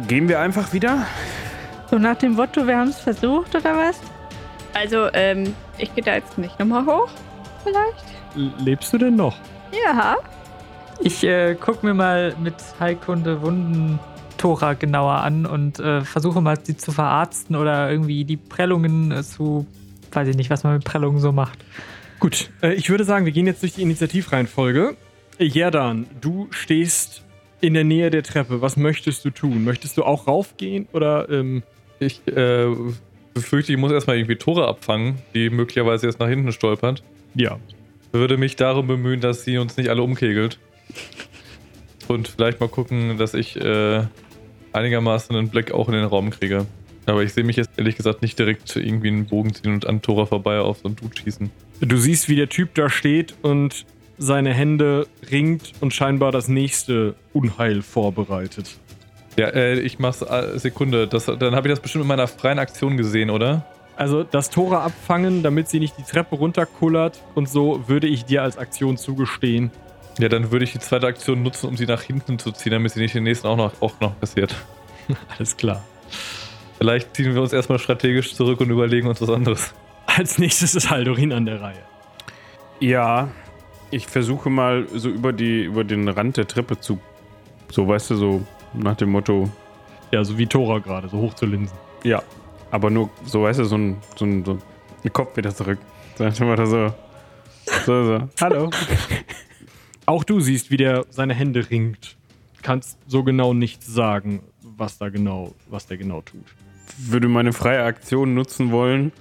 gehen 0.08 0.28
wir 0.28 0.40
einfach 0.40 0.74
wieder? 0.74 1.06
So 1.90 1.98
nach 1.98 2.18
dem 2.18 2.34
Motto, 2.34 2.66
wir 2.68 2.78
haben 2.78 2.90
es 2.90 3.00
versucht 3.00 3.56
oder 3.56 3.76
was? 3.76 4.00
Also, 4.74 5.08
ähm, 5.14 5.54
ich 5.78 5.94
gehe 5.96 6.04
da 6.04 6.16
jetzt 6.16 6.38
nicht 6.38 6.58
nochmal 6.60 6.86
hoch. 6.86 7.10
Vielleicht? 7.64 8.06
L- 8.36 8.52
Lebst 8.64 8.92
du 8.94 8.98
denn 8.98 9.16
noch? 9.16 9.38
Ja. 9.86 10.18
Ich 11.02 11.24
äh, 11.24 11.56
guck 11.60 11.84
mir 11.84 11.94
mal 11.94 12.36
mit 12.42 12.56
Heilkunde 12.80 13.42
Wunden 13.42 14.00
Tora 14.38 14.74
genauer 14.74 15.16
an 15.16 15.46
und 15.46 15.80
äh, 15.80 16.02
versuche 16.02 16.42
mal, 16.42 16.58
sie 16.62 16.78
zu 16.78 16.92
verarzten 16.92 17.56
oder 17.56 17.90
irgendwie 17.90 18.26
die 18.26 18.38
Prellungen 18.38 19.12
äh, 19.12 19.24
zu. 19.24 19.66
Weiß 20.12 20.28
ich 20.30 20.38
nicht, 20.38 20.50
was 20.50 20.64
man 20.64 20.74
mit 20.74 20.86
Prellungen 20.86 21.20
so 21.20 21.32
macht. 21.32 21.60
Gut, 22.20 22.50
äh, 22.62 22.74
ich 22.74 22.90
würde 22.90 23.04
sagen, 23.04 23.26
wir 23.26 23.34
gehen 23.34 23.48
jetzt 23.48 23.62
durch 23.62 23.74
die 23.74 23.82
Initiativreihenfolge. 23.82 24.96
Jerdan, 25.38 26.06
du 26.22 26.48
stehst 26.52 27.24
in 27.62 27.74
der 27.74 27.84
Nähe 27.84 28.10
der 28.10 28.24
Treppe. 28.24 28.62
Was 28.62 28.78
möchtest 28.78 29.26
du 29.26 29.30
tun? 29.30 29.64
Möchtest 29.64 29.98
du 29.98 30.04
auch 30.04 30.28
raufgehen 30.28 30.88
oder 30.94 31.30
ähm, 31.30 31.64
Ich 32.00 32.22
äh, 32.28 32.68
befürchte, 33.34 33.72
ich 33.74 33.78
muss 33.78 33.92
erstmal 33.92 34.18
irgendwie 34.18 34.36
Tore 34.36 34.68
abfangen, 34.68 35.20
die 35.34 35.50
möglicherweise 35.50 36.08
jetzt 36.08 36.20
nach 36.20 36.28
hinten 36.28 36.52
stolpert. 36.52 37.04
ja. 37.34 37.60
Würde 38.12 38.38
mich 38.38 38.56
darum 38.56 38.88
bemühen, 38.88 39.20
dass 39.20 39.44
sie 39.44 39.58
uns 39.58 39.76
nicht 39.76 39.90
alle 39.90 40.02
umkegelt. 40.02 40.58
Und 42.08 42.30
vielleicht 42.30 42.62
mal 42.62 42.70
gucken, 42.70 43.18
dass 43.18 43.34
ich 43.34 43.58
äh, 43.60 44.04
einigermaßen 44.72 45.36
einen 45.36 45.50
Blick 45.50 45.74
auch 45.74 45.90
in 45.90 45.96
den 45.96 46.06
Raum 46.06 46.30
kriege. 46.30 46.66
Aber 47.08 47.24
ich 47.24 47.34
sehe 47.34 47.44
mich 47.44 47.58
jetzt 47.58 47.72
ehrlich 47.76 47.98
gesagt 47.98 48.22
nicht 48.22 48.40
direkt 48.40 48.74
irgendwie 48.76 49.10
einen 49.10 49.26
Bogen 49.26 49.54
ziehen 49.54 49.74
und 49.74 49.86
an 49.86 50.02
Tora 50.02 50.26
vorbei 50.26 50.60
auf 50.60 50.78
so 50.78 50.88
einen 50.88 50.96
Dude 50.96 51.16
schießen. 51.16 51.52
Du 51.82 51.98
siehst, 51.98 52.30
wie 52.30 52.38
der 52.38 52.48
Typ 52.48 52.74
da 52.76 52.90
steht 52.90 53.36
und 53.42 53.86
seine 54.18 54.54
Hände 54.54 55.08
ringt 55.32 55.74
und 55.82 55.94
scheinbar 55.94 56.32
das 56.32 56.48
nächste 56.48 57.16
Unheil 57.34 57.82
vorbereitet. 57.82 58.78
Ja, 59.38 59.48
äh, 59.48 59.80
ich 59.80 60.00
mach's 60.00 60.22
äh, 60.22 60.58
Sekunde. 60.58 61.08
Das, 61.08 61.26
dann 61.26 61.56
habe 61.56 61.68
ich 61.68 61.74
das 61.74 61.82
bestimmt 61.82 62.04
in 62.04 62.08
meiner 62.08 62.28
freien 62.28 62.60
Aktion 62.60 62.98
gesehen, 62.98 63.30
oder? 63.30 63.66
Also 63.98 64.24
das 64.24 64.50
Tora 64.50 64.84
abfangen, 64.84 65.44
damit 65.44 65.70
sie 65.70 65.80
nicht 65.80 65.98
die 65.98 66.04
Treppe 66.04 66.36
runterkullert 66.36 67.22
und 67.34 67.48
so 67.50 67.88
würde 67.88 68.08
ich 68.08 68.26
dir 68.26 68.44
als 68.44 68.58
Aktion 68.58 68.98
zugestehen. 68.98 69.72
Ja, 70.20 70.30
dann 70.30 70.52
würde 70.52 70.66
ich 70.66 70.72
die 70.72 70.80
zweite 70.80 71.08
Aktion 71.08 71.44
nutzen, 71.44 71.68
um 71.68 71.78
sie 71.78 71.86
nach 71.86 72.02
hinten 72.02 72.40
zu 72.40 72.52
ziehen, 72.52 72.72
damit 72.72 72.94
sie 72.94 73.00
nicht 73.02 73.16
den 73.16 73.24
nächsten 73.24 73.48
auch 73.48 73.58
noch, 73.58 73.82
auch 73.82 74.00
noch 74.00 74.18
passiert. 74.20 74.56
Alles 75.38 75.56
klar. 75.56 75.84
Vielleicht 76.78 77.16
ziehen 77.16 77.34
wir 77.34 77.42
uns 77.42 77.54
erstmal 77.54 77.80
strategisch 77.80 78.34
zurück 78.34 78.60
und 78.60 78.70
überlegen 78.70 79.08
uns 79.08 79.22
was 79.22 79.30
anderes. 79.30 79.74
Als 80.06 80.38
nächstes 80.38 80.76
ist 80.76 80.90
Haldorin 80.90 81.32
an 81.32 81.46
der 81.46 81.62
Reihe. 81.62 81.84
Ja, 82.80 83.30
ich 83.96 84.08
versuche 84.08 84.50
mal 84.50 84.88
so 84.94 85.10
über, 85.10 85.32
die, 85.32 85.64
über 85.64 85.86
den 85.86 86.10
Rand 86.10 86.36
der 86.36 86.48
Treppe 86.48 86.80
zu. 86.80 87.00
So, 87.72 87.88
weißt 87.88 88.12
du, 88.12 88.16
so 88.16 88.46
nach 88.74 88.98
dem 88.98 89.10
Motto. 89.10 89.50
Ja, 90.12 90.24
so 90.26 90.38
wie 90.38 90.48
Tora 90.48 90.80
gerade, 90.80 91.08
so 91.08 91.18
hoch 91.18 91.34
zu 91.34 91.46
linsen. 91.46 91.78
Ja, 92.04 92.22
aber 92.72 92.90
nur 92.90 93.10
so, 93.26 93.44
weißt 93.44 93.60
du, 93.60 93.64
so 93.64 93.78
ein, 93.78 93.98
so 94.18 94.26
ein, 94.26 94.44
so 94.44 94.60
ein 95.04 95.14
Kopf 95.14 95.38
wieder 95.38 95.56
zurück. 95.56 95.80
Dann 96.18 96.34
mal 96.40 96.58
da 96.58 96.66
so. 96.66 96.94
So, 97.86 98.04
so. 98.04 98.30
Hallo. 98.42 98.70
Auch 100.06 100.26
du 100.26 100.42
siehst, 100.42 100.72
wie 100.72 100.78
der 100.78 101.06
seine 101.10 101.34
Hände 101.34 101.70
ringt. 101.70 102.18
Kannst 102.62 102.98
so 103.08 103.24
genau 103.24 103.54
nicht 103.54 103.82
sagen, 103.82 104.42
was 104.62 104.98
da 104.98 105.08
genau, 105.08 105.56
was 105.70 105.88
der 105.88 105.98
genau 105.98 106.22
tut. 106.22 106.44
Würde 106.98 107.30
meine 107.30 107.54
freie 107.54 107.84
Aktion 107.84 108.34
nutzen 108.34 108.72
wollen 108.72 109.14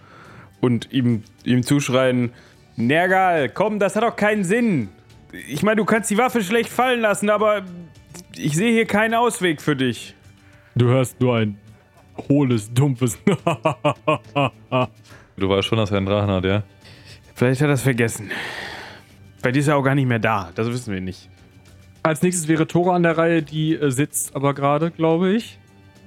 und 0.61 0.93
ihm, 0.93 1.22
ihm 1.45 1.62
zuschreien: 1.62 2.33
Nergal, 2.77 3.49
komm, 3.49 3.79
das 3.79 3.97
hat 3.97 4.03
doch 4.03 4.16
keinen 4.16 4.45
Sinn. 4.45 4.89
Ich 5.49 5.62
meine, 5.62 5.77
du 5.77 5.85
kannst 5.85 6.11
die 6.11 6.18
Waffe 6.18 6.43
schlecht 6.43 6.68
fallen 6.68 7.01
lassen, 7.01 7.31
aber 7.31 7.62
ich 8.37 8.55
sehe 8.57 8.72
hier 8.72 8.87
keinen 8.87 9.14
Ausweg 9.14 9.61
für 9.62 9.77
dich. 9.77 10.14
Du 10.75 10.87
hörst 10.87 11.20
nur 11.20 11.37
ein 11.37 11.59
hohles, 12.29 12.72
dumpfes. 12.72 13.18
Du 15.37 15.49
weißt 15.49 15.66
schon, 15.66 15.79
dass 15.79 15.91
er 15.91 15.97
einen 15.97 16.07
Drachen 16.07 16.31
hat, 16.31 16.45
ja? 16.45 16.62
Vielleicht 17.35 17.61
hat 17.61 17.66
er 17.68 17.75
es 17.75 17.83
vergessen. 17.83 18.31
Vielleicht 19.39 19.57
ist 19.57 19.66
er 19.66 19.77
auch 19.77 19.83
gar 19.83 19.97
nicht 19.97 20.07
mehr 20.07 20.20
da. 20.20 20.53
Das 20.55 20.68
wissen 20.68 20.95
wir 20.95 21.01
nicht. 21.01 21.29
Als 22.05 22.22
nächstes 22.22 22.47
wäre 22.47 22.68
Tora 22.68 22.95
an 22.95 23.03
der 23.03 23.18
Reihe, 23.18 23.43
die 23.43 23.75
äh, 23.75 23.91
sitzt 23.91 24.37
aber 24.37 24.55
gerade, 24.55 24.93
glaube 24.93 25.33
ich. 25.33 25.59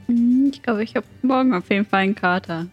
Hm, 0.06 0.50
Ich 0.54 0.62
glaube, 0.64 0.82
ich 0.82 0.96
habe 0.96 1.06
morgen 1.24 1.54
auf 1.54 1.70
jeden 1.70 1.84
Fall 1.86 2.04
einen 2.04 2.16
Kater. 2.16 2.68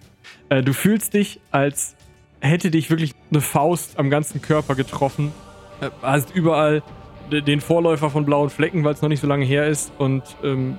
Äh, 0.48 0.62
du 0.62 0.72
fühlst 0.72 1.14
dich, 1.14 1.40
als 1.50 1.96
hätte 2.44 2.70
dich 2.70 2.90
wirklich 2.90 3.14
eine 3.30 3.40
Faust 3.40 3.98
am 3.98 4.10
ganzen 4.10 4.42
Körper 4.42 4.74
getroffen. 4.74 5.32
Äh, 5.80 5.90
hast 6.02 6.34
überall 6.34 6.82
den 7.30 7.60
Vorläufer 7.60 8.10
von 8.10 8.26
blauen 8.26 8.50
Flecken, 8.50 8.84
weil 8.84 8.92
es 8.92 9.02
noch 9.02 9.08
nicht 9.08 9.20
so 9.20 9.26
lange 9.26 9.44
her 9.44 9.66
ist. 9.66 9.92
Und 9.98 10.22
ähm, 10.42 10.76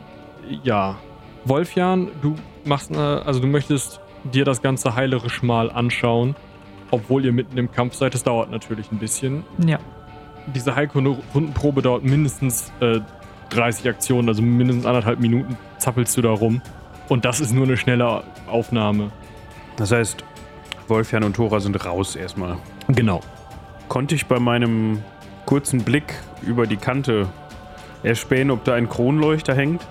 ja, 0.64 0.98
Wolfjan, 1.44 2.10
du 2.22 2.36
machst, 2.66 2.92
äh, 2.92 2.98
also 2.98 3.40
du 3.40 3.48
möchtest 3.48 4.00
dir 4.32 4.46
das 4.46 4.62
ganze 4.62 4.96
heilerisch 4.96 5.42
mal 5.44 5.72
anschauen, 5.72 6.36
obwohl 6.92 7.26
ihr 7.26 7.32
mitten 7.32 7.58
im 7.58 7.72
Kampf 7.72 7.96
seid. 7.96 8.14
Das 8.14 8.24
dauert 8.24 8.52
natürlich 8.52 8.92
ein 8.92 9.00
bisschen. 9.00 9.44
Ja. 9.66 9.80
Diese 10.54 10.76
Heilkunde-Rundenprobe 10.76 11.82
dauert 11.82 12.04
mindestens 12.04 12.72
äh, 12.80 13.00
30 13.50 13.90
Aktionen, 13.90 14.30
also 14.30 14.42
mindestens 14.44 14.86
anderthalb 14.86 15.20
Minuten 15.20 15.58
zappelst 15.80 16.16
du 16.18 16.22
da 16.22 16.32
rum. 16.32 16.62
Und 17.10 17.26
das 17.26 17.40
ist 17.40 17.54
nur 17.54 17.66
eine 17.66 17.78
schnelle 17.78 18.24
Aufnahme. 18.48 19.12
Das 19.78 19.92
heißt, 19.92 20.24
Wolfjan 20.88 21.24
und 21.24 21.36
Thora 21.36 21.60
sind 21.60 21.84
raus 21.86 22.16
erstmal. 22.16 22.58
Genau. 22.88 23.22
Konnte 23.88 24.16
ich 24.16 24.26
bei 24.26 24.40
meinem 24.40 25.02
kurzen 25.46 25.84
Blick 25.84 26.14
über 26.46 26.68
die 26.68 26.78
Kante 26.78 27.28
erspähen, 28.04 28.52
ob 28.52 28.64
da 28.64 28.74
ein 28.76 28.90
Kronleuchter 28.90 29.56
hängt? 29.56 29.86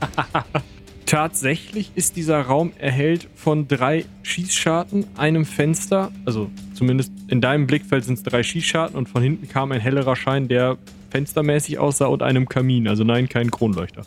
Tatsächlich 1.06 1.90
ist 1.96 2.16
dieser 2.16 2.40
Raum 2.42 2.72
erhellt 2.78 3.28
von 3.34 3.66
drei 3.66 4.04
Schießscharten, 4.22 5.06
einem 5.16 5.44
Fenster, 5.44 6.12
also 6.24 6.50
zumindest 6.74 7.12
in 7.26 7.40
deinem 7.40 7.66
Blickfeld 7.66 8.04
sind 8.04 8.14
es 8.14 8.22
drei 8.22 8.44
Schießscharten 8.44 8.96
und 8.96 9.08
von 9.08 9.20
hinten 9.20 9.48
kam 9.48 9.72
ein 9.72 9.80
hellerer 9.80 10.14
Schein, 10.14 10.46
der 10.46 10.78
fenstermäßig 11.10 11.78
aussah 11.78 12.06
und 12.06 12.22
einem 12.22 12.48
Kamin. 12.48 12.86
Also 12.86 13.02
nein, 13.02 13.28
kein 13.28 13.50
Kronleuchter. 13.50 14.02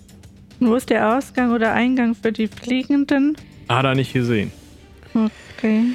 Und 0.59 0.69
wo 0.69 0.75
ist 0.75 0.89
der 0.89 1.17
Ausgang 1.17 1.51
oder 1.51 1.73
Eingang 1.73 2.15
für 2.15 2.31
die 2.31 2.47
Fliegenden? 2.47 3.35
Hat 3.67 3.83
er 3.83 3.95
nicht 3.95 4.13
gesehen. 4.13 4.51
Okay. 5.13 5.87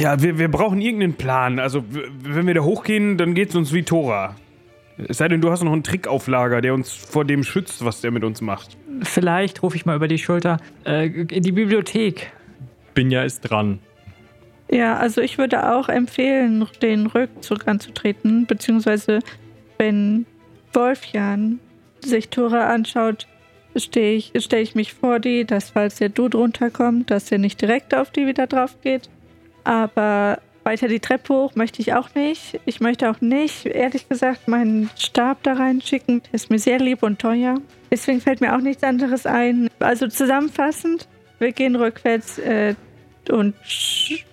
Ja, 0.00 0.22
wir, 0.22 0.38
wir 0.38 0.48
brauchen 0.48 0.80
irgendeinen 0.80 1.14
Plan. 1.14 1.58
Also, 1.58 1.84
wenn 2.22 2.46
wir 2.46 2.54
da 2.54 2.62
hochgehen, 2.62 3.18
dann 3.18 3.34
geht's 3.34 3.54
uns 3.54 3.72
wie 3.72 3.82
Tora. 3.82 4.36
Es 5.08 5.18
sei 5.18 5.28
denn, 5.28 5.40
du 5.40 5.50
hast 5.50 5.62
noch 5.62 5.72
einen 5.72 5.84
Trick 5.84 6.08
auf 6.08 6.26
Lager, 6.26 6.60
der 6.60 6.74
uns 6.74 6.92
vor 6.92 7.24
dem 7.24 7.44
schützt, 7.44 7.84
was 7.84 8.00
der 8.00 8.10
mit 8.10 8.24
uns 8.24 8.40
macht. 8.40 8.76
Vielleicht 9.02 9.62
rufe 9.62 9.76
ich 9.76 9.86
mal 9.86 9.96
über 9.96 10.08
die 10.08 10.18
Schulter 10.18 10.58
äh, 10.84 11.06
in 11.06 11.42
die 11.42 11.52
Bibliothek. 11.52 12.32
Binja 12.94 13.22
ist 13.22 13.42
dran. 13.42 13.78
Ja, 14.70 14.96
also 14.96 15.20
ich 15.20 15.38
würde 15.38 15.72
auch 15.72 15.88
empfehlen, 15.88 16.66
den 16.82 17.06
Rückzug 17.06 17.66
anzutreten, 17.68 18.46
beziehungsweise 18.46 19.20
wenn 19.78 20.26
Wolfjan 20.72 21.60
sich 22.04 22.28
Tora 22.28 22.68
anschaut, 22.68 23.26
stehe 23.76 24.16
ich, 24.16 24.32
stelle 24.38 24.62
ich 24.62 24.74
mich 24.74 24.94
vor 24.94 25.20
die, 25.20 25.44
dass 25.44 25.70
falls 25.70 25.96
der 25.96 26.08
Dude 26.08 26.38
runterkommt, 26.38 27.10
dass 27.10 27.30
er 27.30 27.38
nicht 27.38 27.60
direkt 27.60 27.94
auf 27.94 28.10
die 28.10 28.26
wieder 28.26 28.46
drauf 28.46 28.76
geht. 28.82 29.08
Aber 29.64 30.40
weiter 30.64 30.88
die 30.88 31.00
Treppe 31.00 31.32
hoch 31.32 31.54
möchte 31.54 31.80
ich 31.80 31.94
auch 31.94 32.14
nicht. 32.14 32.60
Ich 32.66 32.80
möchte 32.80 33.10
auch 33.10 33.22
nicht, 33.22 33.64
ehrlich 33.64 34.06
gesagt, 34.06 34.48
meinen 34.48 34.90
Stab 34.96 35.42
da 35.42 35.54
reinschicken. 35.54 36.22
Der 36.24 36.34
ist 36.34 36.50
mir 36.50 36.58
sehr 36.58 36.78
lieb 36.78 37.02
und 37.02 37.18
teuer. 37.18 37.56
Deswegen 37.90 38.20
fällt 38.20 38.42
mir 38.42 38.54
auch 38.54 38.60
nichts 38.60 38.82
anderes 38.82 39.24
ein. 39.24 39.70
Also 39.78 40.08
zusammenfassend, 40.08 41.08
wir 41.38 41.52
gehen 41.52 41.74
rückwärts 41.74 42.38
äh, 42.38 42.74
und 43.30 43.54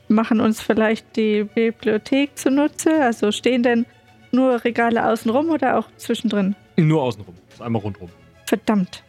machen 0.09 0.41
uns 0.41 0.61
vielleicht 0.61 1.15
die 1.15 1.45
Bibliothek 1.45 2.37
zunutze. 2.37 3.01
Also 3.01 3.31
stehen 3.31 3.63
denn 3.63 3.85
nur 4.33 4.63
Regale 4.65 5.07
außenrum 5.07 5.49
oder 5.49 5.79
auch 5.79 5.87
zwischendrin? 5.95 6.53
Nur 6.75 7.01
außenrum. 7.01 7.35
Einmal 7.59 7.81
rundrum. 7.81 8.09
Verdammt. 8.45 9.04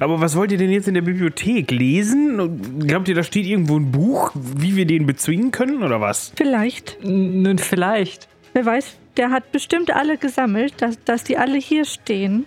Aber 0.00 0.20
was 0.20 0.36
wollt 0.36 0.52
ihr 0.52 0.58
denn 0.58 0.70
jetzt 0.70 0.88
in 0.88 0.94
der 0.94 1.02
Bibliothek 1.02 1.70
lesen? 1.70 2.80
Glaubt 2.86 3.08
ihr, 3.08 3.14
da 3.14 3.22
steht 3.22 3.46
irgendwo 3.46 3.76
ein 3.78 3.90
Buch, 3.90 4.30
wie 4.34 4.76
wir 4.76 4.86
den 4.86 5.06
bezwingen 5.06 5.50
können 5.50 5.82
oder 5.82 6.00
was? 6.00 6.32
Vielleicht. 6.36 6.98
N- 7.02 7.42
Nun, 7.42 7.58
vielleicht. 7.58 8.28
Wer 8.52 8.66
weiß, 8.66 8.96
der 9.16 9.30
hat 9.30 9.52
bestimmt 9.52 9.90
alle 9.94 10.16
gesammelt, 10.18 10.74
dass, 10.82 11.02
dass 11.04 11.24
die 11.24 11.36
alle 11.38 11.58
hier 11.58 11.84
stehen, 11.84 12.46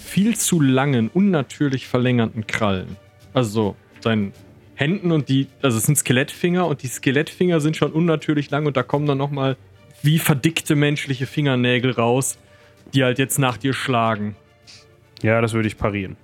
viel 0.10 0.36
zu 0.36 0.60
langen, 0.60 1.10
unnatürlich 1.10 1.88
verlängerten 1.88 2.47
Krallen. 2.47 2.97
Also 3.34 3.49
so, 3.49 3.76
seinen 4.01 4.34
Händen 4.76 5.12
und 5.12 5.30
die, 5.30 5.47
also 5.62 5.78
es 5.78 5.84
sind 5.84 5.97
Skelettfinger 5.97 6.66
und 6.66 6.84
die 6.84 6.88
Skelettfinger 6.88 7.60
sind 7.60 7.78
schon 7.78 7.91
unnatürlich 7.91 8.49
lang 8.49 8.66
und 8.66 8.76
da 8.76 8.84
kommen 8.84 9.05
dann 9.05 9.18
nochmal 9.18 9.57
wie 10.01 10.20
verdickte 10.20 10.76
menschliche 10.76 11.26
Fingernägel 11.26 11.91
raus, 11.91 12.38
die 12.93 13.03
halt 13.03 13.20
jetzt 13.20 13.39
nach 13.39 13.57
dir 13.57 13.74
schlagen. 13.74 14.36
Ja, 15.22 15.41
das 15.41 15.53
würde 15.53 15.68
ich 15.68 15.78
parieren. 15.78 16.16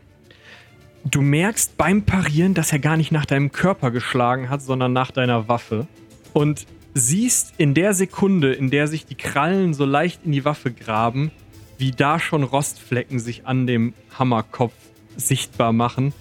Du 1.03 1.21
merkst 1.21 1.77
beim 1.77 2.03
Parieren, 2.03 2.53
dass 2.53 2.71
er 2.71 2.79
gar 2.79 2.97
nicht 2.97 3.11
nach 3.11 3.25
deinem 3.25 3.51
Körper 3.51 3.91
geschlagen 3.91 4.49
hat, 4.49 4.61
sondern 4.61 4.93
nach 4.93 5.11
deiner 5.11 5.47
Waffe. 5.47 5.85
Und 6.33 6.65
siehst 6.93 7.53
in 7.57 7.73
der 7.73 7.93
Sekunde, 7.93 8.53
in 8.53 8.71
der 8.71 8.87
sich 8.87 9.05
die 9.05 9.15
Krallen 9.15 9.73
so 9.73 9.85
leicht 9.85 10.21
in 10.25 10.31
die 10.31 10.45
Waffe 10.45 10.71
graben, 10.71 11.31
wie 11.77 11.91
da 11.91 12.19
schon 12.19 12.43
Rostflecken 12.43 13.19
sich 13.19 13.45
an 13.45 13.67
dem 13.67 13.93
Hammerkopf 14.17 14.73
sichtbar 15.17 15.73
machen 15.73 16.13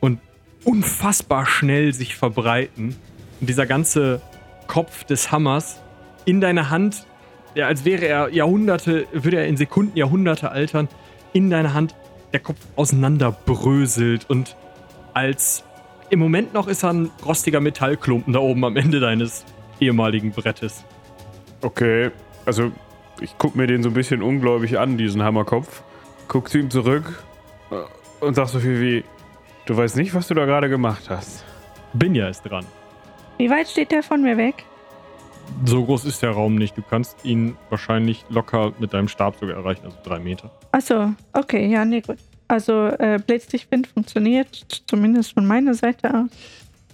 und 0.00 0.20
unfassbar 0.64 1.46
schnell 1.46 1.92
sich 1.92 2.16
verbreiten. 2.16 2.96
Und 3.40 3.48
dieser 3.48 3.66
ganze 3.66 4.20
Kopf 4.66 5.04
des 5.04 5.32
Hammers 5.32 5.80
in 6.24 6.40
deine 6.40 6.70
Hand, 6.70 7.06
ja, 7.54 7.66
als 7.66 7.84
wäre 7.84 8.06
er 8.06 8.28
Jahrhunderte, 8.28 9.06
würde 9.12 9.38
er 9.38 9.46
in 9.46 9.56
Sekunden 9.56 9.96
Jahrhunderte 9.96 10.50
altern, 10.50 10.88
in 11.32 11.50
deine 11.50 11.74
Hand 11.74 11.94
der 12.32 12.40
Kopf 12.40 12.58
auseinanderbröselt 12.76 14.28
und 14.30 14.56
als 15.12 15.64
im 16.10 16.18
Moment 16.18 16.54
noch 16.54 16.68
ist 16.68 16.82
er 16.82 16.92
ein 16.92 17.10
rostiger 17.24 17.60
Metallklumpen 17.60 18.32
da 18.32 18.38
oben 18.40 18.64
am 18.64 18.76
Ende 18.76 19.00
deines 19.00 19.44
ehemaligen 19.80 20.32
Brettes. 20.32 20.84
Okay, 21.62 22.10
also 22.44 22.70
ich 23.22 23.36
guck 23.38 23.56
mir 23.56 23.66
den 23.66 23.82
so 23.82 23.90
ein 23.90 23.94
bisschen 23.94 24.22
ungläubig 24.22 24.78
an, 24.78 24.98
diesen 24.98 25.22
Hammerkopf. 25.22 25.82
Guck 26.28 26.48
zu 26.48 26.58
ihm 26.58 26.70
zurück 26.70 27.22
und 28.20 28.34
sag 28.34 28.48
so 28.48 28.60
viel 28.60 28.80
wie, 28.80 29.04
du 29.66 29.76
weißt 29.76 29.96
nicht, 29.96 30.14
was 30.14 30.28
du 30.28 30.34
da 30.34 30.44
gerade 30.44 30.68
gemacht 30.68 31.10
hast. 31.10 31.44
Binja 31.92 32.28
ist 32.28 32.42
dran. 32.42 32.64
Wie 33.38 33.50
weit 33.50 33.68
steht 33.68 33.90
der 33.90 34.02
von 34.02 34.22
mir 34.22 34.36
weg? 34.36 34.64
So 35.64 35.84
groß 35.84 36.04
ist 36.04 36.22
der 36.22 36.30
Raum 36.30 36.54
nicht. 36.54 36.76
Du 36.76 36.82
kannst 36.82 37.24
ihn 37.24 37.56
wahrscheinlich 37.68 38.24
locker 38.28 38.72
mit 38.78 38.94
deinem 38.94 39.08
Stab 39.08 39.36
sogar 39.38 39.56
erreichen, 39.56 39.84
also 39.84 39.98
drei 40.04 40.18
Meter. 40.20 40.50
Achso, 40.70 41.12
okay, 41.32 41.66
ja, 41.66 41.84
nee, 41.84 42.00
gut. 42.00 42.18
Also, 42.48 42.86
äh, 42.86 43.18
Blitzdichtwind 43.24 43.86
funktioniert, 43.86 44.82
zumindest 44.86 45.32
von 45.32 45.46
meiner 45.46 45.74
Seite 45.74 46.14
aus. 46.14 46.30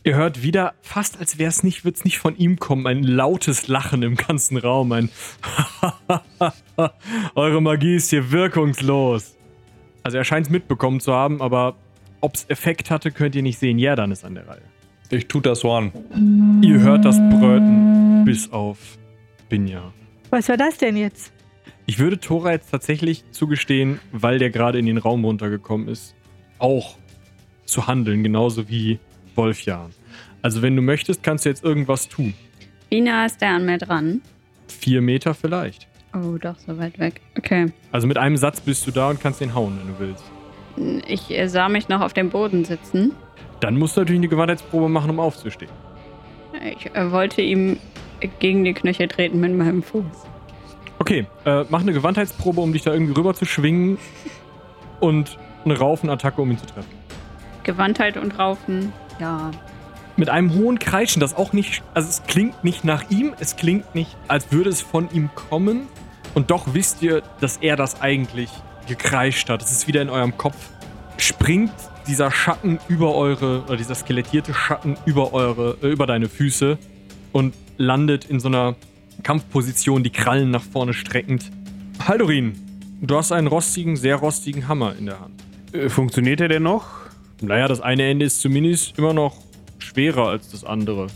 Ihr 0.09 0.17
hört 0.17 0.43
wieder, 0.43 0.73
fast 0.81 1.21
als 1.21 1.39
wäre 1.39 1.51
es 1.51 1.63
nicht, 1.63 1.85
wird 1.85 1.97
es 1.97 2.05
nicht 2.07 2.17
von 2.17 2.35
ihm 2.35 2.59
kommen, 2.59 2.87
ein 2.87 3.03
lautes 3.03 3.69
Lachen 3.69 4.03
im 4.03 4.15
ganzen 4.15 4.57
Raum. 4.57 4.91
Ein 4.93 5.11
Eure 7.35 7.61
Magie 7.61 7.97
ist 7.97 8.09
hier 8.09 8.33
wirkungslos. 8.33 9.37
Also 10.03 10.17
er 10.17 10.25
scheint 10.25 10.47
es 10.47 10.51
mitbekommen 10.51 11.01
zu 11.01 11.13
haben, 11.13 11.43
aber 11.43 11.77
ob 12.23 12.37
es 12.37 12.49
Effekt 12.49 12.91
hatte, 12.91 13.11
könnt 13.11 13.35
ihr 13.35 13.43
nicht 13.43 13.59
sehen. 13.59 13.79
Ja, 13.79 13.97
dann 13.97 14.11
ist 14.11 14.25
an 14.25 14.35
der 14.35 14.49
Reihe. 14.49 14.63
Ich 15.11 15.29
tu 15.29 15.41
das 15.41 15.63
One. 15.63 15.93
Ihr 16.63 16.81
hört 16.81 17.05
das 17.05 17.19
Bröten 17.19 18.25
bis 18.25 18.51
auf 18.51 18.79
Binja. 19.51 19.93
Was 20.31 20.49
war 20.49 20.57
das 20.57 20.79
denn 20.79 20.97
jetzt? 20.97 21.35
Ich 21.85 21.99
würde 21.99 22.19
Tora 22.19 22.53
jetzt 22.53 22.71
tatsächlich 22.71 23.25
zugestehen, 23.31 24.01
weil 24.13 24.39
der 24.39 24.49
gerade 24.49 24.79
in 24.79 24.87
den 24.87 24.97
Raum 24.97 25.27
runtergekommen 25.27 25.87
ist, 25.87 26.15
auch 26.59 26.97
zu 27.67 27.87
handeln, 27.87 28.23
genauso 28.23 28.71
wie 28.71 29.01
Wolfjan. 29.37 29.98
Also 30.43 30.63
wenn 30.63 30.77
du 30.77 30.83
möchtest, 30.83 31.23
kannst 31.23 31.45
du 31.45 31.49
jetzt 31.49 31.65
irgendwas 31.65 32.09
tun. 32.09 32.35
Wie 32.91 33.01
nah 33.01 33.27
ist 33.27 33.41
der 33.41 33.51
an 33.51 33.67
mir 33.67 33.79
dran? 33.79 34.23
Vier 34.69 35.01
Meter 35.01 35.35
vielleicht. 35.35 35.89
Oh, 36.15 36.39
doch, 36.39 36.57
so 36.59 36.79
weit 36.79 36.99
weg. 36.99 37.21
Okay. 37.37 37.73
Also 37.93 38.07
mit 38.07 38.17
einem 38.17 38.37
Satz 38.37 38.61
bist 38.61 38.87
du 38.87 38.91
da 38.91 39.11
und 39.11 39.21
kannst 39.21 39.41
den 39.41 39.55
hauen, 39.55 39.79
wenn 39.79 39.95
du 39.95 39.99
willst. 39.99 41.05
Ich 41.07 41.31
äh, 41.31 41.49
sah 41.49 41.69
mich 41.69 41.89
noch 41.89 42.01
auf 42.01 42.13
dem 42.13 42.31
Boden 42.31 42.65
sitzen. 42.65 43.13
Dann 43.61 43.77
musst 43.77 43.97
du 43.97 44.01
natürlich 44.01 44.21
eine 44.21 44.29
Gewandheitsprobe 44.29 44.89
machen, 44.89 45.11
um 45.11 45.21
aufzustehen. 45.21 45.71
Ich 46.77 46.95
äh, 46.95 47.11
wollte 47.11 47.43
ihm 47.43 47.79
gegen 48.39 48.65
die 48.65 48.75
Knöchel 48.75 49.09
treten 49.09 49.41
mit 49.41 49.55
meinem 49.55 49.83
Fuß. 49.83 50.05
Okay, 50.99 51.27
äh, 51.45 51.65
mach 51.69 51.81
eine 51.81 51.93
Gewandheitsprobe, 51.93 52.61
um 52.61 52.73
dich 52.73 52.83
da 52.83 52.93
irgendwie 52.93 53.13
rüber 53.13 53.35
zu 53.35 53.45
schwingen 53.45 53.99
und 55.01 55.39
eine 55.65 55.79
Raufenattacke, 55.79 56.41
um 56.41 56.51
ihn 56.51 56.59
zu 56.59 56.67
treffen. 56.67 56.91
Gewandtheit 57.63 58.17
und 58.17 58.39
Raufen. 58.39 58.93
Ja. 59.21 59.51
Mit 60.19 60.31
einem 60.31 60.53
hohen 60.55 60.81
Kreischen, 60.81 61.21
das 61.21 61.37
auch 61.37 61.53
nicht, 61.53 61.85
also 61.95 62.09
es 62.09 62.25
klingt 62.25 62.65
nicht 62.65 62.85
nach 62.85 63.09
ihm, 63.09 63.35
es 63.39 63.55
klingt 63.55 63.95
nicht, 63.95 64.17
als 64.27 64.51
würde 64.51 64.69
es 64.69 64.81
von 64.81 65.09
ihm 65.13 65.31
kommen. 65.37 65.83
Und 66.35 66.51
doch 66.51 66.75
wisst 66.75 67.03
ihr, 67.03 67.23
dass 67.41 67.59
er 67.59 67.77
das 67.77 68.03
eigentlich 68.03 68.51
gekreischt 68.89 69.49
hat. 69.49 69.63
Es 69.63 69.71
ist 69.71 69.87
wieder 69.87 70.03
in 70.03 70.11
eurem 70.11 70.37
Kopf. 70.37 70.57
Springt 71.19 71.71
dieser 72.09 72.33
Schatten 72.33 72.81
über 72.89 73.15
eure, 73.15 73.63
oder 73.63 73.77
dieser 73.77 73.95
skelettierte 73.95 74.53
Schatten 74.55 74.97
über 75.07 75.33
eure, 75.33 75.79
äh, 75.83 75.87
über 75.93 76.09
deine 76.09 76.29
Füße 76.29 76.79
und 77.31 77.55
landet 77.77 78.25
in 78.25 78.41
so 78.41 78.49
einer 78.49 78.75
Kampfposition, 79.23 80.03
die 80.03 80.11
Krallen 80.11 80.51
nach 80.51 80.65
vorne 80.65 80.95
streckend. 80.95 81.49
Haldorin, 82.09 82.55
du 83.01 83.17
hast 83.17 83.31
einen 83.31 83.47
rostigen, 83.47 83.95
sehr 83.95 84.17
rostigen 84.17 84.67
Hammer 84.67 84.97
in 84.99 85.07
der 85.07 85.21
Hand. 85.21 85.45
Äh, 85.73 85.89
funktioniert 85.89 86.41
der 86.41 86.49
denn 86.49 86.65
noch? 86.65 86.89
Naja, 87.41 87.69
das 87.69 87.81
eine 87.81 88.03
Ende 88.03 88.25
ist 88.25 88.41
zumindest 88.41 88.99
immer 88.99 89.13
noch 89.13 89.48
schwerer 89.79 90.29
als 90.29 90.51
das 90.51 90.65
andere. 90.65 91.09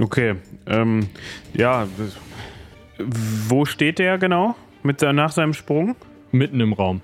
Okay, 0.00 0.36
ähm, 0.66 1.08
ja. 1.54 1.86
Wo 2.98 3.64
steht 3.64 3.98
der 3.98 4.18
genau? 4.18 4.56
Mit, 4.82 5.02
nach 5.02 5.32
seinem 5.32 5.54
Sprung? 5.54 5.96
Mitten 6.30 6.60
im 6.60 6.72
Raum. 6.72 7.00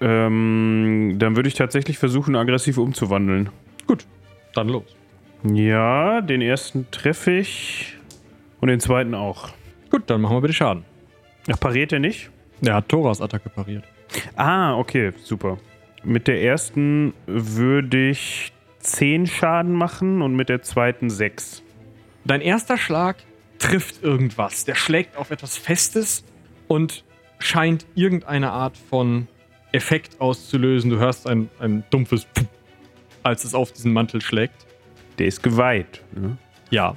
Ähm, 0.00 1.16
dann 1.18 1.36
würde 1.36 1.48
ich 1.48 1.54
tatsächlich 1.54 1.98
versuchen, 1.98 2.36
aggressiv 2.36 2.78
umzuwandeln. 2.78 3.50
Gut, 3.86 4.06
dann 4.54 4.68
los. 4.68 4.96
Ja, 5.44 6.20
den 6.20 6.42
ersten 6.42 6.90
treffe 6.90 7.32
ich 7.32 7.96
und 8.60 8.68
den 8.68 8.80
zweiten 8.80 9.14
auch. 9.14 9.50
Gut, 9.90 10.04
dann 10.06 10.20
machen 10.20 10.36
wir 10.36 10.40
bitte 10.40 10.54
Schaden. 10.54 10.84
Ach, 11.50 11.60
pariert 11.60 11.92
er 11.92 12.00
nicht? 12.00 12.30
Er 12.62 12.74
hat 12.74 12.88
Thoras 12.88 13.20
Attacke 13.20 13.48
pariert. 13.48 13.84
Ah, 14.34 14.76
okay, 14.76 15.12
super. 15.22 15.58
Mit 16.02 16.26
der 16.26 16.42
ersten 16.42 17.14
würde 17.26 18.10
ich 18.10 18.52
10 18.86 19.26
Schaden 19.26 19.72
machen 19.72 20.22
und 20.22 20.36
mit 20.36 20.48
der 20.48 20.62
zweiten 20.62 21.10
6. 21.10 21.62
Dein 22.24 22.40
erster 22.40 22.78
Schlag 22.78 23.16
trifft 23.58 24.02
irgendwas. 24.02 24.64
Der 24.64 24.74
schlägt 24.74 25.16
auf 25.16 25.30
etwas 25.30 25.56
Festes 25.56 26.24
und 26.68 27.04
scheint 27.38 27.86
irgendeine 27.94 28.52
Art 28.52 28.76
von 28.76 29.28
Effekt 29.72 30.20
auszulösen. 30.20 30.90
Du 30.90 30.98
hörst 30.98 31.26
ein, 31.26 31.50
ein 31.58 31.84
dumpfes 31.90 32.26
Puh, 32.26 32.44
als 33.22 33.44
es 33.44 33.54
auf 33.54 33.72
diesen 33.72 33.92
Mantel 33.92 34.20
schlägt. 34.20 34.66
Der 35.18 35.26
ist 35.26 35.42
geweiht. 35.42 36.02
Ne? 36.12 36.38
Ja. 36.70 36.94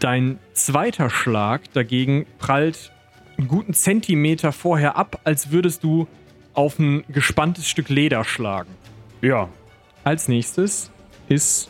Dein 0.00 0.38
zweiter 0.52 1.10
Schlag 1.10 1.72
dagegen 1.72 2.26
prallt 2.38 2.92
einen 3.36 3.48
guten 3.48 3.74
Zentimeter 3.74 4.52
vorher 4.52 4.96
ab, 4.96 5.20
als 5.24 5.50
würdest 5.50 5.84
du 5.84 6.08
auf 6.54 6.78
ein 6.78 7.04
gespanntes 7.08 7.68
Stück 7.68 7.88
Leder 7.88 8.24
schlagen. 8.24 8.70
Ja. 9.20 9.48
Als 10.08 10.26
nächstes 10.26 10.90
ist 11.28 11.68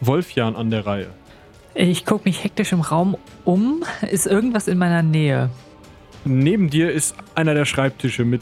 Wolfjan 0.00 0.56
an 0.56 0.70
der 0.70 0.86
Reihe. 0.86 1.08
Ich 1.74 2.06
gucke 2.06 2.26
mich 2.26 2.42
hektisch 2.42 2.72
im 2.72 2.80
Raum 2.80 3.14
um. 3.44 3.84
Ist 4.10 4.26
irgendwas 4.26 4.68
in 4.68 4.78
meiner 4.78 5.02
Nähe? 5.02 5.50
Neben 6.24 6.70
dir 6.70 6.90
ist 6.90 7.14
einer 7.34 7.52
der 7.52 7.66
Schreibtische 7.66 8.24
mit 8.24 8.40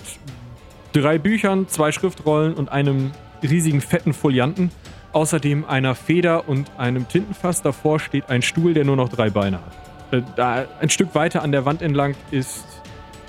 drei 0.92 1.18
Büchern, 1.18 1.66
zwei 1.66 1.90
Schriftrollen 1.90 2.54
und 2.54 2.68
einem 2.68 3.10
riesigen 3.42 3.80
fetten 3.80 4.12
Folianten. 4.12 4.70
Außerdem 5.12 5.64
einer 5.64 5.96
Feder 5.96 6.48
und 6.48 6.70
einem 6.78 7.08
Tintenfass. 7.08 7.62
Davor 7.62 7.98
steht 7.98 8.30
ein 8.30 8.42
Stuhl, 8.42 8.74
der 8.74 8.84
nur 8.84 8.94
noch 8.94 9.08
drei 9.08 9.30
Beine 9.30 9.56
hat. 9.56 9.72
Äh, 10.12 10.22
Da, 10.36 10.66
ein 10.80 10.88
Stück 10.88 11.16
weiter 11.16 11.42
an 11.42 11.50
der 11.50 11.64
Wand 11.64 11.82
entlang 11.82 12.14
ist 12.30 12.64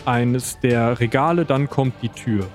eines 0.05 0.59
der 0.59 0.99
Regale, 0.99 1.43
dann 1.43 1.67
kommt 1.67 1.95
die 2.03 2.09
Tür. 2.09 2.45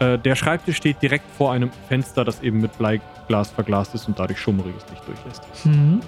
Äh, 0.00 0.18
der 0.18 0.34
Schreibtisch 0.34 0.76
steht 0.76 1.00
direkt 1.02 1.30
vor 1.36 1.52
einem 1.52 1.70
Fenster, 1.88 2.24
das 2.24 2.42
eben 2.42 2.60
mit 2.60 2.76
Bleiglas 2.78 3.50
verglast 3.50 3.94
ist 3.94 4.08
und 4.08 4.18
dadurch 4.18 4.40
schummriges 4.40 4.82
Licht 4.90 5.06
durchlässt. 5.06 5.42
Hm. 5.62 6.00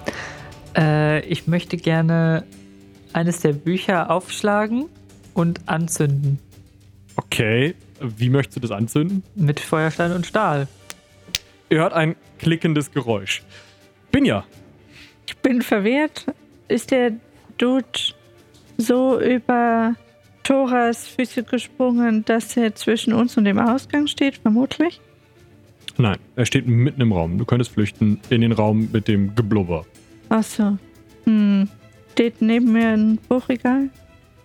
Äh, 0.75 1.21
ich 1.27 1.47
möchte 1.47 1.77
gerne 1.77 2.43
eines 3.13 3.41
der 3.41 3.53
Bücher 3.53 4.09
aufschlagen 4.09 4.85
und 5.35 5.61
anzünden. 5.67 6.39
Okay, 7.15 7.75
wie 7.99 8.29
möchtest 8.29 8.57
du 8.57 8.61
das 8.61 8.71
anzünden? 8.71 9.23
Mit 9.35 9.59
Feuerstein 9.59 10.11
und 10.11 10.25
Stahl. 10.25 10.67
Ihr 11.69 11.79
hört 11.79 11.93
ein 11.93 12.15
klickendes 12.39 12.91
Geräusch. 12.91 13.43
Binja, 14.11 14.43
Ich 15.27 15.37
bin 15.37 15.61
verwirrt. 15.61 16.25
Ist 16.67 16.91
der 16.91 17.11
Dude 17.57 17.85
so 18.77 19.19
über 19.19 19.95
Thoras 20.43 21.07
Füße 21.07 21.43
gesprungen, 21.43 22.25
dass 22.25 22.55
er 22.57 22.75
zwischen 22.75 23.13
uns 23.13 23.37
und 23.37 23.45
dem 23.45 23.59
Ausgang 23.59 24.07
steht, 24.07 24.37
vermutlich? 24.37 24.99
Nein, 25.97 26.17
er 26.35 26.45
steht 26.45 26.67
mitten 26.67 27.01
im 27.01 27.11
Raum. 27.11 27.37
Du 27.37 27.45
könntest 27.45 27.71
flüchten 27.71 28.19
in 28.29 28.41
den 28.41 28.51
Raum 28.51 28.89
mit 28.91 29.07
dem 29.07 29.35
Geblubber. 29.35 29.85
Achso. 30.29 30.77
Hm. 31.25 31.69
Steht 32.11 32.41
neben 32.41 32.71
mir 32.73 32.89
ein 32.89 33.17
Buchregal? 33.29 33.89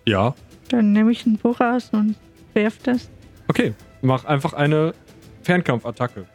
Ja, 0.05 0.33
Dann 0.69 0.93
nehme 0.93 1.11
ich 1.11 1.25
ein 1.25 1.37
Buch 1.37 1.59
aus 1.59 1.89
und 1.91 2.15
werf 2.53 2.77
das. 2.83 3.09
okay. 3.47 3.73
Mach 4.01 4.23
einfach 4.23 4.53
eine 4.53 4.93
Fernkampfattacke. 5.43 6.25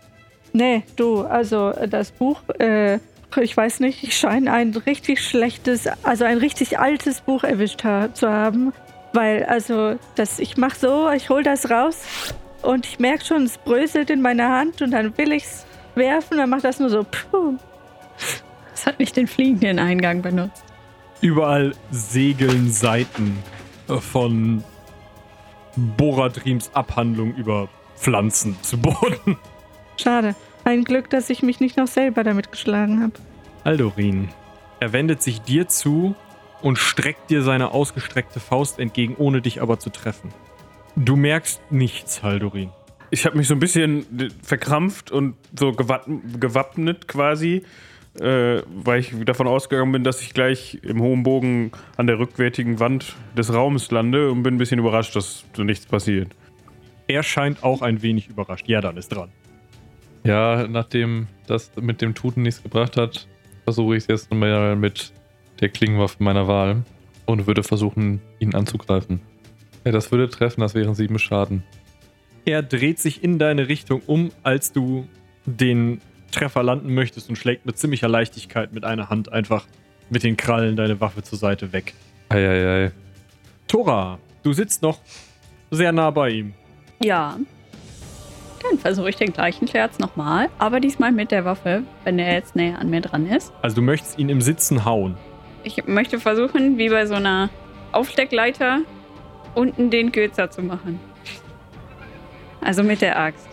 Nee, 0.52 0.82
du, 0.96 1.22
also 1.22 1.70
äh, 1.70 1.88
das 1.88 2.10
Buch, 2.12 2.42
äh, 2.58 2.98
ich 3.40 3.56
weiß 3.56 3.80
nicht, 3.80 4.04
ich 4.04 4.14
scheine 4.16 4.52
ein 4.52 4.74
richtig 4.74 5.20
schlechtes, 5.26 5.88
also 6.02 6.24
ein 6.24 6.36
richtig 6.38 6.78
altes 6.78 7.22
Buch 7.22 7.42
erwischt 7.42 7.82
ha 7.82 8.12
zu 8.12 8.28
haben. 8.28 8.72
Weil, 9.14 9.44
also, 9.44 9.96
das, 10.16 10.40
ich 10.40 10.56
mach 10.56 10.74
so, 10.74 11.08
ich 11.10 11.30
hol 11.30 11.44
das 11.44 11.70
raus 11.70 12.02
und 12.62 12.84
ich 12.84 12.98
merke 12.98 13.24
schon, 13.24 13.44
es 13.44 13.58
bröselt 13.58 14.10
in 14.10 14.20
meiner 14.20 14.50
Hand 14.50 14.82
und 14.82 14.90
dann 14.90 15.16
will 15.16 15.32
ich's 15.32 15.64
werfen, 15.94 16.36
dann 16.36 16.50
macht 16.50 16.64
das 16.64 16.80
nur 16.80 16.90
so, 16.90 17.04
puh. 17.04 17.56
Es 18.74 18.86
hat 18.86 18.98
nicht 18.98 19.16
den 19.16 19.28
fliegenden 19.28 19.78
Eingang 19.78 20.20
benutzt. 20.20 20.64
Überall 21.20 21.74
segeln 21.92 22.72
Seiten 22.72 23.38
von 23.86 24.64
Boradrims 25.76 26.74
Abhandlung 26.74 27.36
über 27.36 27.68
Pflanzen 27.96 28.56
zu 28.62 28.78
Boden. 28.78 29.38
Schade. 29.96 30.34
Ein 30.64 30.82
Glück, 30.82 31.08
dass 31.10 31.30
ich 31.30 31.42
mich 31.44 31.60
nicht 31.60 31.76
noch 31.76 31.86
selber 31.86 32.24
damit 32.24 32.50
geschlagen 32.50 33.00
habe. 33.00 33.12
Aldorin, 33.62 34.28
er 34.80 34.92
wendet 34.92 35.22
sich 35.22 35.40
dir 35.40 35.68
zu 35.68 36.16
und 36.64 36.78
streckt 36.78 37.28
dir 37.30 37.42
seine 37.42 37.72
ausgestreckte 37.72 38.40
Faust 38.40 38.78
entgegen, 38.78 39.16
ohne 39.18 39.42
dich 39.42 39.60
aber 39.60 39.78
zu 39.78 39.90
treffen. 39.90 40.30
Du 40.96 41.14
merkst 41.14 41.60
nichts, 41.70 42.22
Haldorin. 42.22 42.70
Ich 43.10 43.26
habe 43.26 43.36
mich 43.36 43.48
so 43.48 43.54
ein 43.54 43.60
bisschen 43.60 44.32
verkrampft 44.42 45.10
und 45.10 45.34
so 45.56 45.72
gewapp 45.72 46.08
gewappnet 46.40 47.06
quasi, 47.06 47.64
äh, 48.18 48.62
weil 48.66 49.00
ich 49.00 49.12
davon 49.26 49.46
ausgegangen 49.46 49.92
bin, 49.92 50.04
dass 50.04 50.22
ich 50.22 50.32
gleich 50.32 50.78
im 50.82 51.02
hohen 51.02 51.22
Bogen 51.22 51.70
an 51.98 52.06
der 52.06 52.18
rückwärtigen 52.18 52.80
Wand 52.80 53.14
des 53.36 53.52
Raums 53.52 53.90
lande 53.90 54.30
und 54.30 54.42
bin 54.42 54.54
ein 54.54 54.58
bisschen 54.58 54.78
überrascht, 54.80 55.14
dass 55.16 55.44
so 55.54 55.64
nichts 55.64 55.84
passiert. 55.84 56.34
Er 57.08 57.22
scheint 57.22 57.62
auch 57.62 57.82
ein 57.82 58.00
wenig 58.00 58.28
überrascht. 58.28 58.66
Ja, 58.68 58.80
dann 58.80 58.96
ist 58.96 59.08
dran. 59.08 59.30
Ja, 60.24 60.66
nachdem 60.66 61.26
das 61.46 61.72
mit 61.78 62.00
dem 62.00 62.14
Tuten 62.14 62.40
nichts 62.40 62.62
gebracht 62.62 62.96
hat, 62.96 63.28
versuche 63.64 63.96
ich 63.96 64.04
es 64.04 64.06
jetzt 64.06 64.32
mal 64.32 64.76
mit 64.76 65.12
der 65.60 65.68
Klingenwaffe 65.68 66.22
meiner 66.22 66.48
Wahl 66.48 66.84
und 67.26 67.46
würde 67.46 67.62
versuchen, 67.62 68.20
ihn 68.38 68.54
anzugreifen. 68.54 69.20
Ja, 69.84 69.92
das 69.92 70.10
würde 70.10 70.28
treffen, 70.28 70.60
das 70.60 70.74
wären 70.74 70.94
sieben 70.94 71.18
Schaden. 71.18 71.62
Er 72.44 72.62
dreht 72.62 72.98
sich 72.98 73.22
in 73.22 73.38
deine 73.38 73.68
Richtung 73.68 74.02
um, 74.06 74.30
als 74.42 74.72
du 74.72 75.08
den 75.46 76.00
Treffer 76.30 76.62
landen 76.62 76.92
möchtest 76.92 77.28
und 77.28 77.36
schlägt 77.36 77.64
mit 77.64 77.78
ziemlicher 77.78 78.08
Leichtigkeit 78.08 78.72
mit 78.72 78.84
einer 78.84 79.08
Hand 79.08 79.32
einfach 79.32 79.66
mit 80.10 80.22
den 80.22 80.36
Krallen 80.36 80.76
deine 80.76 81.00
Waffe 81.00 81.22
zur 81.22 81.38
Seite 81.38 81.72
weg. 81.72 81.94
Eieiei. 82.28 82.92
Tora, 83.68 84.18
du 84.42 84.52
sitzt 84.52 84.82
noch 84.82 84.98
sehr 85.70 85.92
nah 85.92 86.10
bei 86.10 86.30
ihm. 86.30 86.54
Ja. 87.02 87.38
Dann 88.62 88.78
versuche 88.78 89.10
ich 89.10 89.16
den 89.16 89.32
gleichen 89.32 89.68
Scherz 89.68 89.98
nochmal. 89.98 90.48
Aber 90.58 90.80
diesmal 90.80 91.12
mit 91.12 91.30
der 91.30 91.44
Waffe, 91.44 91.82
wenn 92.04 92.18
er 92.18 92.32
jetzt 92.34 92.56
näher 92.56 92.78
an 92.78 92.90
mir 92.90 93.00
dran 93.00 93.26
ist. 93.26 93.52
Also 93.62 93.76
du 93.76 93.82
möchtest 93.82 94.18
ihn 94.18 94.28
im 94.28 94.40
Sitzen 94.40 94.84
hauen. 94.84 95.16
Ich 95.64 95.86
möchte 95.86 96.20
versuchen, 96.20 96.78
wie 96.78 96.90
bei 96.90 97.06
so 97.06 97.14
einer 97.14 97.48
Aufsteckleiter, 97.92 98.80
unten 99.54 99.90
den 99.90 100.12
Kürzer 100.12 100.50
zu 100.50 100.62
machen. 100.62 101.00
Also 102.60 102.82
mit 102.82 103.00
der 103.00 103.18
Axt. 103.18 103.48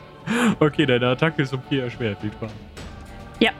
Okay, 0.60 0.86
deine 0.86 1.08
Attacke 1.08 1.42
ist 1.42 1.54
okay 1.54 1.80
erschwert. 1.80 2.20
Viel 2.22 2.32
Spaß. 2.32 2.52
Ja. 3.40 3.52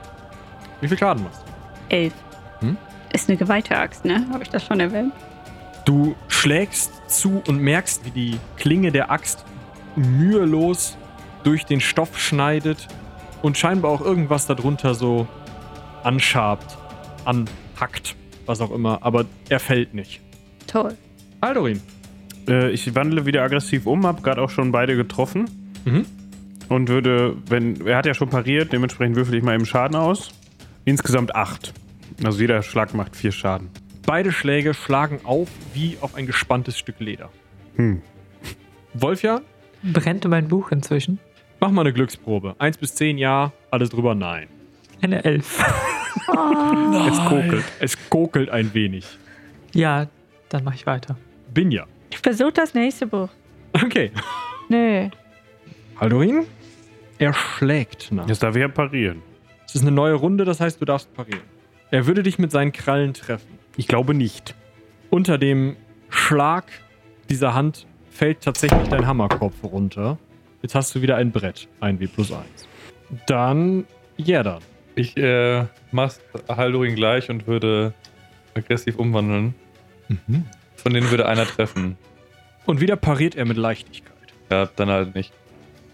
Wie 0.80 0.88
viel 0.88 0.98
Schaden 0.98 1.24
machst 1.24 1.42
du? 1.42 1.94
Elf. 1.96 2.14
Hm? 2.60 2.76
Ist 3.12 3.28
eine 3.28 3.38
geweihte 3.38 3.76
Axt, 3.76 4.04
ne? 4.04 4.26
Habe 4.32 4.42
ich 4.42 4.50
das 4.50 4.64
schon 4.64 4.80
erwähnt? 4.80 5.12
Du 5.84 6.14
schlägst 6.28 7.10
zu 7.10 7.42
und 7.48 7.58
merkst, 7.58 8.04
wie 8.04 8.10
die 8.10 8.38
Klinge 8.56 8.92
der 8.92 9.10
Axt 9.10 9.44
mühelos 9.96 10.96
durch 11.42 11.64
den 11.64 11.80
Stoff 11.80 12.18
schneidet 12.18 12.88
und 13.42 13.58
scheinbar 13.58 13.90
auch 13.90 14.00
irgendwas 14.00 14.46
darunter 14.46 14.94
so 14.94 15.26
anschabt, 16.04 16.78
anhackt, 17.24 18.16
was 18.46 18.60
auch 18.60 18.70
immer. 18.70 18.98
Aber 19.02 19.26
er 19.48 19.60
fällt 19.60 19.94
nicht. 19.94 20.20
Toll. 20.66 20.94
Aldorin. 21.40 21.80
Äh, 22.48 22.70
ich 22.70 22.94
wandle 22.94 23.26
wieder 23.26 23.42
aggressiv 23.42 23.86
um, 23.86 24.06
habe 24.06 24.22
gerade 24.22 24.40
auch 24.42 24.50
schon 24.50 24.72
beide 24.72 24.96
getroffen 24.96 25.48
Mhm. 25.84 26.06
und 26.68 26.88
würde, 26.88 27.36
wenn, 27.48 27.84
er 27.86 27.96
hat 27.96 28.06
ja 28.06 28.14
schon 28.14 28.28
pariert, 28.30 28.72
dementsprechend 28.72 29.16
würfel 29.16 29.34
ich 29.34 29.42
mal 29.42 29.54
eben 29.54 29.66
Schaden 29.66 29.96
aus. 29.96 30.30
Insgesamt 30.84 31.34
acht. 31.34 31.72
Also 32.24 32.40
jeder 32.40 32.62
Schlag 32.62 32.94
macht 32.94 33.16
vier 33.16 33.32
Schaden. 33.32 33.68
Beide 34.06 34.32
Schläge 34.32 34.74
schlagen 34.74 35.20
auf 35.24 35.48
wie 35.74 35.96
auf 36.00 36.14
ein 36.14 36.26
gespanntes 36.26 36.78
Stück 36.78 36.98
Leder. 37.00 37.30
Hm. 37.76 38.02
Wolfjan, 38.94 39.42
Brennt 39.82 40.24
mein 40.28 40.48
Buch 40.48 40.70
inzwischen? 40.70 41.18
mach 41.60 41.70
mal 41.70 41.80
eine 41.82 41.92
Glücksprobe. 41.92 42.54
Eins 42.58 42.76
bis 42.78 42.94
zehn, 42.94 43.18
ja. 43.18 43.52
Alles 43.70 43.90
drüber, 43.90 44.14
nein. 44.14 44.48
Eine 45.00 45.24
Elf. 45.24 45.64
Es 47.08 47.18
kokelt. 47.28 47.64
Es 47.80 48.10
kokelt 48.10 48.50
ein 48.50 48.72
wenig. 48.74 49.06
ja, 49.72 50.06
dann 50.48 50.64
mache 50.64 50.74
ich 50.74 50.86
weiter. 50.86 51.16
Binja. 51.52 51.86
Ich 52.10 52.18
versuche 52.18 52.52
das 52.52 52.74
nächste 52.74 53.06
Buch. 53.06 53.28
Okay. 53.72 54.10
Nö. 54.68 55.08
Aldorin, 55.98 56.44
er 57.18 57.32
schlägt 57.32 58.12
nach. 58.12 58.28
Jetzt 58.28 58.42
darf 58.42 58.54
ich 58.54 58.60
ja 58.60 58.68
parieren. 58.68 59.22
Es 59.66 59.74
ist 59.74 59.82
eine 59.82 59.90
neue 59.92 60.14
Runde, 60.14 60.44
das 60.44 60.60
heißt, 60.60 60.80
du 60.80 60.84
darfst 60.84 61.12
parieren. 61.14 61.40
Er 61.90 62.06
würde 62.06 62.22
dich 62.22 62.38
mit 62.38 62.50
seinen 62.50 62.72
Krallen 62.72 63.14
treffen. 63.14 63.58
Ich 63.76 63.88
glaube 63.88 64.12
nicht. 64.14 64.54
Unter 65.10 65.38
dem 65.38 65.76
Schlag 66.10 66.64
dieser 67.30 67.54
Hand 67.54 67.86
fällt 68.10 68.42
tatsächlich 68.42 68.88
dein 68.88 69.06
Hammerkopf 69.06 69.54
runter. 69.62 70.18
Jetzt 70.60 70.74
hast 70.74 70.94
du 70.94 71.00
wieder 71.02 71.16
ein 71.16 71.32
Brett. 71.32 71.68
Ein 71.80 71.98
W 72.00 72.06
plus 72.06 72.30
1. 72.32 72.44
Dann 73.26 73.86
Jerdan. 74.16 74.60
Ich 74.94 75.16
äh, 75.16 75.66
mach's 75.90 76.20
Haldorin 76.48 76.94
gleich 76.94 77.30
und 77.30 77.46
würde 77.46 77.94
aggressiv 78.54 78.96
umwandeln. 78.96 79.54
Von 80.76 80.92
denen 80.92 81.10
würde 81.10 81.26
einer 81.26 81.46
treffen. 81.46 81.96
Und 82.66 82.80
wieder 82.80 82.96
pariert 82.96 83.34
er 83.34 83.44
mit 83.44 83.56
Leichtigkeit. 83.56 84.12
Ja, 84.50 84.66
dann 84.76 84.90
halt 84.90 85.14
nicht. 85.14 85.32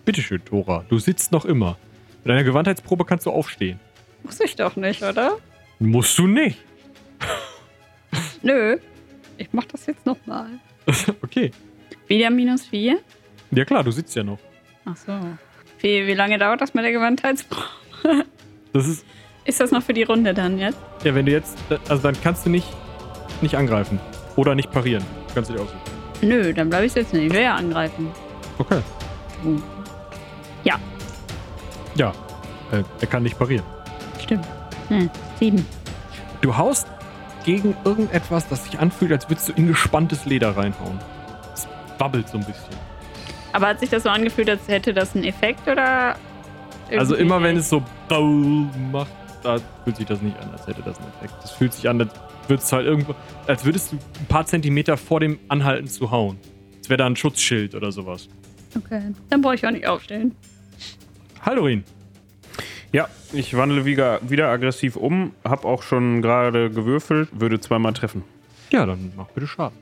Bitteschön, 0.05 0.45
Tora, 0.45 0.85
du 0.89 0.99
sitzt 0.99 1.33
noch 1.33 1.45
immer. 1.45 1.79
Mit 2.25 2.31
deiner 2.31 2.45
Gewandheitsprobe 2.45 3.05
kannst 3.05 3.27
du 3.27 3.31
aufstehen. 3.31 3.79
Muss 4.23 4.41
ich 4.41 4.57
doch 4.57 4.77
nicht, 4.77 5.03
oder? 5.03 5.39
Musst 5.79 6.19
du 6.19 6.27
nicht. 6.27 6.59
Nö. 8.43 8.79
Ich 9.37 9.49
mach 9.53 9.65
das 9.67 9.87
jetzt 9.87 10.05
nochmal. 10.05 10.49
okay. 11.23 11.53
Wieder 12.09 12.31
minus 12.31 12.67
4? 12.67 12.99
Ja 13.53 13.65
klar, 13.65 13.85
du 13.85 13.93
sitzt 13.93 14.17
ja 14.17 14.25
noch. 14.25 14.39
Ach 14.85 14.97
so. 14.97 15.13
Wie, 15.81 16.07
wie 16.07 16.15
lange 16.15 16.39
dauert 16.39 16.61
das 16.61 16.75
mit 16.75 16.85
der 16.85 16.93
Gewandheitsprobe? 16.93 17.65
Das 18.73 18.87
ist, 18.87 19.05
Ist 19.45 19.61
das 19.61 19.71
noch 19.71 19.83
für 19.83 19.95
die 19.95 20.03
Runde 20.03 20.35
dann 20.35 20.59
jetzt? 20.59 20.79
ja, 21.05 21.15
wenn 21.15 21.27
du 21.27 21.33
jetzt, 21.33 21.57
also 21.89 22.03
dann 22.03 22.17
kannst 22.23 22.45
du 22.47 22.51
nicht, 22.51 22.67
nicht 23.41 23.55
angreifen. 23.55 23.99
Oder 24.37 24.55
nicht 24.55 24.71
parieren. 24.71 25.05
Kannst 25.35 25.51
du 25.51 25.55
dir 25.55 25.61
aussuchen. 25.63 25.81
Nö, 26.23 26.53
dann 26.53 26.69
bleib 26.69 26.85
ich 26.85 26.93
sitzen. 26.93 27.17
Ich 27.21 27.33
will 27.33 27.43
ja 27.43 27.55
angreifen. 27.57 28.09
Okay. 28.59 28.81
Ja, 30.65 30.77
Ja, 31.95 32.13
äh, 32.73 32.83
er 33.01 33.07
kann 33.07 33.23
nicht 33.23 33.39
parieren. 33.39 33.65
stimmt. 34.23 34.47
Hm, 34.89 35.11
sieben. 35.39 35.67
Du 36.41 36.57
haust 36.57 36.87
gegen 37.45 37.77
irgendetwas, 37.85 38.49
das 38.49 38.65
sich 38.65 38.79
anfühlt, 38.79 39.13
als 39.13 39.29
würdest 39.29 39.49
du 39.49 39.53
in 39.53 39.69
gespanntes 39.69 40.25
Leder 40.27 40.57
reinhauen. 40.57 40.99
Es 41.55 41.67
wabbelt 41.99 42.29
so 42.29 42.39
ein 42.39 42.45
bisschen. 42.45 42.77
Aber 43.53 43.69
hat 43.69 43.81
sich 43.81 43.91
das 43.91 44.03
so 44.03 44.09
angefühlt, 44.11 44.49
als 44.51 44.67
hätte 44.69 44.93
das 44.93 45.15
einen 45.15 45.25
Effekt 45.25 45.67
oder? 45.69 46.17
Also 46.97 47.15
irgendwie 47.15 47.23
immer 47.35 47.43
wenn 47.43 47.55
nicht? 47.57 47.63
es 47.65 47.71
so 47.71 47.83
macht, 48.93 49.09
da 49.43 49.59
fühlt 49.85 49.97
sich 49.97 50.07
das 50.07 50.23
nicht 50.23 50.37
an, 50.41 50.51
als 50.51 50.67
hätte 50.67 50.83
das 50.83 50.99
einen 50.99 51.09
Effekt. 51.09 51.35
Das 51.43 51.51
fühlt 51.53 51.73
sich 51.73 51.89
an, 51.89 52.01
als 52.01 52.11
würdest 52.49 52.73
du 52.73 52.77
halt 52.77 52.87
irgendwo, 52.87 53.15
als 53.47 53.65
würdest 53.65 53.93
du 53.93 53.97
ein 53.97 54.27
paar 54.27 54.47
Zentimeter 54.47 54.97
vor 54.97 55.21
dem 55.21 55.39
Anhalten 55.49 55.87
zu 55.89 56.11
hauen. 56.11 56.39
Als 56.79 56.89
wäre 56.89 56.99
da 56.99 57.07
ein 57.07 57.17
Schutzschild 57.17 57.75
oder 57.75 57.93
sowas. 57.93 58.29
Okay. 58.77 59.03
Dann 59.31 59.43
brauche 59.43 59.55
ich 59.55 59.67
auch 59.67 59.71
nicht 59.71 59.87
aufstehen. 59.87 60.35
Hallorin, 61.43 61.85
Ja, 62.93 63.09
ich 63.33 63.57
wandle 63.57 63.85
wieder, 63.85 64.21
wieder 64.29 64.49
aggressiv 64.49 64.97
um, 64.97 65.33
hab 65.45 65.65
auch 65.65 65.83
schon 65.83 66.21
gerade 66.23 66.71
gewürfelt, 66.71 67.29
würde 67.33 67.61
zweimal 67.61 67.93
treffen. 67.93 68.23
ja, 68.71 68.85
dann 68.87 69.13
mach 69.17 69.27
bitte 69.29 69.47
Schaden. 69.47 69.77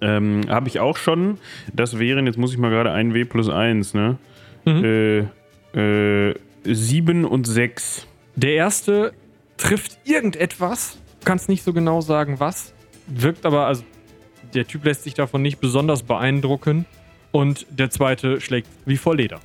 Ähm, 0.00 0.42
habe 0.48 0.68
ich 0.68 0.80
auch 0.80 0.96
schon. 0.96 1.38
Das 1.72 1.98
wären, 1.98 2.26
jetzt 2.26 2.36
muss 2.36 2.52
ich 2.52 2.58
mal 2.58 2.70
gerade 2.70 2.90
ein 2.90 3.14
W 3.14 3.24
plus 3.24 3.48
1, 3.48 3.94
ne? 3.94 4.18
Mhm. 4.64 4.84
Äh, 4.84 5.24
äh, 5.74 6.34
7 6.64 7.24
und 7.24 7.46
6. 7.46 8.06
Der 8.36 8.54
erste 8.54 9.12
trifft 9.56 9.98
irgendetwas, 10.04 10.98
du 11.20 11.24
kannst 11.24 11.48
nicht 11.48 11.62
so 11.62 11.72
genau 11.72 12.00
sagen 12.00 12.40
was, 12.40 12.72
wirkt 13.06 13.46
aber, 13.46 13.66
also 13.66 13.84
der 14.54 14.66
Typ 14.66 14.84
lässt 14.84 15.04
sich 15.04 15.14
davon 15.14 15.42
nicht 15.42 15.60
besonders 15.60 16.02
beeindrucken 16.02 16.84
und 17.30 17.66
der 17.70 17.90
zweite 17.90 18.40
schlägt 18.40 18.68
wie 18.84 18.96
vor 18.96 19.16
Leder. 19.16 19.40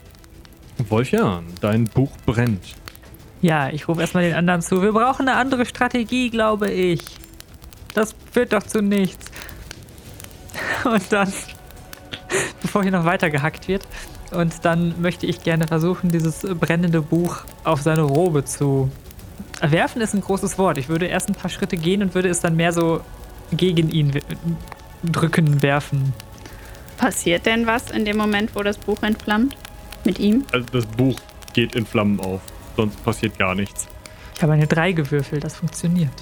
Wolfjan, 0.78 1.46
dein 1.62 1.86
Buch 1.86 2.12
brennt. 2.26 2.76
Ja, 3.42 3.70
ich 3.70 3.88
rufe 3.88 4.02
erstmal 4.02 4.24
den 4.24 4.34
anderen 4.34 4.62
zu. 4.62 4.82
Wir 4.82 4.92
brauchen 4.92 5.28
eine 5.28 5.38
andere 5.38 5.66
Strategie, 5.66 6.30
glaube 6.30 6.70
ich. 6.72 7.02
Das 7.94 8.16
führt 8.32 8.54
doch 8.54 8.64
zu 8.64 8.82
nichts. 8.82 9.32
Und 10.84 11.12
dann, 11.12 11.32
bevor 12.62 12.84
hier 12.84 12.92
noch 12.92 13.06
weiter 13.06 13.30
gehackt 13.30 13.68
wird, 13.68 13.86
und 14.32 14.66
dann 14.66 15.02
möchte 15.02 15.26
ich 15.26 15.44
gerne 15.44 15.68
versuchen, 15.68 16.10
dieses 16.10 16.42
brennende 16.42 17.02
Buch 17.02 17.38
auf 17.64 17.82
seine 17.82 18.02
Robe 18.02 18.46
zu 18.46 18.92
werfen. 19.62 20.02
Ist 20.02 20.14
ein 20.14 20.22
großes 20.22 20.58
Wort. 20.58 20.78
Ich 20.78 20.90
würde 20.90 21.06
erst 21.06 21.30
ein 21.30 21.36
paar 21.36 21.50
Schritte 21.50 21.78
gehen 21.78 22.02
und 22.02 22.16
würde 22.16 22.30
es 22.30 22.40
dann 22.40 22.56
mehr 22.56 22.74
so 22.74 23.02
gegen 23.52 23.90
ihn 23.90 24.20
drücken, 25.04 25.62
werfen. 25.62 26.14
Passiert 26.98 27.46
denn 27.46 27.68
was 27.68 27.92
in 27.92 28.06
dem 28.06 28.18
Moment, 28.18 28.56
wo 28.56 28.64
das 28.64 28.78
Buch 28.78 29.02
entflammt? 29.04 29.56
Mit 30.04 30.20
ihm? 30.20 30.46
Also 30.52 30.66
das 30.72 30.86
Buch 30.86 31.20
geht 31.54 31.76
in 31.76 31.86
Flammen 31.86 32.20
auf, 32.20 32.42
sonst 32.76 33.04
passiert 33.04 33.38
gar 33.38 33.56
nichts. 33.56 33.88
Ich 34.36 34.44
habe 34.44 34.54
eine 34.54 34.68
3 34.68 34.92
gewürfelt, 34.92 35.44
das 35.44 35.56
funktioniert. 35.56 36.14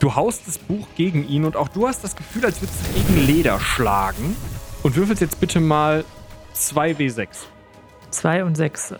Du 0.00 0.14
haust 0.14 0.46
das 0.46 0.58
Buch 0.58 0.86
gegen 0.96 1.28
ihn 1.28 1.44
und 1.44 1.56
auch 1.56 1.68
du 1.68 1.88
hast 1.88 2.04
das 2.04 2.14
Gefühl, 2.14 2.44
als 2.44 2.60
würdest 2.60 2.78
du 2.86 3.00
gegen 3.00 3.26
Leder 3.26 3.58
schlagen. 3.58 4.36
Und 4.82 4.94
würfelst 4.94 5.20
jetzt 5.20 5.40
bitte 5.40 5.58
mal 5.58 6.04
2W6. 6.54 7.28
2 8.10 8.44
und 8.44 8.56
6. 8.56 8.94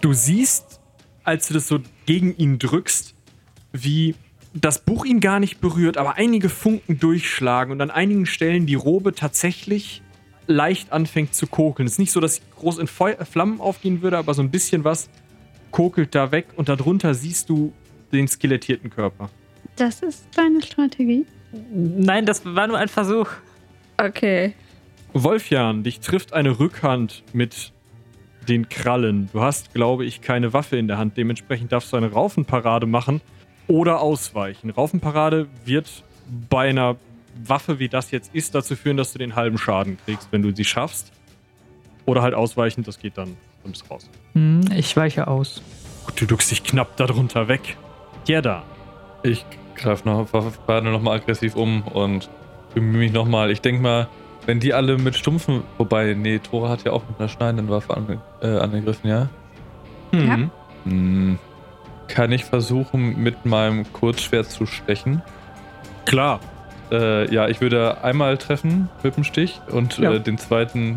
Du 0.00 0.12
siehst, 0.12 0.80
als 1.24 1.48
du 1.48 1.54
das 1.54 1.68
so 1.68 1.80
gegen 2.06 2.36
ihn 2.36 2.58
drückst, 2.58 3.14
wie 3.72 4.14
das 4.54 4.78
Buch 4.78 5.04
ihn 5.04 5.20
gar 5.20 5.40
nicht 5.40 5.60
berührt, 5.60 5.96
aber 5.96 6.14
einige 6.14 6.48
Funken 6.48 6.98
durchschlagen 6.98 7.72
und 7.72 7.80
an 7.80 7.90
einigen 7.90 8.26
Stellen 8.26 8.66
die 8.66 8.74
Robe 8.74 9.14
tatsächlich 9.14 10.02
leicht 10.46 10.92
anfängt 10.92 11.34
zu 11.34 11.46
kokeln. 11.46 11.86
Es 11.86 11.92
ist 11.92 11.98
nicht 11.98 12.12
so, 12.12 12.20
dass 12.20 12.36
sie 12.36 12.42
groß 12.56 12.78
in 12.78 12.86
Feu 12.86 13.14
Flammen 13.30 13.60
aufgehen 13.60 14.02
würde, 14.02 14.16
aber 14.16 14.34
so 14.34 14.42
ein 14.42 14.50
bisschen 14.50 14.84
was 14.84 15.10
kokelt 15.70 16.14
da 16.14 16.32
weg 16.32 16.46
und 16.56 16.68
darunter 16.68 17.12
siehst 17.14 17.50
du 17.50 17.72
den 18.12 18.26
skelettierten 18.26 18.88
Körper. 18.88 19.28
Das 19.76 20.02
ist 20.02 20.26
deine 20.34 20.62
Strategie. 20.62 21.26
Nein, 21.72 22.24
das 22.24 22.44
war 22.44 22.66
nur 22.66 22.78
ein 22.78 22.88
Versuch. 22.88 23.28
Okay. 23.98 24.54
Wolfjan, 25.12 25.82
dich 25.82 26.00
trifft 26.00 26.32
eine 26.32 26.58
Rückhand 26.58 27.22
mit 27.32 27.72
den 28.48 28.68
Krallen. 28.68 29.28
Du 29.32 29.40
hast, 29.40 29.74
glaube 29.74 30.04
ich, 30.04 30.20
keine 30.20 30.52
Waffe 30.52 30.76
in 30.76 30.88
der 30.88 30.98
Hand. 30.98 31.16
Dementsprechend 31.16 31.72
darfst 31.72 31.92
du 31.92 31.96
eine 31.96 32.10
Raufenparade 32.12 32.86
machen 32.86 33.20
oder 33.66 34.00
ausweichen. 34.00 34.70
Raufenparade 34.70 35.48
wird 35.64 36.02
bei 36.48 36.68
einer 36.70 36.96
Waffe, 37.44 37.78
wie 37.78 37.88
das 37.88 38.10
jetzt 38.10 38.34
ist, 38.34 38.54
dazu 38.54 38.74
führen, 38.74 38.96
dass 38.96 39.12
du 39.12 39.18
den 39.18 39.36
halben 39.36 39.58
Schaden 39.58 39.98
kriegst, 40.04 40.28
wenn 40.30 40.42
du 40.42 40.54
sie 40.54 40.64
schaffst. 40.64 41.12
Oder 42.06 42.22
halt 42.22 42.34
ausweichen, 42.34 42.84
das 42.84 42.98
geht 42.98 43.18
dann, 43.18 43.36
du 43.64 43.70
raus. 43.90 44.08
Hm, 44.32 44.62
ich 44.74 44.96
weiche 44.96 45.28
aus. 45.28 45.62
Gut, 46.06 46.20
du 46.20 46.26
duckst 46.26 46.50
dich 46.50 46.64
knapp 46.64 46.96
darunter 46.96 47.48
weg. 47.48 47.76
Gerda, 48.24 48.64
Ich 49.22 49.44
greife 49.74 50.08
noch, 50.08 50.32
wandle 50.32 50.92
noch 50.92 51.02
mal 51.02 51.16
aggressiv 51.16 51.54
um 51.54 51.82
und 51.82 52.30
bemühe 52.74 53.00
mich 53.00 53.12
nochmal. 53.12 53.50
Ich 53.50 53.60
denke 53.60 53.82
mal, 53.82 54.08
wenn 54.48 54.60
die 54.60 54.72
alle 54.72 54.96
mit 54.96 55.14
stumpfen, 55.14 55.62
wobei, 55.76 56.14
nee, 56.14 56.38
Tora 56.38 56.70
hat 56.70 56.82
ja 56.86 56.92
auch 56.92 57.02
mit 57.06 57.20
einer 57.20 57.28
schneidenden 57.28 57.68
Waffe 57.68 57.94
ange, 57.94 58.18
äh, 58.40 58.58
angegriffen, 58.58 59.10
ja? 59.10 59.28
hm. 60.12 60.50
Hm. 60.84 61.38
Kann 62.08 62.32
ich 62.32 62.46
versuchen, 62.46 63.22
mit 63.22 63.44
meinem 63.44 63.92
Kurzschwert 63.92 64.46
zu 64.50 64.64
stechen? 64.64 65.20
klar. 66.06 66.40
Äh, 66.90 67.30
ja, 67.30 67.46
ich 67.48 67.60
würde 67.60 68.02
einmal 68.02 68.38
treffen 68.38 68.88
mit 69.02 69.18
dem 69.18 69.24
Stich 69.24 69.60
und 69.70 69.98
Ja. 69.98 70.14
äh, 70.14 70.20
den 70.20 70.38
zweiten, 70.38 70.96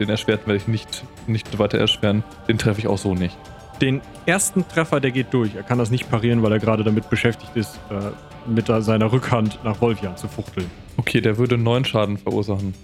den 0.00 0.08
erschwerten 0.08 0.48
werde 0.48 0.56
ich 0.56 0.66
nicht, 0.66 1.04
nicht 1.28 1.56
weiter 1.60 1.78
erschweren. 1.78 2.24
Den 2.48 2.58
treffe 2.58 2.80
ich 2.80 2.88
auch 2.88 2.98
so 2.98 3.14
nicht. 3.14 3.38
Den 3.80 4.00
ersten 4.24 4.66
Treffer, 4.66 4.98
der 4.98 5.12
geht 5.12 5.32
durch. 5.32 5.54
Er 5.54 5.62
kann 5.62 5.78
das 5.78 5.92
nicht 5.92 6.10
parieren, 6.10 6.42
weil 6.42 6.50
er 6.50 6.58
gerade 6.58 6.82
damit 6.82 7.08
beschäftigt 7.08 7.54
ist, 7.54 7.78
äh, 7.90 8.50
mit 8.50 8.66
seiner 8.66 9.12
Rückhand 9.12 9.60
nach 9.62 9.80
Wolfjan 9.80 10.16
zu 10.16 10.26
fuchteln. 10.26 10.68
Okay, 10.96 11.20
der 11.20 11.38
würde 11.38 11.58
neun 11.58 11.84
Schaden 11.84 12.18
verursachen. 12.18 12.74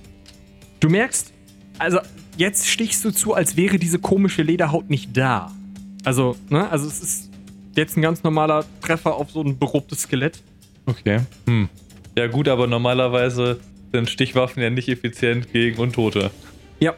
Du 0.81 0.89
merkst, 0.89 1.33
also 1.79 1.99
jetzt 2.37 2.69
stichst 2.69 3.05
du 3.05 3.11
zu, 3.11 3.35
als 3.35 3.57
wäre 3.57 3.79
diese 3.79 3.99
komische 3.99 4.43
Lederhaut 4.43 4.91
nicht 4.91 5.17
da. 5.17 5.53
Also, 6.05 6.37
ne, 6.49 6.69
also 6.71 6.87
es 6.87 7.01
ist 7.01 7.31
jetzt 7.77 7.97
ein 7.97 8.03
ganz 8.03 8.23
normaler 8.23 8.65
Treffer 8.81 9.15
auf 9.15 9.31
so 9.31 9.43
ein 9.43 9.59
berobtes 9.59 10.03
Skelett. 10.03 10.43
Okay. 10.87 11.21
Hm. 11.47 11.69
Ja, 12.17 12.27
gut, 12.27 12.49
aber 12.49 12.67
normalerweise 12.67 13.61
sind 13.93 14.11
Stichwaffen 14.11 14.63
ja 14.63 14.71
nicht 14.71 14.89
effizient 14.89 15.53
gegen 15.53 15.79
Untote. 15.79 16.31
Ja, 16.81 16.95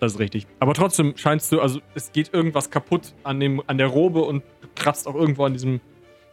das 0.00 0.14
ist 0.14 0.18
richtig. 0.18 0.46
Aber 0.58 0.74
trotzdem 0.74 1.14
scheinst 1.16 1.52
du, 1.52 1.60
also 1.60 1.80
es 1.94 2.12
geht 2.12 2.32
irgendwas 2.32 2.70
kaputt 2.70 3.12
an, 3.22 3.38
dem, 3.38 3.62
an 3.66 3.78
der 3.78 3.88
Robe 3.88 4.22
und 4.22 4.42
du 4.60 4.68
kratzt 4.74 5.06
auch 5.06 5.14
irgendwo 5.14 5.44
an 5.44 5.52
diesem 5.52 5.80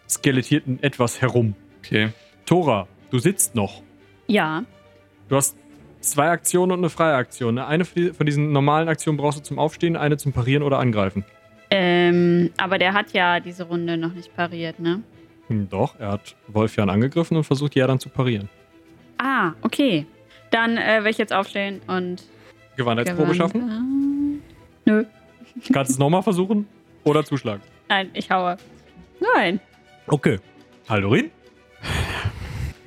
skelettierten 0.10 0.82
etwas 0.82 1.22
herum. 1.22 1.56
Okay. 1.80 2.10
Tora, 2.46 2.88
du 3.12 3.20
sitzt 3.20 3.56
noch. 3.56 3.84
Ja. 4.30 4.64
Du 5.28 5.36
hast 5.36 5.58
zwei 6.02 6.30
Aktionen 6.30 6.72
und 6.72 6.80
eine 6.80 6.90
freie 6.90 7.16
Aktion. 7.16 7.56
ne? 7.56 7.66
Eine 7.66 7.84
von 7.84 8.26
diesen 8.26 8.52
normalen 8.52 8.88
Aktionen 8.88 9.18
brauchst 9.18 9.40
du 9.40 9.44
zum 9.44 9.60
Aufstehen, 9.60 9.96
eine 9.98 10.18
zum 10.18 10.32
Parieren 10.34 10.64
oder 10.64 10.80
Angreifen. 10.80 11.26
Ähm, 11.72 12.52
aber 12.58 12.78
der 12.78 12.94
hat 12.94 13.12
ja 13.14 13.40
diese 13.40 13.64
Runde 13.64 13.98
noch 13.98 14.14
nicht 14.14 14.36
pariert, 14.36 14.80
ne? 14.80 15.02
Hm, 15.48 15.68
Doch, 15.70 16.00
er 16.00 16.12
hat 16.14 16.36
Wolfjan 16.48 16.90
angegriffen 16.90 17.38
und 17.38 17.44
versucht 17.44 17.76
ja 17.76 17.86
dann 17.88 18.00
zu 18.00 18.10
parieren. 18.10 18.50
Ah, 19.18 19.54
okay. 19.62 20.06
Dann 20.52 20.78
äh, 20.78 21.04
will 21.04 21.12
ich 21.12 21.18
jetzt 21.18 21.34
aufstehen 21.34 21.82
und. 21.88 22.24
Gewandheitsprobe 22.76 23.36
schaffen? 23.36 23.62
schaffen? 23.62 24.42
Nö. 24.86 25.06
Kannst 25.74 25.90
du 25.92 25.94
es 25.94 26.00
nochmal 26.00 26.24
versuchen? 26.24 26.68
Oder 27.04 27.24
zuschlagen? 27.26 27.62
Nein, 27.88 28.10
ich 28.14 28.30
haue. 28.32 28.58
Nein. 29.36 29.60
Okay. 30.08 30.40
Haldorin? 30.88 31.30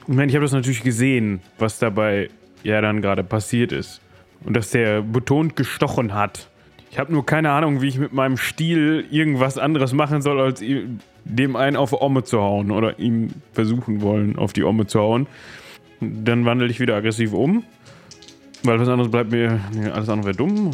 Ich 0.08 0.14
meine, 0.14 0.28
ich 0.28 0.34
habe 0.34 0.44
das 0.44 0.52
natürlich 0.52 0.82
gesehen, 0.82 1.40
was 1.58 1.78
dabei 1.78 2.28
ja 2.62 2.80
dann 2.80 3.02
gerade 3.02 3.22
passiert 3.24 3.72
ist. 3.72 4.00
Und 4.44 4.54
dass 4.54 4.70
der 4.70 5.02
betont 5.02 5.54
gestochen 5.54 6.14
hat. 6.14 6.48
Ich 6.90 6.98
habe 6.98 7.12
nur 7.12 7.24
keine 7.24 7.50
Ahnung, 7.52 7.80
wie 7.80 7.88
ich 7.88 7.98
mit 7.98 8.12
meinem 8.12 8.36
Stiel 8.36 9.06
irgendwas 9.10 9.56
anderes 9.56 9.92
machen 9.92 10.20
soll, 10.20 10.40
als 10.40 10.62
dem 11.24 11.56
einen 11.56 11.76
auf 11.76 11.92
Omme 11.92 12.24
zu 12.24 12.40
hauen 12.40 12.70
oder 12.70 12.98
ihm 12.98 13.28
versuchen 13.52 14.02
wollen, 14.02 14.36
auf 14.36 14.52
die 14.52 14.64
Omme 14.64 14.86
zu 14.86 15.00
hauen. 15.00 15.26
Dann 16.00 16.44
wandle 16.44 16.66
ich 16.66 16.80
wieder 16.80 16.96
aggressiv 16.96 17.32
um, 17.32 17.64
weil 18.64 18.78
was 18.80 18.88
anderes 18.88 19.10
bleibt 19.10 19.30
mir, 19.30 19.60
nee, 19.72 19.88
alles 19.88 20.08
andere 20.08 20.26
wäre 20.26 20.36
dumm. 20.36 20.70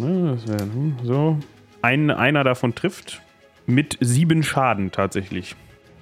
Ne, 0.00 0.32
das 0.32 0.48
wäre 0.48 0.66
dumm. 0.66 0.96
So. 1.04 1.38
Ein, 1.82 2.10
einer 2.10 2.42
davon 2.42 2.74
trifft 2.74 3.20
mit 3.66 3.98
sieben 4.00 4.42
Schaden 4.42 4.90
tatsächlich. 4.90 5.54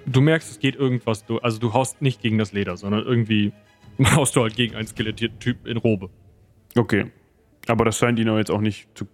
Du 0.07 0.21
merkst, 0.21 0.51
es 0.51 0.59
geht 0.59 0.77
irgendwas. 0.77 1.25
Du, 1.25 1.39
also 1.39 1.59
du 1.59 1.73
haust 1.73 2.03
nicht 2.03 2.21
gegen 2.23 2.39
das 2.39 2.53
Leder, 2.53 2.77
sondern 2.77 3.05
irgendwie 3.05 3.53
haust 4.15 4.37
du 4.37 4.43
halt 4.43 4.57
gegen 4.57 4.75
einen 4.75 4.87
skelettierten 4.87 5.39
Typ 5.39 5.67
in 5.67 5.77
Robe. 5.77 6.11
Okay. 6.77 7.11
Aber 7.69 7.85
das 7.85 7.99
scheint 7.99 8.19
ihn 8.19 8.29
auch 8.29 8.39
jetzt 8.39 8.51
auch 8.51 8.61
nicht 8.61 8.89
zu. 8.97 9.07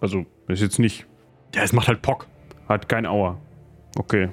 Also, 0.00 0.26
ist 0.48 0.60
jetzt 0.60 0.78
nicht. 0.78 1.06
Ja, 1.54 1.62
es 1.62 1.72
macht 1.72 1.88
halt 1.88 2.02
Pock. 2.02 2.26
Hat 2.68 2.88
kein 2.88 3.06
Auer. 3.06 3.40
Okay. 3.96 4.28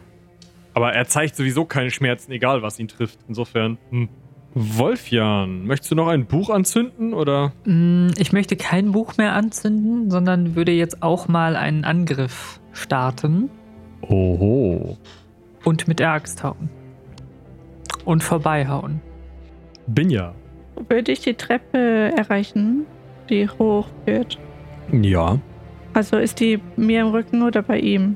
Aber 0.73 0.91
er 0.93 1.05
zeigt 1.05 1.35
sowieso 1.35 1.65
keine 1.65 1.91
Schmerzen, 1.91 2.31
egal 2.31 2.61
was 2.63 2.79
ihn 2.79 2.87
trifft. 2.87 3.19
Insofern. 3.27 3.77
Hm. 3.91 4.09
Wolfjan, 4.55 5.65
möchtest 5.65 5.91
du 5.91 5.95
noch 5.95 6.07
ein 6.07 6.25
Buch 6.27 6.49
anzünden 6.51 7.13
oder? 7.15 7.53
Mm, 7.65 8.09
Ich 8.17 8.33
möchte 8.33 8.55
kein 8.55 8.91
Buch 8.91 9.17
mehr 9.17 9.33
anzünden, 9.33 10.11
sondern 10.11 10.55
würde 10.55 10.71
jetzt 10.71 11.01
auch 11.01 11.27
mal 11.27 11.55
einen 11.55 11.85
Angriff 11.85 12.59
starten 12.71 13.49
Oho. 14.01 14.97
Und 15.63 15.87
mit 15.87 15.99
der 15.99 16.11
Axt 16.11 16.43
hauen. 16.43 16.69
Und 18.05 18.23
vorbeihauen. 18.23 19.01
Binja. 19.87 20.33
Würde 20.89 21.11
ich 21.11 21.19
die 21.21 21.33
Treppe 21.35 22.11
erreichen, 22.17 22.85
die 23.29 23.47
hoch 23.47 23.87
führt? 24.05 24.37
Ja. 24.91 25.39
Also 25.93 26.17
ist 26.17 26.39
die 26.39 26.59
mir 26.75 27.01
im 27.01 27.07
Rücken 27.07 27.43
oder 27.43 27.61
bei 27.61 27.79
ihm? 27.79 28.15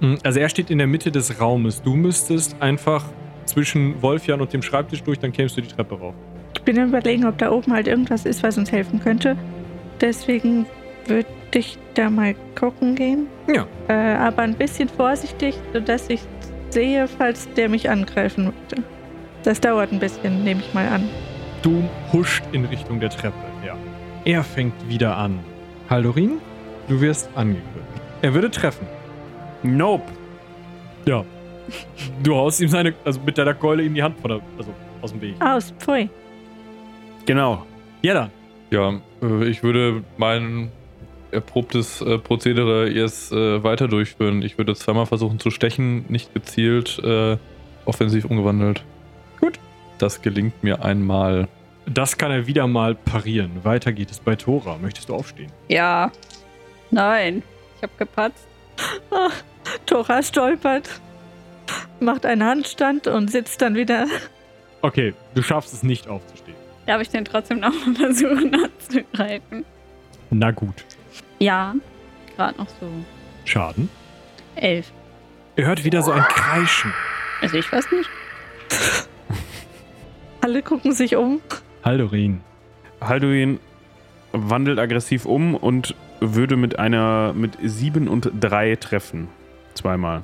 Hm, 0.00 0.18
Also 0.22 0.38
er 0.40 0.48
steht 0.48 0.70
in 0.70 0.78
der 0.78 0.86
Mitte 0.86 1.10
des 1.10 1.40
Raumes. 1.40 1.82
Du 1.82 1.94
müsstest 1.94 2.60
einfach 2.60 3.04
zwischen 3.46 4.00
Wolfjan 4.02 4.40
und 4.40 4.52
dem 4.52 4.62
Schreibtisch 4.62 5.02
durch, 5.02 5.18
dann 5.18 5.32
kämst 5.32 5.56
du 5.56 5.60
die 5.62 5.68
Treppe 5.68 5.98
rauf. 5.98 6.14
Ich 6.54 6.62
bin 6.62 6.76
überlegen, 6.76 7.26
ob 7.26 7.36
da 7.38 7.50
oben 7.50 7.72
halt 7.72 7.88
irgendwas 7.88 8.24
ist, 8.24 8.42
was 8.42 8.56
uns 8.58 8.70
helfen 8.72 9.00
könnte. 9.00 9.36
Deswegen 10.00 10.66
würde 11.06 11.26
ich 11.54 11.78
da 11.94 12.10
mal 12.10 12.34
gucken 12.58 12.94
gehen. 12.94 13.26
Ja. 13.52 13.66
Äh, 13.88 14.16
aber 14.16 14.42
ein 14.42 14.54
bisschen 14.54 14.88
vorsichtig, 14.88 15.54
sodass 15.72 16.08
ich 16.10 16.20
sehe, 16.74 17.08
falls 17.08 17.48
der 17.54 17.68
mich 17.68 17.88
angreifen 17.88 18.44
möchte. 18.46 18.82
Das 19.44 19.60
dauert 19.60 19.92
ein 19.92 20.00
bisschen, 20.00 20.44
nehme 20.44 20.60
ich 20.60 20.74
mal 20.74 20.86
an. 20.88 21.08
Du 21.62 21.82
huscht 22.12 22.44
in 22.52 22.66
Richtung 22.66 23.00
der 23.00 23.10
Treppe, 23.10 23.38
ja. 23.64 23.76
Er 24.24 24.42
fängt 24.42 24.74
wieder 24.88 25.16
an. 25.16 25.38
Haldorin, 25.88 26.38
du 26.88 27.00
wirst 27.00 27.30
angegriffen. 27.34 27.70
Er 28.20 28.34
würde 28.34 28.50
treffen. 28.50 28.86
Nope. 29.62 30.04
Ja. 31.06 31.24
Du 32.22 32.34
haust 32.34 32.60
ihm 32.60 32.68
seine, 32.68 32.94
also 33.04 33.20
mit 33.24 33.38
deiner 33.38 33.54
Keule 33.54 33.82
ihm 33.82 33.94
die 33.94 34.02
Hand 34.02 34.18
von 34.20 34.30
der, 34.30 34.40
also 34.58 34.70
aus 35.00 35.12
dem 35.12 35.20
Weg. 35.22 35.34
Aus, 35.40 35.72
pfui. 35.78 36.10
Genau. 37.24 37.64
Ja, 38.02 38.14
dann. 38.14 38.30
Ja, 38.70 39.00
äh, 39.22 39.44
ich 39.48 39.62
würde 39.62 40.02
mein 40.18 40.70
erprobtes 41.34 42.00
äh, 42.00 42.18
Prozedere 42.18 42.88
jetzt 42.88 43.32
äh, 43.32 43.62
weiter 43.62 43.88
durchführen. 43.88 44.42
Ich 44.42 44.56
würde 44.58 44.74
zweimal 44.74 45.06
versuchen 45.06 45.38
zu 45.38 45.50
stechen, 45.50 46.06
nicht 46.08 46.32
gezielt, 46.32 46.98
äh, 47.04 47.36
offensiv 47.84 48.24
umgewandelt. 48.24 48.82
Gut. 49.40 49.58
Das 49.98 50.22
gelingt 50.22 50.62
mir 50.62 50.82
einmal. 50.82 51.48
Das 51.86 52.16
kann 52.16 52.30
er 52.30 52.46
wieder 52.46 52.66
mal 52.66 52.94
parieren. 52.94 53.64
Weiter 53.64 53.92
geht 53.92 54.10
es 54.10 54.20
bei 54.20 54.36
Tora. 54.36 54.78
Möchtest 54.80 55.10
du 55.10 55.14
aufstehen? 55.14 55.52
Ja. 55.68 56.10
Nein. 56.90 57.42
Ich 57.76 57.82
habe 57.82 57.92
gepatzt. 57.98 58.46
Tora 59.86 60.22
stolpert, 60.22 60.88
macht 62.00 62.26
einen 62.26 62.42
Handstand 62.42 63.06
und 63.06 63.30
sitzt 63.30 63.60
dann 63.62 63.74
wieder. 63.74 64.06
Okay, 64.82 65.14
du 65.34 65.42
schaffst 65.42 65.72
es 65.72 65.82
nicht 65.82 66.08
aufzustehen. 66.08 66.56
Darf 66.86 67.00
ich 67.00 67.08
denn 67.08 67.24
trotzdem 67.24 67.60
noch 67.60 67.72
mal 67.86 67.94
versuchen 67.94 68.54
anzugreifen? 68.64 69.64
Na 70.30 70.50
gut. 70.50 70.84
Ja. 71.44 71.74
Gerade 72.36 72.56
noch 72.56 72.68
so. 72.80 72.88
Schaden. 73.44 73.90
Elf. 74.56 74.90
Ihr 75.56 75.66
hört 75.66 75.84
wieder 75.84 76.00
so 76.00 76.10
ein 76.10 76.22
Kreischen. 76.22 76.92
Also 77.42 77.58
ich 77.58 77.70
weiß 77.70 77.92
nicht. 77.92 78.08
Alle 80.40 80.62
gucken 80.62 80.92
sich 80.92 81.16
um. 81.16 81.42
Haldorin. 81.84 82.40
Halduin 83.02 83.60
wandelt 84.32 84.78
aggressiv 84.78 85.26
um 85.26 85.54
und 85.54 85.94
würde 86.20 86.56
mit 86.56 86.78
einer 86.78 87.34
mit 87.34 87.58
sieben 87.62 88.08
und 88.08 88.30
drei 88.40 88.76
treffen. 88.76 89.28
Zweimal. 89.74 90.22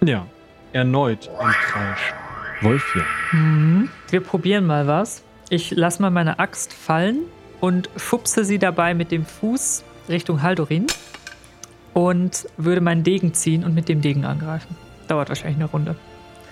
Ja. 0.00 0.26
Erneut 0.72 1.28
ein 1.40 1.50
Kreischen. 1.50 2.16
Wolfjan. 2.60 3.04
Mhm. 3.32 3.88
Wir 4.10 4.20
probieren 4.20 4.64
mal 4.64 4.86
was. 4.86 5.24
Ich 5.50 5.72
lasse 5.72 6.00
mal 6.00 6.10
meine 6.10 6.38
Axt 6.38 6.72
fallen 6.72 7.24
und 7.60 7.90
schubse 7.96 8.44
sie 8.44 8.60
dabei 8.60 8.94
mit 8.94 9.10
dem 9.10 9.26
Fuß 9.26 9.84
Richtung 10.08 10.42
Haldorin 10.42 10.86
und 11.94 12.46
würde 12.56 12.80
meinen 12.80 13.04
Degen 13.04 13.34
ziehen 13.34 13.64
und 13.64 13.74
mit 13.74 13.88
dem 13.88 14.00
Degen 14.00 14.24
angreifen. 14.24 14.76
Dauert 15.08 15.28
wahrscheinlich 15.28 15.56
eine 15.56 15.66
Runde. 15.66 15.96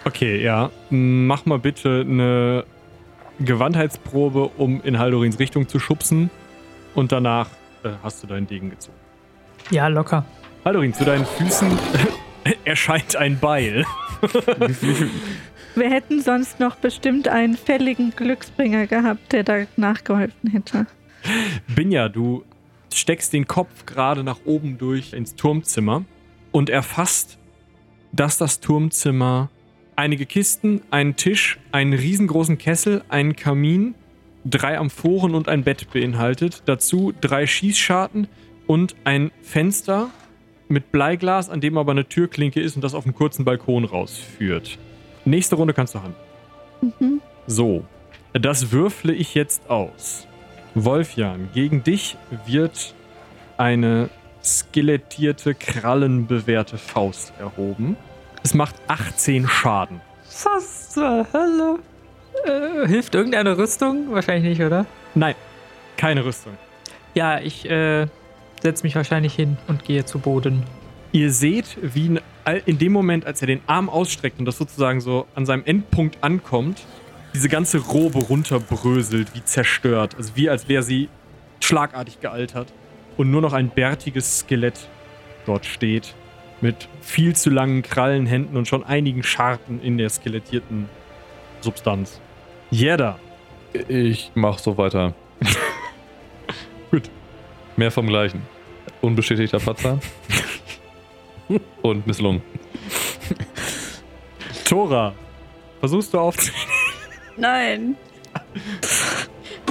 Okay, 0.04 0.42
ja. 0.42 0.70
Mach 0.90 1.46
mal 1.46 1.58
bitte 1.58 2.04
eine 2.06 2.64
Gewandheitsprobe, 3.38 4.50
um 4.56 4.82
in 4.82 4.98
Haldorins 4.98 5.38
Richtung 5.38 5.68
zu 5.68 5.78
schubsen. 5.78 6.30
Und 6.94 7.12
danach 7.12 7.48
äh, 7.84 7.90
hast 8.02 8.22
du 8.22 8.26
deinen 8.26 8.46
Degen 8.46 8.70
gezogen. 8.70 8.96
Ja, 9.70 9.88
locker. 9.88 10.24
Haldorin, 10.64 10.92
zu 10.92 11.04
deinen 11.04 11.24
Füßen 11.24 11.70
erscheint 12.64 13.16
ein 13.16 13.38
Beil. 13.38 13.84
Wir 15.74 15.88
hätten 15.88 16.20
sonst 16.20 16.58
noch 16.58 16.76
bestimmt 16.76 17.28
einen 17.28 17.56
fälligen 17.56 18.10
Glücksbringer 18.10 18.86
gehabt, 18.86 19.32
der 19.32 19.44
da 19.44 19.58
nachgeholfen 19.76 20.50
hätte. 20.50 20.86
Binja, 21.68 22.08
du 22.08 22.44
steckst 22.94 23.32
den 23.32 23.46
Kopf 23.46 23.86
gerade 23.86 24.24
nach 24.24 24.40
oben 24.44 24.78
durch 24.78 25.12
ins 25.12 25.34
Turmzimmer 25.34 26.04
und 26.52 26.70
erfasst, 26.70 27.38
dass 28.12 28.38
das 28.38 28.60
Turmzimmer 28.60 29.50
einige 29.96 30.26
Kisten, 30.26 30.82
einen 30.90 31.16
Tisch, 31.16 31.58
einen 31.72 31.92
riesengroßen 31.92 32.58
Kessel, 32.58 33.02
einen 33.08 33.36
Kamin, 33.36 33.94
drei 34.44 34.78
Amphoren 34.78 35.34
und 35.34 35.48
ein 35.48 35.62
Bett 35.62 35.90
beinhaltet. 35.92 36.62
Dazu 36.64 37.12
drei 37.20 37.46
Schießscharten 37.46 38.26
und 38.66 38.96
ein 39.04 39.30
Fenster 39.42 40.10
mit 40.68 40.92
Bleiglas, 40.92 41.50
an 41.50 41.60
dem 41.60 41.76
aber 41.76 41.92
eine 41.92 42.08
Türklinke 42.08 42.60
ist 42.60 42.76
und 42.76 42.82
das 42.82 42.94
auf 42.94 43.04
einen 43.04 43.14
kurzen 43.14 43.44
Balkon 43.44 43.84
rausführt. 43.84 44.78
Nächste 45.24 45.56
Runde 45.56 45.74
kannst 45.74 45.94
du 45.94 46.00
handeln. 46.02 47.20
So, 47.46 47.84
das 48.32 48.72
würfle 48.72 49.12
ich 49.12 49.34
jetzt 49.34 49.68
aus. 49.68 50.26
Wolfjan, 50.74 51.48
gegen 51.52 51.82
dich 51.82 52.16
wird 52.46 52.94
eine 53.56 54.08
skelettierte, 54.42 55.54
krallenbewehrte 55.54 56.78
Faust 56.78 57.32
erhoben. 57.38 57.96
Es 58.42 58.54
macht 58.54 58.74
18 58.88 59.46
Schaden. 59.48 60.00
Was 60.44 60.90
zur 60.90 61.26
Hölle? 61.32 61.78
Äh, 62.44 62.88
hilft 62.88 63.14
irgendeine 63.14 63.58
Rüstung? 63.58 64.06
Wahrscheinlich 64.12 64.58
nicht, 64.58 64.64
oder? 64.66 64.86
Nein, 65.14 65.34
keine 65.96 66.24
Rüstung. 66.24 66.52
Ja, 67.14 67.40
ich 67.40 67.68
äh, 67.68 68.06
setze 68.62 68.84
mich 68.84 68.94
wahrscheinlich 68.94 69.34
hin 69.34 69.58
und 69.66 69.84
gehe 69.84 70.04
zu 70.04 70.18
Boden. 70.20 70.62
Ihr 71.12 71.32
seht, 71.32 71.76
wie 71.82 72.06
in- 72.06 72.20
in 72.66 72.78
dem 72.78 72.92
Moment, 72.92 73.26
als 73.26 73.42
er 73.42 73.46
den 73.48 73.60
Arm 73.66 73.88
ausstreckt 73.90 74.38
und 74.38 74.44
das 74.46 74.56
sozusagen 74.56 75.00
so 75.00 75.26
an 75.34 75.44
seinem 75.44 75.64
Endpunkt 75.64 76.18
ankommt, 76.22 76.80
diese 77.34 77.48
ganze 77.48 77.78
Robe 77.78 78.18
runterbröselt, 78.18 79.34
wie 79.34 79.44
zerstört. 79.44 80.14
Also 80.16 80.32
wie 80.36 80.50
als 80.50 80.68
wäre 80.68 80.82
sie 80.82 81.08
schlagartig 81.60 82.20
gealtert. 82.20 82.72
Und 83.16 83.30
nur 83.30 83.40
noch 83.42 83.52
ein 83.52 83.68
bärtiges 83.70 84.40
Skelett 84.40 84.88
dort 85.46 85.66
steht. 85.66 86.14
Mit 86.60 86.88
viel 87.00 87.34
zu 87.34 87.50
langen 87.50 87.82
Krallenhänden 87.82 88.56
und 88.56 88.68
schon 88.68 88.84
einigen 88.84 89.22
Scharten 89.22 89.80
in 89.80 89.98
der 89.98 90.10
skelettierten 90.10 90.88
Substanz. 91.60 92.20
Jeder. 92.70 93.18
Ich 93.88 94.30
mach 94.34 94.58
so 94.58 94.76
weiter. 94.76 95.14
Gut. 96.90 97.10
Mehr 97.76 97.90
vom 97.90 98.06
Gleichen. 98.06 98.42
Unbestätigter 99.00 99.58
Patzer. 99.58 99.98
Und 101.82 102.06
misslungen. 102.06 102.42
Tora. 104.64 105.14
Versuchst 105.80 106.12
du 106.12 106.18
aufzunehmen? 106.18 106.79
Nein. 107.40 107.96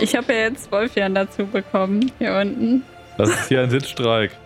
Ich 0.01 0.15
habe 0.15 0.31
ja 0.31 0.39
jetzt 0.43 0.71
Wolfjan 0.71 1.13
dazu 1.13 1.45
bekommen, 1.45 2.09
hier 2.19 2.33
unten. 2.35 2.83
Das 3.17 3.29
ist 3.31 3.49
hier 3.49 3.61
ein 3.61 3.69
Sitzstreik. 3.69 4.31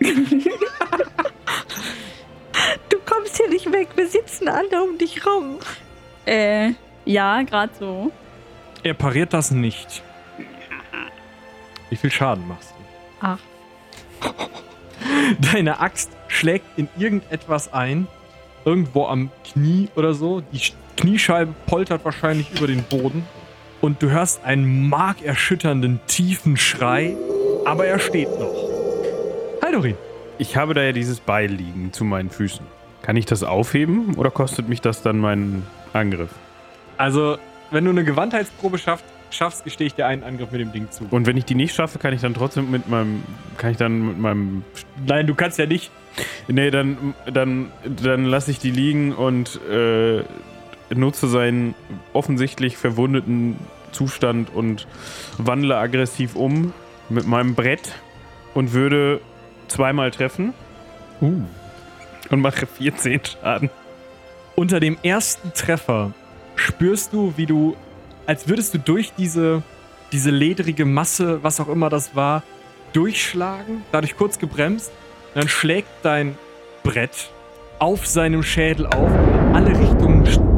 Du 2.88 2.98
kommst 3.06 3.36
hier 3.36 3.48
nicht 3.48 3.70
weg, 3.70 3.88
wir 3.94 4.08
sitzen 4.08 4.48
alle 4.48 4.82
um 4.82 4.98
dich 4.98 5.24
rum. 5.24 5.58
Äh, 6.26 6.72
ja, 7.04 7.42
gerade 7.42 7.72
so. 7.78 8.10
Er 8.82 8.94
pariert 8.94 9.32
das 9.32 9.52
nicht. 9.52 10.02
Wie 11.90 11.96
viel 11.96 12.10
Schaden 12.10 12.48
machst 12.48 12.70
du? 12.70 12.84
Ach. 13.20 13.38
Deine 15.52 15.78
Axt 15.78 16.10
schlägt 16.26 16.66
in 16.76 16.88
irgendetwas 16.98 17.72
ein, 17.72 18.08
irgendwo 18.64 19.06
am 19.06 19.30
Knie 19.44 19.88
oder 19.94 20.14
so. 20.14 20.40
Die 20.40 20.60
Kniescheibe 20.96 21.54
poltert 21.66 22.04
wahrscheinlich 22.04 22.50
über 22.56 22.66
den 22.66 22.82
Boden 22.84 23.26
und 23.80 24.02
du 24.02 24.10
hörst 24.10 24.44
einen 24.44 24.88
markerschütternden, 24.88 26.00
tiefen 26.06 26.56
Schrei, 26.56 27.16
aber 27.64 27.86
er 27.86 27.98
steht 27.98 28.30
noch. 28.38 28.54
Haldorin, 29.62 29.96
Ich 30.38 30.56
habe 30.56 30.74
da 30.74 30.82
ja 30.82 30.92
dieses 30.92 31.20
Beil 31.20 31.50
liegen 31.50 31.92
zu 31.92 32.04
meinen 32.04 32.30
Füßen. 32.30 32.64
Kann 33.02 33.16
ich 33.16 33.26
das 33.26 33.42
aufheben 33.42 34.14
oder 34.16 34.30
kostet 34.30 34.68
mich 34.68 34.80
das 34.80 35.02
dann 35.02 35.18
meinen 35.18 35.66
Angriff? 35.92 36.30
also 36.96 37.38
wenn 37.70 37.84
du 37.84 37.90
eine 37.90 38.04
Gewandheitsprobe 38.04 38.78
schaffst, 38.78 39.04
schaffst, 39.30 39.64
gestehe 39.64 39.88
ich 39.88 39.94
dir 39.94 40.06
einen 40.06 40.22
Angriff 40.22 40.52
mit 40.52 40.60
dem 40.60 40.70
Ding 40.70 40.90
zu. 40.92 41.08
Und 41.10 41.26
wenn 41.26 41.36
ich 41.36 41.44
die 41.44 41.56
nicht 41.56 41.74
schaffe, 41.74 41.98
kann 41.98 42.14
ich 42.14 42.20
dann 42.20 42.34
trotzdem 42.34 42.70
mit 42.70 42.88
meinem. 42.88 43.24
Kann 43.56 43.72
ich 43.72 43.76
dann 43.76 44.06
mit 44.06 44.18
meinem. 44.18 44.62
Nein, 45.04 45.26
du 45.26 45.34
kannst 45.34 45.58
ja 45.58 45.66
nicht. 45.66 45.90
Nee, 46.46 46.70
dann, 46.70 47.14
dann, 47.32 47.72
dann 48.00 48.26
lasse 48.26 48.52
ich 48.52 48.60
die 48.60 48.70
liegen 48.70 49.12
und 49.12 49.60
äh, 49.68 50.22
nutze 50.92 51.28
seinen 51.28 51.74
offensichtlich 52.12 52.76
verwundeten 52.76 53.56
Zustand 53.92 54.52
und 54.54 54.86
wandle 55.38 55.76
aggressiv 55.76 56.34
um 56.34 56.72
mit 57.08 57.26
meinem 57.26 57.54
Brett 57.54 57.92
und 58.54 58.72
würde 58.72 59.20
zweimal 59.68 60.10
treffen. 60.10 60.52
Uh. 61.20 61.42
Und 62.30 62.40
mache 62.40 62.66
14 62.66 63.20
Schaden. 63.24 63.70
Unter 64.56 64.80
dem 64.80 64.96
ersten 65.02 65.52
Treffer 65.52 66.12
spürst 66.56 67.12
du, 67.12 67.34
wie 67.36 67.46
du, 67.46 67.76
als 68.26 68.48
würdest 68.48 68.74
du 68.74 68.78
durch 68.78 69.12
diese, 69.16 69.62
diese 70.12 70.30
ledrige 70.30 70.84
Masse, 70.84 71.42
was 71.42 71.60
auch 71.60 71.68
immer 71.68 71.90
das 71.90 72.14
war, 72.14 72.42
durchschlagen, 72.92 73.82
dadurch 73.92 74.16
kurz 74.16 74.38
gebremst. 74.38 74.92
Dann 75.34 75.48
schlägt 75.48 75.88
dein 76.02 76.38
Brett 76.84 77.30
auf 77.78 78.06
seinem 78.06 78.42
Schädel 78.42 78.86
auf. 78.86 79.10
In 79.10 79.56
alle 79.56 79.78
Richtungen 79.78 80.53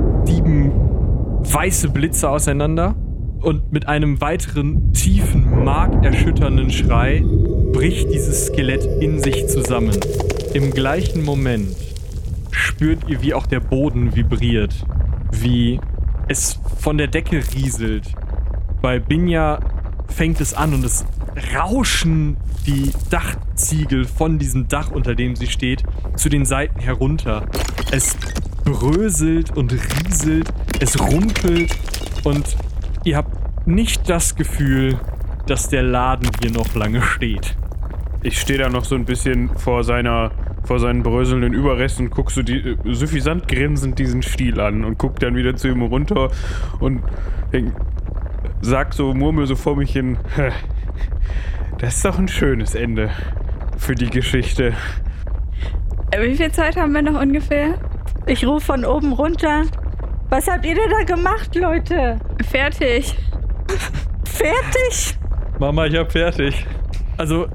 weiße 1.57 1.89
Blitze 1.89 2.29
auseinander. 2.29 2.95
Und 3.41 3.73
mit 3.73 3.89
einem 3.89 4.21
weiteren 4.21 4.93
tiefen, 4.93 5.65
markerschütternden 5.65 6.71
Schrei 6.71 7.25
bricht 7.73 8.13
dieses 8.13 8.49
Skelett 8.49 8.85
in 9.01 9.23
sich 9.23 9.47
zusammen. 9.47 9.99
Im 10.53 10.71
gleichen 10.73 11.25
Moment 11.25 11.75
spürt 12.51 13.09
ihr, 13.09 13.23
wie 13.23 13.33
auch 13.33 13.47
der 13.47 13.61
Boden 13.61 14.15
vibriert, 14.15 14.75
wie 15.33 15.81
es 16.29 16.61
von 16.79 16.99
der 16.99 17.07
Decke 17.07 17.43
rieselt. 17.55 18.13
Bei 18.83 18.99
Binja 18.99 19.61
fängt 20.09 20.43
es 20.43 20.53
an 20.53 20.75
und 20.75 20.85
es 20.85 21.07
rauschen 21.55 22.37
die 22.67 22.91
Dachziegel 23.09 24.05
von 24.05 24.39
diesem 24.39 24.69
Dach, 24.69 24.91
unter 24.91 25.15
dem 25.15 25.37
sie 25.37 25.47
steht, 25.47 25.85
zu 26.17 26.29
den 26.29 26.45
Seiten 26.45 26.81
herunter. 26.81 27.47
Es 27.93 28.15
bröselt 28.65 29.57
und 29.57 29.73
rieselt, 29.73 30.53
es 30.81 31.01
rumpelt 31.01 31.75
und 32.25 32.57
ihr 33.05 33.17
habt 33.17 33.67
nicht 33.67 34.09
das 34.09 34.35
Gefühl, 34.35 34.99
dass 35.47 35.69
der 35.69 35.83
Laden 35.83 36.29
hier 36.41 36.51
noch 36.53 36.75
lange 36.75 37.03
steht. 37.03 37.57
Ich 38.23 38.41
stehe 38.41 38.59
da 38.59 38.69
noch 38.69 38.85
so 38.85 38.95
ein 38.95 39.05
bisschen 39.05 39.57
vor 39.57 39.85
seiner 39.85 40.31
vor 40.65 40.81
seinen 40.81 41.05
bröselnden 41.05 41.55
Überresten 41.55 42.07
und 42.07 42.11
guck 42.11 42.33
so 42.33 42.43
die, 42.43 42.59
äh, 42.59 42.77
suffisant 42.93 43.47
grinsend 43.47 44.01
diesen 44.01 44.23
Stiel 44.23 44.59
an 44.61 44.85
und 44.85 44.99
guck 44.99 45.21
dann 45.21 45.37
wieder 45.37 45.55
zu 45.55 45.69
ihm 45.69 45.81
runter 45.81 46.31
und 46.81 47.03
denk, 47.53 47.73
sag 48.63 48.93
so, 48.93 49.15
murmel 49.15 49.47
so 49.47 49.55
vor 49.55 49.77
mich 49.77 49.93
hin, 49.93 50.19
"Hä, 50.35 50.51
das 51.79 51.97
ist 51.97 52.05
doch 52.05 52.19
ein 52.19 52.27
schönes 52.27 52.75
Ende 52.75 53.11
für 53.77 53.95
die 53.95 54.11
Geschichte. 54.11 54.75
Äh, 56.11 56.29
Wie 56.29 56.37
viel 56.37 56.51
Zeit 56.51 56.77
haben 56.77 56.93
wir 56.93 57.03
noch 57.03 57.21
ungefähr? 57.21 57.75
Ich 58.27 58.45
rufe 58.45 58.67
von 58.67 58.85
oben 58.85 59.13
runter. 59.13 59.63
Was 60.29 60.49
habt 60.49 60.67
ihr 60.67 60.75
denn 60.75 60.91
da 60.91 61.05
gemacht, 61.05 61.55
Leute? 61.55 62.19
Fertig. 62.51 63.17
Fertig? 64.25 65.17
Mama, 65.59 65.87
ich 65.87 65.97
hab 65.97 66.11
fertig. 66.11 66.67
Also, 67.17 67.47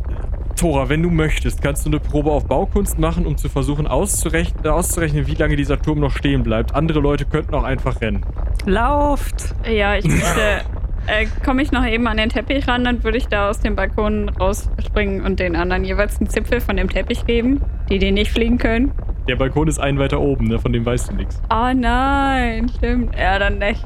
Tora, 0.56 0.88
wenn 0.88 1.04
du 1.04 1.10
möchtest, 1.10 1.62
kannst 1.62 1.86
du 1.86 1.90
eine 1.90 2.00
Probe 2.00 2.32
auf 2.32 2.46
Baukunst 2.46 2.98
machen, 2.98 3.26
um 3.26 3.36
zu 3.38 3.50
versuchen 3.50 3.88
auszurechnen, 3.88 4.66
auszurechnen, 4.66 5.28
wie 5.28 5.36
lange 5.36 5.56
dieser 5.56 5.82
Turm 5.82 6.00
noch 6.00 6.16
stehen 6.16 6.44
bleibt. 6.44 6.74
Andere 6.74 7.00
Leute 7.00 7.26
könnten 7.26 7.54
auch 7.56 7.64
einfach 7.64 8.00
rennen. 8.00 8.26
Lauft! 8.66 9.54
Ja, 9.70 9.98
ich 9.98 10.06
möchte. 10.06 10.62
Äh, 11.08 11.26
Komme 11.43 11.62
ich 11.62 11.72
noch 11.72 11.86
eben 11.86 12.08
an 12.08 12.18
den 12.18 12.30
Teppich 12.30 12.68
ran, 12.68 12.84
dann 12.84 13.04
würde 13.04 13.18
ich 13.18 13.28
da 13.28 13.49
aus 13.49 13.60
dem 13.60 13.76
Balkon 13.76 14.30
rausspringen 14.30 15.22
und 15.26 15.39
den 15.39 15.56
anderen 15.56 15.84
jeweils 15.84 16.20
einen 16.20 16.30
Zipfel 16.30 16.62
von 16.62 16.78
dem 16.78 16.89
Teppich 16.89 17.26
geben, 17.26 17.62
die 17.89 17.99
den 17.99 18.14
nicht 18.14 18.32
fliegen 18.32 18.58
können. 18.58 18.91
Der 19.28 19.36
Balkon 19.36 19.68
ist 19.68 19.80
einen 19.80 19.99
weiter 19.99 20.20
oben, 20.20 20.47
ne? 20.47 20.60
von 20.60 20.74
dem 20.74 20.86
weißt 20.86 21.12
du 21.12 21.16
nichts. 21.16 21.41
Oh 21.52 21.72
nein, 21.76 22.70
stimmt. 22.78 23.16
Ja, 23.16 23.39
dann 23.39 23.60
nicht. 23.60 23.86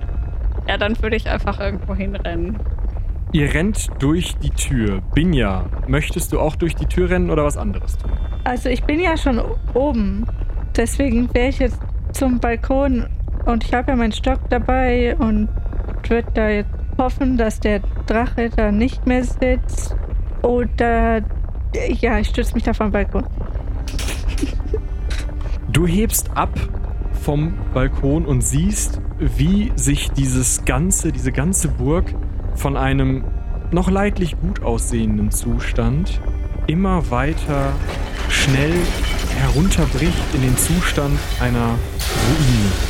Ja, 0.68 0.78
dann 0.78 1.01
würde 1.01 1.16
ich 1.16 1.30
einfach 1.30 1.59
irgendwo 1.59 1.95
hinrennen. 1.95 2.57
Ihr 3.32 3.53
rennt 3.53 3.89
durch 3.99 4.36
die 4.38 4.49
Tür. 4.49 5.01
Binja, 5.13 5.66
möchtest 5.88 6.32
du 6.32 6.39
auch 6.39 6.55
durch 6.55 6.76
die 6.76 6.86
Tür 6.86 7.09
rennen 7.09 7.30
oder 7.30 7.43
was 7.43 7.57
anderes 7.57 7.97
tun? 7.97 8.11
Also 8.45 8.70
ich 8.70 8.84
bin 8.84 8.99
ja 8.99 9.18
schon 9.18 9.41
oben. 9.74 10.26
Deswegen 10.76 11.34
wäre 11.34 11.49
ich 11.49 11.59
jetzt 11.59 11.80
zum 12.13 12.39
Balkon 12.39 13.05
und 13.45 13.63
ich 13.63 13.74
habe 13.74 13.91
ja 13.91 13.97
meinen 13.97 14.13
Stock 14.13 14.39
dabei 14.49 15.16
und 15.18 15.49
würde 16.07 16.28
da 16.34 16.49
jetzt 16.49 16.70
hoffen, 16.98 17.38
dass 17.38 17.60
der 17.60 17.82
Drache 18.08 18.50
da 18.50 18.72
nicht 18.72 19.06
mehr 19.06 19.24
sitzt. 19.24 19.96
Oder 20.41 21.22
ja, 22.00 22.20
ich 22.20 22.30
stütze 22.30 22.54
mich 22.54 22.64
da 22.64 22.74
vom 22.74 22.91
Balkon. 22.91 23.26
Du 25.72 25.86
hebst 25.88 26.32
ab 26.36 26.58
vom 27.14 27.54
Balkon 27.74 28.26
und 28.26 28.41
siehst, 28.41 29.02
wie 29.20 29.72
sich 29.76 30.12
dieses 30.12 30.64
ganze, 30.66 31.12
diese 31.12 31.32
ganze 31.32 31.68
Burg 31.68 32.14
von 32.56 32.78
einem 32.78 33.26
noch 33.72 33.89
leidlich 33.89 34.39
gut 34.39 34.64
aussehenden 34.64 35.32
Zustand 35.32 36.22
immer 36.68 37.10
weiter 37.12 37.74
schnell 38.30 38.74
herunterbricht 39.38 40.34
in 40.34 40.41
den 40.41 40.58
Zustand 40.58 41.20
einer 41.41 41.76
Ruine. 42.28 42.85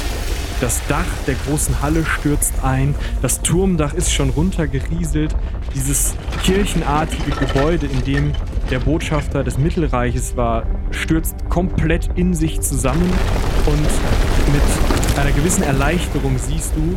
Das 0.62 0.82
Dach 0.88 1.06
der 1.28 1.36
großen 1.36 1.82
Halle 1.82 2.06
stürzt 2.06 2.54
ein, 2.64 2.96
das 3.22 3.42
Turmdach 3.42 3.94
ist 3.94 4.14
schon 4.14 4.30
runtergerieselt, 4.30 5.36
dieses 5.74 6.16
kirchenartige 6.44 7.32
Gebäude, 7.32 7.88
in 7.88 8.04
dem 8.06 8.32
der 8.72 8.80
Botschafter 8.80 9.44
des 9.44 9.58
Mittelreiches 9.58 10.38
war, 10.38 10.64
stürzt 10.92 11.36
komplett 11.50 12.10
in 12.16 12.34
sich 12.34 12.62
zusammen. 12.62 13.12
Und 13.66 14.54
mit 14.54 15.20
einer 15.20 15.32
gewissen 15.32 15.64
Erleichterung 15.64 16.38
siehst 16.38 16.74
du, 16.76 16.96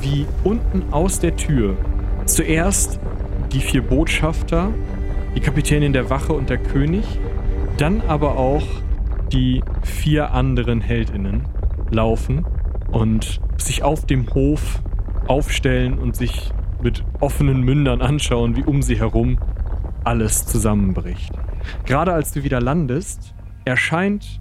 wie 0.00 0.26
unten 0.42 0.92
aus 0.92 1.20
der 1.20 1.36
Tür 1.36 1.76
zuerst 2.26 2.98
die 3.52 3.60
vier 3.60 3.82
Botschafter, 3.82 4.70
die 5.36 5.40
Kapitänin 5.40 5.92
der 5.92 6.10
Wache 6.10 6.32
und 6.32 6.50
der 6.50 6.58
König, 6.58 7.04
dann 7.76 8.02
aber 8.08 8.36
auch 8.36 8.64
die 9.32 9.62
vier 9.82 10.32
anderen 10.32 10.80
Heldinnen 10.80 11.44
laufen 11.90 12.44
und 12.90 13.40
sich 13.56 13.82
auf 13.82 14.06
dem 14.06 14.32
Hof 14.34 14.82
aufstellen 15.26 15.98
und 15.98 16.16
sich 16.16 16.50
mit 16.82 17.04
offenen 17.20 17.62
Mündern 17.62 18.00
anschauen, 18.00 18.56
wie 18.56 18.62
um 18.62 18.82
sie 18.82 18.98
herum 18.98 19.38
alles 20.04 20.46
zusammenbricht. 20.46 21.32
Gerade 21.84 22.12
als 22.12 22.32
du 22.32 22.44
wieder 22.44 22.60
landest, 22.60 23.34
erscheint 23.64 24.40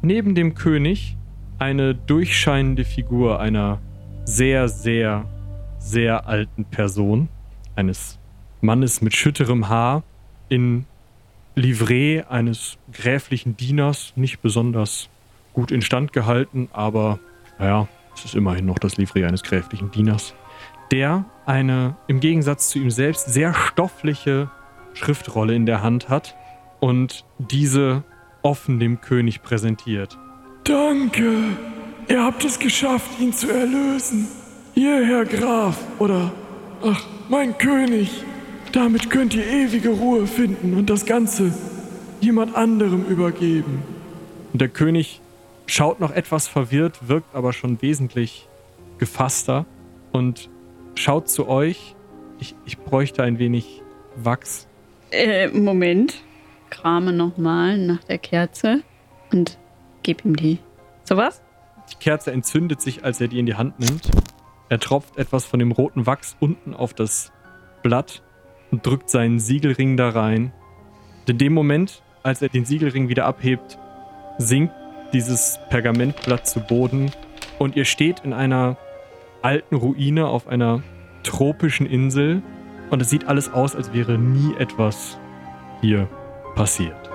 neben 0.00 0.34
dem 0.34 0.54
König 0.54 1.16
eine 1.58 1.94
durchscheinende 1.94 2.84
Figur 2.84 3.40
einer 3.40 3.78
sehr, 4.24 4.68
sehr, 4.68 5.24
sehr 5.78 6.26
alten 6.26 6.64
Person, 6.64 7.28
eines 7.74 8.18
Mannes 8.60 9.02
mit 9.02 9.14
schütterem 9.14 9.68
Haar, 9.68 10.02
in 10.48 10.86
Livree 11.54 12.22
eines 12.22 12.78
gräflichen 12.92 13.56
Dieners, 13.56 14.12
nicht 14.16 14.40
besonders 14.40 15.08
gut 15.52 15.70
instand 15.70 16.12
gehalten, 16.12 16.68
aber 16.72 17.18
naja, 17.58 17.88
es 18.14 18.24
ist 18.24 18.34
immerhin 18.34 18.66
noch 18.66 18.78
das 18.78 18.96
Livree 18.96 19.24
eines 19.24 19.42
gräflichen 19.42 19.90
Dieners, 19.90 20.34
der 20.90 21.24
eine 21.44 21.96
im 22.06 22.20
Gegensatz 22.20 22.68
zu 22.70 22.78
ihm 22.78 22.90
selbst 22.90 23.32
sehr 23.32 23.54
stoffliche 23.54 24.50
Schriftrolle 24.94 25.54
in 25.54 25.66
der 25.66 25.82
Hand 25.82 26.08
hat 26.08 26.34
und 26.80 27.24
diese 27.38 28.04
offen 28.42 28.78
dem 28.78 29.00
König 29.00 29.42
präsentiert. 29.42 30.18
Danke, 30.64 31.32
ihr 32.08 32.24
habt 32.24 32.44
es 32.44 32.58
geschafft, 32.58 33.20
ihn 33.20 33.32
zu 33.32 33.50
erlösen. 33.50 34.28
Ihr, 34.74 35.06
Herr 35.06 35.24
Graf, 35.24 35.78
oder, 35.98 36.32
ach, 36.84 37.02
mein 37.28 37.56
König, 37.58 38.24
damit 38.72 39.10
könnt 39.10 39.34
ihr 39.34 39.46
ewige 39.46 39.90
Ruhe 39.90 40.26
finden 40.26 40.74
und 40.76 40.90
das 40.90 41.06
Ganze 41.06 41.52
jemand 42.20 42.54
anderem 42.54 43.04
übergeben. 43.06 43.82
Und 44.52 44.60
der 44.60 44.68
König 44.68 45.20
schaut 45.66 46.00
noch 46.00 46.10
etwas 46.12 46.48
verwirrt, 46.48 47.08
wirkt 47.08 47.34
aber 47.34 47.52
schon 47.52 47.82
wesentlich 47.82 48.48
gefasster 48.98 49.66
und 50.12 50.48
schaut 50.94 51.28
zu 51.28 51.48
euch. 51.48 51.94
Ich, 52.38 52.54
ich 52.64 52.78
bräuchte 52.78 53.22
ein 53.22 53.38
wenig 53.38 53.82
Wachs. 54.16 54.66
Äh, 55.10 55.48
Moment. 55.48 56.22
krame 56.70 57.12
nochmal 57.12 57.78
nach 57.78 58.02
der 58.04 58.18
Kerze 58.18 58.82
und 59.32 59.58
gebe 60.02 60.28
ihm 60.28 60.36
die. 60.36 60.58
Sowas? 61.04 61.42
Die 61.92 61.96
Kerze 61.96 62.32
entzündet 62.32 62.80
sich, 62.80 63.04
als 63.04 63.20
er 63.20 63.28
die 63.28 63.38
in 63.38 63.46
die 63.46 63.54
Hand 63.54 63.78
nimmt. 63.78 64.10
Er 64.68 64.80
tropft 64.80 65.16
etwas 65.16 65.44
von 65.44 65.60
dem 65.60 65.70
roten 65.70 66.06
Wachs 66.06 66.36
unten 66.40 66.74
auf 66.74 66.92
das 66.92 67.30
Blatt 67.82 68.22
und 68.72 68.84
drückt 68.84 69.10
seinen 69.10 69.38
Siegelring 69.38 69.96
da 69.96 70.08
rein. 70.08 70.52
Und 71.20 71.30
in 71.30 71.38
dem 71.38 71.54
Moment, 71.54 72.02
als 72.24 72.42
er 72.42 72.48
den 72.48 72.64
Siegelring 72.64 73.08
wieder 73.08 73.26
abhebt, 73.26 73.78
sinkt 74.38 74.74
dieses 75.12 75.58
Pergamentblatt 75.70 76.46
zu 76.46 76.60
Boden 76.60 77.10
und 77.58 77.76
ihr 77.76 77.84
steht 77.84 78.20
in 78.20 78.32
einer 78.32 78.76
alten 79.42 79.76
Ruine 79.76 80.26
auf 80.26 80.48
einer 80.48 80.82
tropischen 81.22 81.86
Insel 81.86 82.42
und 82.90 83.02
es 83.02 83.10
sieht 83.10 83.28
alles 83.28 83.52
aus, 83.52 83.74
als 83.74 83.92
wäre 83.92 84.18
nie 84.18 84.54
etwas 84.58 85.18
hier 85.80 86.08
passiert. 86.54 87.10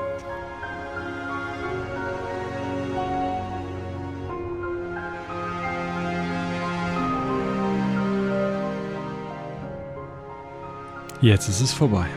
Jetzt 11.22 11.48
ist 11.50 11.62
es 11.62 11.72
vorbei. 11.72 12.08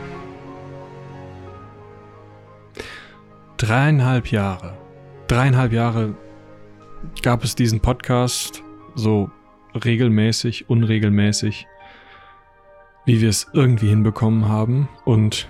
Dreieinhalb 3.57 4.31
Jahre. 4.31 4.84
Dreieinhalb 5.27 5.71
Jahre 5.71 6.15
gab 7.23 7.43
es 7.43 7.55
diesen 7.55 7.79
Podcast 7.79 8.63
so 8.93 9.31
regelmäßig, 9.73 10.69
unregelmäßig, 10.69 11.67
wie 13.05 13.21
wir 13.21 13.29
es 13.29 13.47
irgendwie 13.53 13.89
hinbekommen 13.89 14.47
haben. 14.47 14.87
Und 15.03 15.47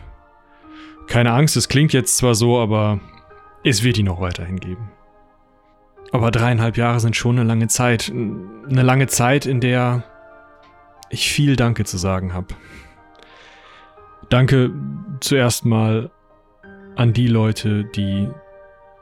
keine 1.07 1.31
Angst, 1.31 1.57
es 1.57 1.67
klingt 1.67 1.93
jetzt 1.93 2.17
zwar 2.17 2.35
so, 2.35 2.59
aber 2.59 2.99
es 3.63 3.83
wird 3.83 3.97
ihn 3.97 4.05
noch 4.05 4.21
weiterhin 4.21 4.59
geben. 4.59 4.91
Aber 6.11 6.31
dreieinhalb 6.31 6.77
Jahre 6.77 6.99
sind 6.99 7.15
schon 7.15 7.37
eine 7.37 7.47
lange 7.47 7.67
Zeit. 7.67 8.09
Eine 8.09 8.83
lange 8.83 9.07
Zeit, 9.07 9.45
in 9.45 9.59
der 9.59 10.03
ich 11.09 11.29
viel 11.29 11.55
Danke 11.55 11.83
zu 11.83 11.97
sagen 11.97 12.33
habe. 12.33 12.47
Danke 14.29 14.71
zuerst 15.19 15.65
mal 15.65 16.11
an 16.95 17.11
die 17.13 17.27
Leute, 17.27 17.83
die 17.83 18.29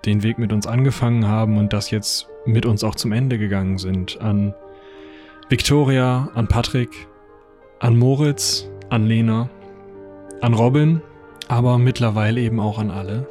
den 0.06 0.24
Weg 0.24 0.38
mit 0.38 0.52
uns 0.52 0.68
angefangen 0.68 1.28
haben 1.28 1.58
und 1.58 1.74
das 1.74 1.92
jetzt 1.92 2.28
mit 2.46 2.66
uns 2.66 2.84
auch 2.84 2.96
zum 2.96 3.12
Ende 3.12 3.38
gegangen 3.38 3.78
sind. 3.78 4.20
An 4.22 4.54
Victoria, 5.50 6.30
an 6.34 6.48
Patrick, 6.48 7.08
an 7.80 7.98
Moritz, 7.98 8.70
an 8.90 9.06
Lena, 9.06 9.50
an 10.42 10.54
Robin, 10.54 11.02
aber 11.48 11.78
mittlerweile 11.78 12.42
eben 12.42 12.60
auch 12.60 12.80
an 12.80 12.92
alle, 12.92 13.28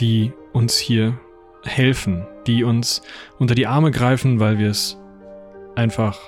die 0.00 0.32
uns 0.52 0.76
hier 0.76 1.18
helfen, 1.64 2.26
die 2.46 2.64
uns 2.64 3.02
unter 3.38 3.54
die 3.54 3.66
Arme 3.66 3.90
greifen, 3.90 4.40
weil 4.40 4.58
wir 4.58 4.70
es 4.70 4.98
einfach 5.74 6.18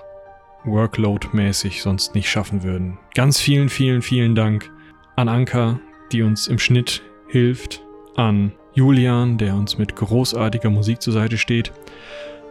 Workload-mäßig 0.64 1.82
sonst 1.82 2.14
nicht 2.14 2.28
schaffen 2.28 2.62
würden. 2.62 2.98
Ganz 3.14 3.40
vielen, 3.40 3.68
vielen, 3.68 4.02
vielen 4.02 4.34
Dank 4.34 4.70
an 5.16 5.28
Anka, 5.28 5.80
die 6.12 6.22
uns 6.22 6.46
im 6.48 6.58
Schnitt 6.58 7.02
hilft, 7.28 7.82
an 8.16 8.52
Julian, 8.74 9.38
der 9.38 9.54
uns 9.54 9.78
mit 9.78 9.94
großartiger 9.96 10.70
Musik 10.70 11.00
zur 11.00 11.12
Seite 11.12 11.38
steht, 11.38 11.72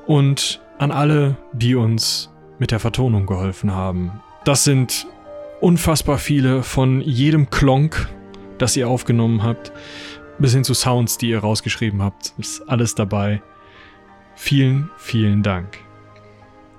und 0.07 0.61
an 0.79 0.91
alle, 0.91 1.37
die 1.53 1.75
uns 1.75 2.29
mit 2.59 2.71
der 2.71 2.79
Vertonung 2.79 3.25
geholfen 3.25 3.73
haben. 3.73 4.21
Das 4.45 4.63
sind 4.63 5.07
unfassbar 5.61 6.17
viele 6.17 6.63
von 6.63 7.01
jedem 7.01 7.49
Klonk, 7.49 8.09
das 8.57 8.75
ihr 8.75 8.87
aufgenommen 8.87 9.43
habt, 9.43 9.71
bis 10.39 10.53
hin 10.53 10.63
zu 10.63 10.73
Sounds, 10.73 11.17
die 11.17 11.29
ihr 11.29 11.39
rausgeschrieben 11.39 12.01
habt. 12.01 12.33
Ist 12.37 12.67
alles 12.67 12.95
dabei. 12.95 13.41
Vielen, 14.35 14.89
vielen 14.97 15.43
Dank. 15.43 15.77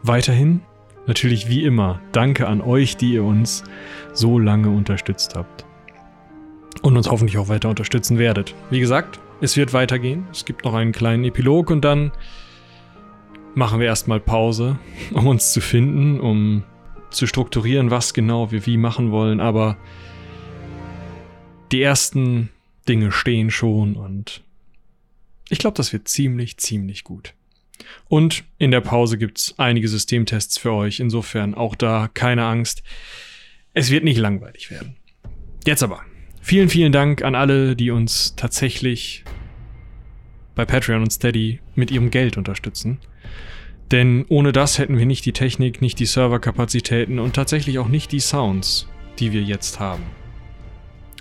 Weiterhin 0.02 0.60
natürlich 1.06 1.48
wie 1.48 1.64
immer 1.64 2.00
danke 2.12 2.46
an 2.46 2.60
euch, 2.60 2.96
die 2.96 3.12
ihr 3.12 3.24
uns 3.24 3.64
so 4.12 4.38
lange 4.38 4.68
unterstützt 4.68 5.34
habt. 5.36 5.64
Und 6.82 6.96
uns 6.96 7.10
hoffentlich 7.10 7.38
auch 7.38 7.48
weiter 7.48 7.70
unterstützen 7.70 8.18
werdet. 8.18 8.54
Wie 8.68 8.80
gesagt, 8.80 9.18
es 9.44 9.56
wird 9.56 9.72
weitergehen. 9.72 10.26
Es 10.32 10.44
gibt 10.44 10.64
noch 10.64 10.74
einen 10.74 10.92
kleinen 10.92 11.24
Epilog 11.24 11.70
und 11.70 11.82
dann 11.82 12.12
machen 13.54 13.78
wir 13.78 13.86
erstmal 13.86 14.20
Pause, 14.20 14.78
um 15.12 15.26
uns 15.26 15.52
zu 15.52 15.60
finden, 15.60 16.18
um 16.18 16.64
zu 17.10 17.26
strukturieren, 17.26 17.90
was 17.90 18.14
genau 18.14 18.50
wir 18.50 18.66
wie 18.66 18.76
machen 18.76 19.12
wollen. 19.12 19.40
Aber 19.40 19.76
die 21.70 21.82
ersten 21.82 22.50
Dinge 22.88 23.12
stehen 23.12 23.50
schon 23.50 23.96
und 23.96 24.42
ich 25.48 25.58
glaube, 25.58 25.76
das 25.76 25.92
wird 25.92 26.08
ziemlich, 26.08 26.56
ziemlich 26.56 27.04
gut. 27.04 27.34
Und 28.08 28.44
in 28.58 28.70
der 28.70 28.80
Pause 28.80 29.18
gibt's 29.18 29.54
einige 29.58 29.88
Systemtests 29.88 30.58
für 30.58 30.72
euch. 30.72 31.00
Insofern 31.00 31.54
auch 31.54 31.74
da 31.74 32.08
keine 32.12 32.44
Angst. 32.44 32.82
Es 33.74 33.90
wird 33.90 34.04
nicht 34.04 34.18
langweilig 34.18 34.70
werden. 34.70 34.96
Jetzt 35.66 35.82
aber. 35.82 36.02
Vielen, 36.46 36.68
vielen 36.68 36.92
Dank 36.92 37.22
an 37.24 37.34
alle, 37.34 37.74
die 37.74 37.90
uns 37.90 38.34
tatsächlich 38.36 39.24
bei 40.54 40.66
Patreon 40.66 41.00
und 41.00 41.10
Steady 41.10 41.60
mit 41.74 41.90
ihrem 41.90 42.10
Geld 42.10 42.36
unterstützen. 42.36 42.98
Denn 43.90 44.26
ohne 44.28 44.52
das 44.52 44.78
hätten 44.78 44.98
wir 44.98 45.06
nicht 45.06 45.24
die 45.24 45.32
Technik, 45.32 45.80
nicht 45.80 45.98
die 45.98 46.04
Serverkapazitäten 46.04 47.18
und 47.18 47.34
tatsächlich 47.34 47.78
auch 47.78 47.88
nicht 47.88 48.12
die 48.12 48.20
Sounds, 48.20 48.86
die 49.18 49.32
wir 49.32 49.40
jetzt 49.40 49.80
haben. 49.80 50.02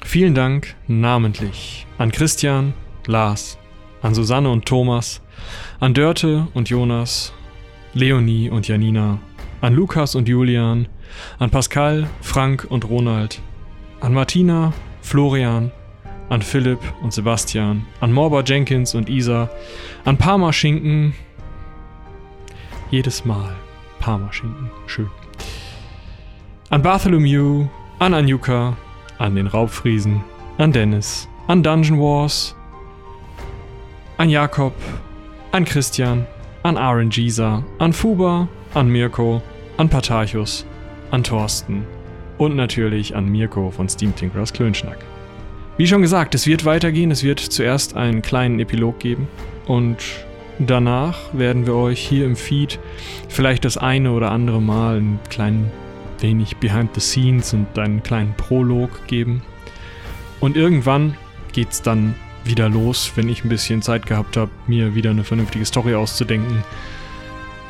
Vielen 0.03 0.35
Dank 0.35 0.75
namentlich 0.89 1.87
an 1.97 2.11
Christian, 2.11 2.73
Lars, 3.07 3.57
an 4.01 4.13
Susanne 4.13 4.49
und 4.49 4.65
Thomas, 4.65 5.21
an 5.79 5.93
Dörte 5.93 6.49
und 6.53 6.67
Jonas, 6.67 7.31
Leonie 7.93 8.49
und 8.49 8.67
Janina, 8.67 9.21
an 9.61 9.73
Lukas 9.73 10.15
und 10.15 10.27
Julian, 10.27 10.89
an 11.39 11.49
Pascal, 11.49 12.09
Frank 12.19 12.67
und 12.69 12.89
Ronald, 12.89 13.41
an 14.01 14.13
Martina, 14.13 14.73
Florian, 15.03 15.71
an 16.29 16.41
Philipp 16.41 16.79
und 17.03 17.13
Sebastian, 17.13 17.85
an 17.99 18.11
Morba 18.11 18.41
Jenkins 18.41 18.95
und 18.95 19.09
Isa, 19.09 19.49
an 20.05 20.17
Parma-Schinken. 20.17 21.13
Jedes 22.89 23.25
Mal 23.25 23.53
Parma-Schinken, 23.99 24.71
schön. 24.87 25.11
An 26.69 26.81
Bartholomew, 26.81 27.67
an 27.99 28.13
Anjuka, 28.13 28.75
an 29.19 29.35
den 29.35 29.47
Raubfriesen, 29.47 30.23
an 30.57 30.71
Dennis, 30.71 31.27
an 31.47 31.61
Dungeon 31.61 31.99
Wars, 31.99 32.55
an 34.17 34.29
Jakob, 34.29 34.73
an 35.51 35.65
Christian, 35.65 36.25
an 36.63 36.77
RNGisa, 36.77 37.63
an 37.79 37.93
Fuba, 37.93 38.47
an 38.73 38.89
Mirko, 38.89 39.41
an 39.77 39.89
Patarchus, 39.89 40.65
an 41.11 41.23
Thorsten 41.23 41.85
und 42.37 42.55
natürlich 42.55 43.15
an 43.15 43.29
Mirko 43.29 43.71
von 43.71 43.89
Steam 43.89 44.15
Tinkerers 44.15 44.53
Klönschnack. 44.53 44.97
Wie 45.77 45.87
schon 45.87 46.01
gesagt, 46.01 46.35
es 46.35 46.45
wird 46.45 46.65
weitergehen. 46.65 47.09
Es 47.09 47.23
wird 47.23 47.39
zuerst 47.39 47.95
einen 47.95 48.21
kleinen 48.21 48.59
Epilog 48.59 48.99
geben 48.99 49.27
und 49.65 49.97
danach 50.59 51.17
werden 51.33 51.65
wir 51.65 51.75
euch 51.75 51.99
hier 51.99 52.25
im 52.25 52.35
Feed 52.35 52.79
vielleicht 53.27 53.65
das 53.65 53.77
eine 53.77 54.11
oder 54.11 54.31
andere 54.31 54.61
Mal 54.61 54.97
ein 54.97 55.19
klein 55.29 55.71
wenig 56.19 56.57
Behind 56.57 56.91
the 56.93 57.01
Scenes 57.01 57.53
und 57.53 57.77
einen 57.77 58.03
kleinen 58.03 58.35
Prolog 58.35 59.07
geben. 59.07 59.41
Und 60.39 60.55
irgendwann 60.55 61.17
geht's 61.53 61.81
dann 61.81 62.15
wieder 62.43 62.69
los, 62.69 63.11
wenn 63.15 63.29
ich 63.29 63.43
ein 63.43 63.49
bisschen 63.49 63.81
Zeit 63.81 64.05
gehabt 64.05 64.37
habe, 64.37 64.51
mir 64.67 64.95
wieder 64.95 65.09
eine 65.09 65.23
vernünftige 65.23 65.65
Story 65.65 65.95
auszudenken. 65.95 66.63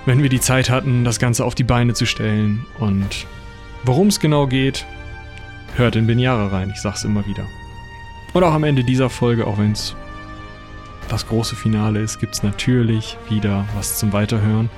Wenn 0.06 0.22
wir 0.22 0.30
die 0.30 0.40
Zeit 0.40 0.70
hatten, 0.70 1.06
das 1.06 1.20
Ganze 1.20 1.46
auf 1.46 1.56
die 1.56 1.64
Beine 1.64 1.94
zu 1.94 2.06
stellen. 2.06 2.66
Und 2.80 3.26
worum 3.84 4.08
es 4.08 4.20
genau 4.20 4.48
geht, 4.48 4.86
hört 5.76 5.96
in 5.96 6.08
Binyare 6.08 6.52
rein. 6.52 6.70
Ich 6.70 6.82
sag's 6.82 7.04
immer 7.04 7.26
wieder. 7.26 7.46
Und 8.34 8.44
auch 8.44 8.54
am 8.54 8.64
Ende 8.64 8.84
dieser 8.84 9.10
Folge, 9.10 9.46
auch 9.46 9.58
wenn 9.58 9.74
es 9.74 9.96
das 11.10 11.28
große 11.28 11.56
Finale 11.56 12.00
ist, 12.00 12.20
gibt 12.20 12.34
es 12.34 12.44
natürlich 12.44 13.18
wieder 13.30 13.66
was 13.76 14.00
zum 14.00 14.14
Weiterhören. 14.14 14.70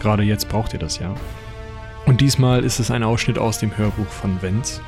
Gerade 0.00 0.22
jetzt 0.22 0.48
braucht 0.48 0.72
ihr 0.72 0.78
das 0.78 0.98
ja. 0.98 1.14
Und 2.06 2.20
diesmal 2.20 2.64
ist 2.64 2.80
es 2.80 2.90
ein 2.90 3.02
Ausschnitt 3.02 3.38
aus 3.38 3.58
dem 3.58 3.76
Hörbuch 3.76 4.08
von 4.08 4.42
Wenz. 4.42 4.80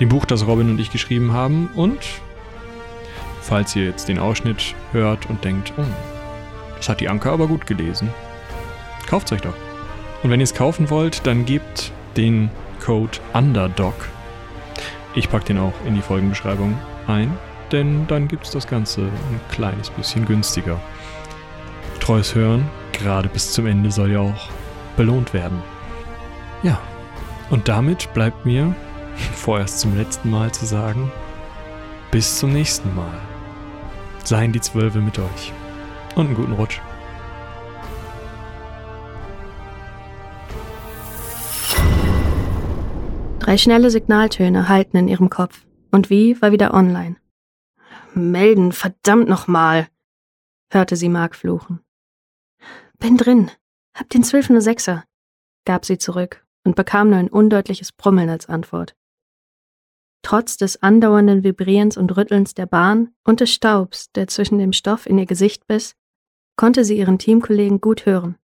Dem 0.00 0.08
Buch, 0.08 0.24
das 0.24 0.46
Robin 0.46 0.70
und 0.70 0.80
ich 0.80 0.90
geschrieben 0.90 1.32
haben. 1.32 1.70
Und 1.74 2.00
falls 3.40 3.76
ihr 3.76 3.84
jetzt 3.84 4.08
den 4.08 4.18
Ausschnitt 4.18 4.74
hört 4.92 5.30
und 5.30 5.44
denkt, 5.44 5.72
oh, 5.76 5.84
das 6.76 6.88
hat 6.88 7.00
die 7.00 7.08
Anke 7.08 7.30
aber 7.30 7.46
gut 7.46 7.66
gelesen, 7.66 8.10
kauft 9.06 9.32
euch 9.32 9.40
doch. 9.40 9.54
Und 10.22 10.30
wenn 10.30 10.40
ihr 10.40 10.44
es 10.44 10.54
kaufen 10.54 10.90
wollt, 10.90 11.26
dann 11.26 11.44
gebt 11.44 11.92
den 12.16 12.50
Code 12.84 13.18
Underdog. 13.32 13.94
Ich 15.14 15.30
packe 15.30 15.46
den 15.46 15.58
auch 15.58 15.72
in 15.86 15.94
die 15.94 16.02
Folgenbeschreibung 16.02 16.76
ein, 17.06 17.36
denn 17.72 18.06
dann 18.06 18.28
gibt 18.28 18.44
es 18.44 18.50
das 18.50 18.66
Ganze 18.66 19.02
ein 19.02 19.40
kleines 19.50 19.90
bisschen 19.90 20.26
günstiger. 20.26 20.80
Treues 22.00 22.34
Hören, 22.34 22.68
gerade 22.92 23.28
bis 23.28 23.52
zum 23.52 23.66
Ende, 23.66 23.90
soll 23.90 24.12
ja 24.12 24.20
auch 24.20 24.48
belohnt 24.96 25.32
werden. 25.32 25.62
Ja, 26.62 26.78
und 27.50 27.68
damit 27.68 28.12
bleibt 28.14 28.44
mir 28.44 28.74
vorerst 29.34 29.80
zum 29.80 29.96
letzten 29.96 30.30
Mal 30.30 30.52
zu 30.52 30.66
sagen, 30.66 31.10
bis 32.10 32.38
zum 32.38 32.52
nächsten 32.52 32.94
Mal. 32.94 33.18
Seien 34.24 34.52
die 34.52 34.60
Zwölfe 34.60 34.98
mit 34.98 35.18
euch. 35.18 35.52
Und 36.14 36.26
einen 36.26 36.36
guten 36.36 36.52
Rutsch. 36.52 36.80
Drei 43.44 43.58
schnelle 43.58 43.90
Signaltöne 43.90 44.70
halten 44.70 44.96
in 44.96 45.06
ihrem 45.06 45.28
Kopf. 45.28 45.66
Und 45.90 46.08
wie 46.08 46.40
war 46.40 46.50
wieder 46.50 46.72
online. 46.72 47.16
Melden, 48.14 48.72
verdammt 48.72 49.28
nochmal, 49.28 49.86
hörte 50.72 50.96
sie 50.96 51.10
Mark 51.10 51.36
fluchen. 51.36 51.80
Bin 52.98 53.18
drin. 53.18 53.50
Hab 53.94 54.08
den 54.08 54.24
1206er, 54.24 55.02
gab 55.66 55.84
sie 55.84 55.98
zurück 55.98 56.46
und 56.64 56.74
bekam 56.74 57.10
nur 57.10 57.18
ein 57.18 57.28
undeutliches 57.28 57.92
Brummeln 57.92 58.30
als 58.30 58.48
Antwort. 58.48 58.96
Trotz 60.22 60.56
des 60.56 60.82
andauernden 60.82 61.44
Vibrierens 61.44 61.98
und 61.98 62.16
Rüttelns 62.16 62.54
der 62.54 62.64
Bahn 62.64 63.12
und 63.24 63.40
des 63.40 63.52
Staubs, 63.52 64.10
der 64.12 64.26
zwischen 64.26 64.58
dem 64.58 64.72
Stoff 64.72 65.04
in 65.04 65.18
ihr 65.18 65.26
Gesicht 65.26 65.66
biss, 65.66 65.96
konnte 66.56 66.82
sie 66.82 66.96
ihren 66.96 67.18
Teamkollegen 67.18 67.82
gut 67.82 68.06
hören. 68.06 68.38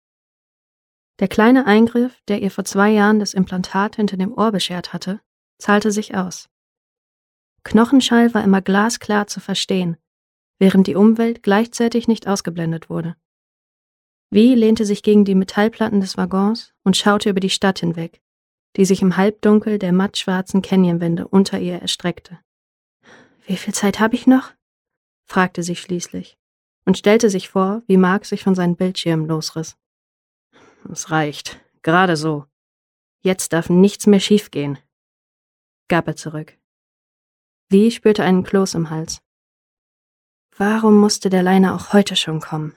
Der 1.21 1.29
kleine 1.29 1.67
Eingriff, 1.67 2.23
der 2.29 2.41
ihr 2.41 2.51
vor 2.51 2.65
zwei 2.65 2.91
Jahren 2.91 3.21
das 3.21 3.35
Implantat 3.35 3.97
hinter 3.97 4.17
dem 4.17 4.33
Ohr 4.33 4.53
beschert 4.53 4.95
hatte, 4.95 5.21
zahlte 5.59 5.93
sich 5.93 6.17
aus. 6.17 6.49
Knochenschall 7.63 8.33
war 8.33 8.43
immer 8.43 8.63
glasklar 8.63 9.27
zu 9.27 9.39
verstehen, 9.39 9.99
während 10.59 10.87
die 10.87 10.95
Umwelt 10.95 11.43
gleichzeitig 11.43 12.09
nicht 12.09 12.27
ausgeblendet 12.27 12.89
wurde. 12.89 13.17
Wie 14.31 14.55
lehnte 14.55 14.87
sich 14.87 15.03
gegen 15.03 15.27
die 15.27 15.35
Metallplatten 15.35 16.01
des 16.01 16.17
Waggons 16.17 16.73
und 16.85 16.97
schaute 16.97 17.29
über 17.29 17.41
die 17.41 17.51
Stadt 17.51 17.81
hinweg, 17.81 18.23
die 18.77 18.87
sich 18.87 19.03
im 19.03 19.19
Halbdunkel 19.19 19.79
der 19.79 19.93
mattschwarzen 19.93 20.63
Canyonwände 20.63 21.29
unter 21.29 21.59
ihr 21.59 21.83
erstreckte. 21.83 22.39
Wie 23.47 23.57
viel 23.57 23.75
Zeit 23.75 24.01
habe 24.01 24.15
ich 24.15 24.27
noch? 24.27 24.53
fragte 25.27 25.63
sie 25.63 25.77
schließlich 25.77 26.39
und 26.87 26.97
stellte 26.97 27.29
sich 27.29 27.51
vor, 27.51 27.83
wie 27.87 27.99
Mark 27.99 28.25
sich 28.25 28.43
von 28.43 28.55
seinen 28.55 28.77
Bildschirmen 28.77 29.27
losriss. 29.27 29.77
Es 30.89 31.11
reicht, 31.11 31.61
gerade 31.83 32.17
so. 32.17 32.47
Jetzt 33.23 33.53
darf 33.53 33.69
nichts 33.69 34.07
mehr 34.07 34.21
schiefgehen, 34.21 34.79
gab 35.89 36.07
er 36.09 36.17
zurück. 36.17 36.57
Wie 37.69 37.91
spürte 37.91 38.25
einen 38.25 38.43
Kloß 38.45 38.75
im 38.75 38.91
Hals. 38.91 39.21
Warum 40.57 40.99
musste 40.99 41.31
der 41.31 41.43
Leiner 41.43 41.75
auch 41.75 41.93
heute 41.93 42.17
schon 42.17 42.41
kommen? 42.41 42.77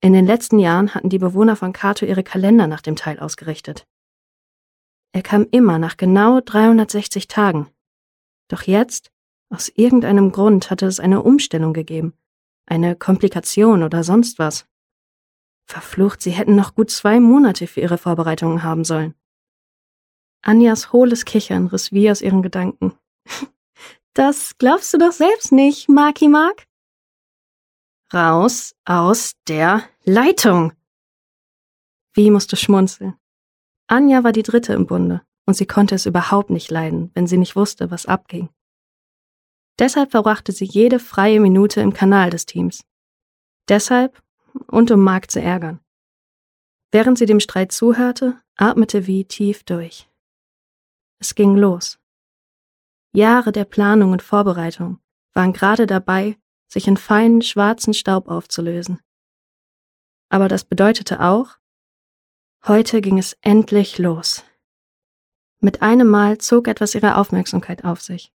In 0.00 0.14
den 0.14 0.26
letzten 0.26 0.58
Jahren 0.58 0.94
hatten 0.94 1.10
die 1.10 1.18
Bewohner 1.18 1.56
von 1.56 1.72
Kato 1.72 2.06
ihre 2.06 2.22
Kalender 2.22 2.66
nach 2.66 2.80
dem 2.80 2.96
Teil 2.96 3.18
ausgerichtet. 3.18 3.86
Er 5.12 5.22
kam 5.22 5.46
immer 5.50 5.78
nach 5.78 5.96
genau 5.96 6.40
360 6.40 7.28
Tagen. 7.28 7.68
Doch 8.48 8.62
jetzt, 8.62 9.10
aus 9.50 9.68
irgendeinem 9.68 10.32
Grund, 10.32 10.70
hatte 10.70 10.86
es 10.86 11.00
eine 11.00 11.22
Umstellung 11.22 11.72
gegeben. 11.72 12.14
Eine 12.66 12.96
Komplikation 12.96 13.82
oder 13.82 14.04
sonst 14.04 14.38
was. 14.38 14.66
Verflucht, 15.70 16.20
sie 16.20 16.32
hätten 16.32 16.56
noch 16.56 16.74
gut 16.74 16.90
zwei 16.90 17.20
Monate 17.20 17.68
für 17.68 17.80
ihre 17.80 17.96
Vorbereitungen 17.96 18.64
haben 18.64 18.84
sollen. 18.84 19.14
Anjas 20.42 20.92
hohles 20.92 21.24
Kichern 21.24 21.68
riss 21.68 21.92
wie 21.92 22.10
aus 22.10 22.22
ihren 22.22 22.42
Gedanken. 22.42 22.98
Das 24.12 24.58
glaubst 24.58 24.92
du 24.92 24.98
doch 24.98 25.12
selbst 25.12 25.52
nicht, 25.52 25.88
Marky 25.88 26.26
Mark. 26.26 26.66
Raus 28.12 28.74
aus 28.84 29.34
der 29.46 29.84
Leitung. 30.02 30.72
Wie 32.14 32.32
musste 32.32 32.56
schmunzeln. 32.56 33.14
Anja 33.86 34.24
war 34.24 34.32
die 34.32 34.42
Dritte 34.42 34.72
im 34.72 34.88
Bunde 34.88 35.22
und 35.46 35.54
sie 35.54 35.66
konnte 35.66 35.94
es 35.94 36.06
überhaupt 36.06 36.50
nicht 36.50 36.72
leiden, 36.72 37.12
wenn 37.14 37.28
sie 37.28 37.38
nicht 37.38 37.54
wusste, 37.54 37.92
was 37.92 38.06
abging. 38.06 38.48
Deshalb 39.78 40.10
verbrachte 40.10 40.50
sie 40.50 40.64
jede 40.64 40.98
freie 40.98 41.38
Minute 41.38 41.80
im 41.80 41.92
Kanal 41.92 42.30
des 42.30 42.46
Teams. 42.46 42.84
Deshalb 43.68 44.20
und 44.66 44.90
um 44.90 45.02
Mark 45.02 45.30
zu 45.30 45.40
ärgern. 45.40 45.80
Während 46.92 47.18
sie 47.18 47.26
dem 47.26 47.40
Streit 47.40 47.72
zuhörte, 47.72 48.40
atmete 48.56 49.06
wie 49.06 49.24
tief 49.24 49.62
durch. 49.62 50.08
Es 51.18 51.34
ging 51.34 51.56
los. 51.56 51.98
Jahre 53.12 53.52
der 53.52 53.64
Planung 53.64 54.12
und 54.12 54.22
Vorbereitung 54.22 54.98
waren 55.32 55.52
gerade 55.52 55.86
dabei, 55.86 56.36
sich 56.68 56.86
in 56.86 56.96
feinen 56.96 57.42
schwarzen 57.42 57.94
Staub 57.94 58.28
aufzulösen. 58.28 59.00
Aber 60.28 60.48
das 60.48 60.64
bedeutete 60.64 61.20
auch, 61.20 61.58
heute 62.66 63.00
ging 63.00 63.18
es 63.18 63.36
endlich 63.40 63.98
los. 63.98 64.44
Mit 65.60 65.82
einem 65.82 66.08
Mal 66.08 66.38
zog 66.38 66.68
etwas 66.68 66.94
ihre 66.94 67.16
Aufmerksamkeit 67.16 67.84
auf 67.84 68.00
sich. 68.00 68.32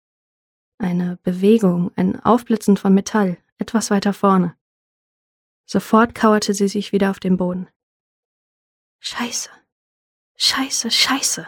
Eine 0.77 1.17
Bewegung, 1.23 1.91
ein 1.95 2.19
Aufblitzen 2.19 2.75
von 2.75 2.93
Metall, 2.93 3.37
etwas 3.59 3.91
weiter 3.91 4.13
vorne. 4.13 4.55
Sofort 5.65 6.13
kauerte 6.15 6.53
sie 6.53 6.67
sich 6.67 6.91
wieder 6.91 7.09
auf 7.09 7.19
den 7.19 7.37
Boden. 7.37 7.67
Scheiße. 8.99 9.49
Scheiße, 10.35 10.91
scheiße. 10.91 11.47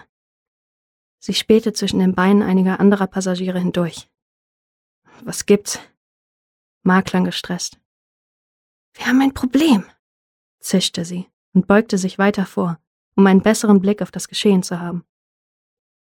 Sie 1.19 1.33
spähte 1.33 1.73
zwischen 1.73 1.99
den 1.99 2.13
Beinen 2.13 2.43
einiger 2.43 2.79
anderer 2.79 3.07
Passagiere 3.07 3.59
hindurch. 3.59 4.09
Was 5.23 5.45
gibt's? 5.45 5.79
Mark 6.83 7.07
klang 7.07 7.25
gestresst. 7.25 7.79
Wir 8.93 9.07
haben 9.07 9.21
ein 9.21 9.33
Problem, 9.33 9.85
zischte 10.59 11.03
sie 11.03 11.27
und 11.53 11.67
beugte 11.67 11.97
sich 11.97 12.17
weiter 12.17 12.45
vor, 12.45 12.79
um 13.15 13.25
einen 13.25 13.41
besseren 13.41 13.81
Blick 13.81 14.01
auf 14.01 14.11
das 14.11 14.27
Geschehen 14.27 14.63
zu 14.63 14.79
haben. 14.79 15.03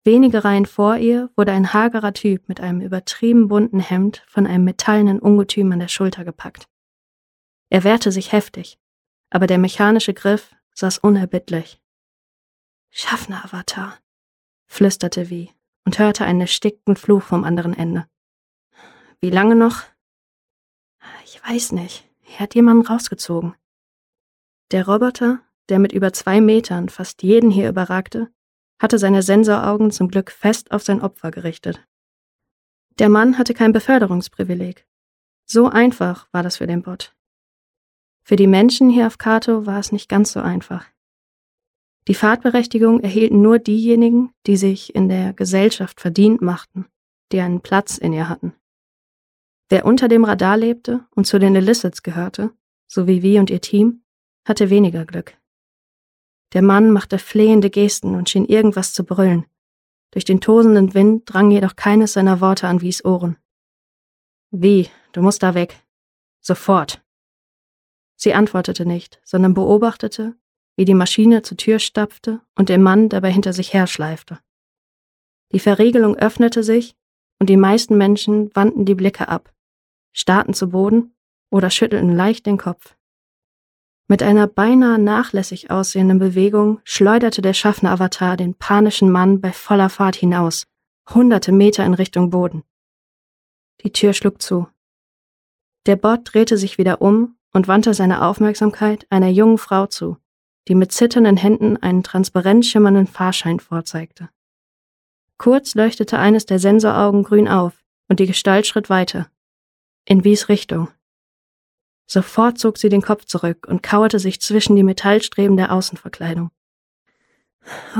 Wenige 0.04 0.44
Reihen 0.44 0.66
vor 0.66 0.96
ihr 0.96 1.30
wurde 1.36 1.52
ein 1.52 1.72
hagerer 1.72 2.12
Typ 2.12 2.48
mit 2.48 2.60
einem 2.60 2.80
übertrieben 2.80 3.48
bunten 3.48 3.78
Hemd 3.78 4.24
von 4.26 4.46
einem 4.46 4.64
metallenen 4.64 5.20
Ungetüm 5.20 5.70
an 5.70 5.78
der 5.78 5.88
Schulter 5.88 6.24
gepackt. 6.24 6.68
Er 7.72 7.84
wehrte 7.84 8.12
sich 8.12 8.32
heftig, 8.32 8.78
aber 9.30 9.46
der 9.46 9.56
mechanische 9.56 10.12
Griff 10.12 10.54
saß 10.74 10.98
unerbittlich. 10.98 11.80
Schaffner-Avatar, 12.90 13.96
flüsterte 14.66 15.30
wie 15.30 15.50
und 15.86 15.98
hörte 15.98 16.26
einen 16.26 16.42
erstickten 16.42 16.96
Fluch 16.96 17.22
vom 17.22 17.44
anderen 17.44 17.72
Ende. 17.72 18.06
Wie 19.22 19.30
lange 19.30 19.54
noch? 19.54 19.84
Ich 21.24 21.42
weiß 21.42 21.72
nicht. 21.72 22.06
Er 22.34 22.40
hat 22.40 22.54
jemanden 22.54 22.86
rausgezogen. 22.86 23.54
Der 24.70 24.86
Roboter, 24.86 25.40
der 25.70 25.78
mit 25.78 25.92
über 25.92 26.12
zwei 26.12 26.42
Metern 26.42 26.90
fast 26.90 27.22
jeden 27.22 27.50
hier 27.50 27.70
überragte, 27.70 28.30
hatte 28.80 28.98
seine 28.98 29.22
Sensoraugen 29.22 29.90
zum 29.92 30.08
Glück 30.08 30.30
fest 30.30 30.72
auf 30.72 30.82
sein 30.82 31.00
Opfer 31.00 31.30
gerichtet. 31.30 31.82
Der 32.98 33.08
Mann 33.08 33.38
hatte 33.38 33.54
kein 33.54 33.72
Beförderungsprivileg. 33.72 34.86
So 35.46 35.70
einfach 35.70 36.28
war 36.32 36.42
das 36.42 36.58
für 36.58 36.66
den 36.66 36.82
Bot. 36.82 37.14
Für 38.22 38.36
die 38.36 38.46
Menschen 38.46 38.88
hier 38.88 39.06
auf 39.06 39.18
Kato 39.18 39.66
war 39.66 39.78
es 39.78 39.92
nicht 39.92 40.08
ganz 40.08 40.32
so 40.32 40.40
einfach. 40.40 40.86
Die 42.08 42.14
Fahrtberechtigung 42.14 43.00
erhielten 43.00 43.42
nur 43.42 43.58
diejenigen, 43.58 44.32
die 44.46 44.56
sich 44.56 44.94
in 44.94 45.08
der 45.08 45.32
Gesellschaft 45.32 46.00
verdient 46.00 46.40
machten, 46.42 46.86
die 47.30 47.40
einen 47.40 47.60
Platz 47.60 47.98
in 47.98 48.12
ihr 48.12 48.28
hatten. 48.28 48.54
Wer 49.68 49.84
unter 49.84 50.08
dem 50.08 50.24
Radar 50.24 50.56
lebte 50.56 51.06
und 51.14 51.26
zu 51.26 51.38
den 51.38 51.54
Illicits 51.54 52.02
gehörte, 52.02 52.50
so 52.88 53.06
wie 53.06 53.22
wie 53.22 53.38
und 53.38 53.50
ihr 53.50 53.60
Team, 53.60 54.02
hatte 54.44 54.70
weniger 54.70 55.04
Glück. 55.04 55.36
Der 56.52 56.62
Mann 56.62 56.90
machte 56.90 57.18
flehende 57.18 57.70
Gesten 57.70 58.14
und 58.14 58.28
schien 58.28 58.44
irgendwas 58.44 58.92
zu 58.92 59.04
brüllen. 59.04 59.46
Durch 60.10 60.24
den 60.24 60.40
tosenden 60.40 60.92
Wind 60.92 61.22
drang 61.26 61.50
jedoch 61.50 61.76
keines 61.76 62.12
seiner 62.12 62.40
Worte 62.40 62.68
an 62.68 62.82
Wies 62.82 63.04
Ohren. 63.04 63.38
Wie, 64.50 64.90
du 65.12 65.22
musst 65.22 65.42
da 65.42 65.54
weg. 65.54 65.82
Sofort. 66.40 67.02
Sie 68.22 68.34
antwortete 68.34 68.86
nicht, 68.86 69.20
sondern 69.24 69.52
beobachtete, 69.52 70.36
wie 70.76 70.84
die 70.84 70.94
Maschine 70.94 71.42
zur 71.42 71.56
Tür 71.56 71.80
stapfte 71.80 72.40
und 72.54 72.68
der 72.68 72.78
Mann 72.78 73.08
dabei 73.08 73.32
hinter 73.32 73.52
sich 73.52 73.74
herschleifte. 73.74 74.38
Die 75.50 75.58
Verriegelung 75.58 76.14
öffnete 76.14 76.62
sich 76.62 76.94
und 77.40 77.50
die 77.50 77.56
meisten 77.56 77.98
Menschen 77.98 78.54
wandten 78.54 78.84
die 78.84 78.94
Blicke 78.94 79.26
ab, 79.26 79.52
starrten 80.12 80.54
zu 80.54 80.68
Boden 80.68 81.16
oder 81.50 81.68
schüttelten 81.68 82.14
leicht 82.14 82.46
den 82.46 82.58
Kopf. 82.58 82.94
Mit 84.06 84.22
einer 84.22 84.46
beinahe 84.46 85.00
nachlässig 85.00 85.72
aussehenden 85.72 86.20
Bewegung 86.20 86.80
schleuderte 86.84 87.42
der 87.42 87.54
Schaffner-Avatar 87.54 88.36
den 88.36 88.54
panischen 88.54 89.10
Mann 89.10 89.40
bei 89.40 89.50
voller 89.50 89.90
Fahrt 89.90 90.14
hinaus, 90.14 90.68
hunderte 91.12 91.50
Meter 91.50 91.84
in 91.84 91.94
Richtung 91.94 92.30
Boden. 92.30 92.62
Die 93.82 93.90
Tür 93.90 94.12
schlug 94.12 94.40
zu. 94.40 94.68
Der 95.86 95.96
Bot 95.96 96.20
drehte 96.32 96.56
sich 96.56 96.78
wieder 96.78 97.02
um 97.02 97.34
und 97.52 97.68
wandte 97.68 97.94
seine 97.94 98.22
Aufmerksamkeit 98.22 99.06
einer 99.10 99.28
jungen 99.28 99.58
Frau 99.58 99.86
zu, 99.86 100.16
die 100.68 100.74
mit 100.74 100.92
zitternden 100.92 101.36
Händen 101.36 101.76
einen 101.76 102.02
transparent 102.02 102.64
schimmernden 102.64 103.06
Fahrschein 103.06 103.60
vorzeigte. 103.60 104.28
Kurz 105.38 105.74
leuchtete 105.74 106.18
eines 106.18 106.46
der 106.46 106.58
Sensoraugen 106.58 107.24
grün 107.24 107.48
auf 107.48 107.74
und 108.08 108.20
die 108.20 108.26
Gestalt 108.26 108.66
schritt 108.66 108.88
weiter. 108.90 109.28
In 110.04 110.24
Wies 110.24 110.48
Richtung. 110.48 110.88
Sofort 112.06 112.58
zog 112.58 112.78
sie 112.78 112.88
den 112.88 113.02
Kopf 113.02 113.24
zurück 113.24 113.66
und 113.68 113.82
kauerte 113.82 114.18
sich 114.18 114.40
zwischen 114.40 114.76
die 114.76 114.82
Metallstreben 114.82 115.56
der 115.56 115.72
Außenverkleidung. 115.72 116.50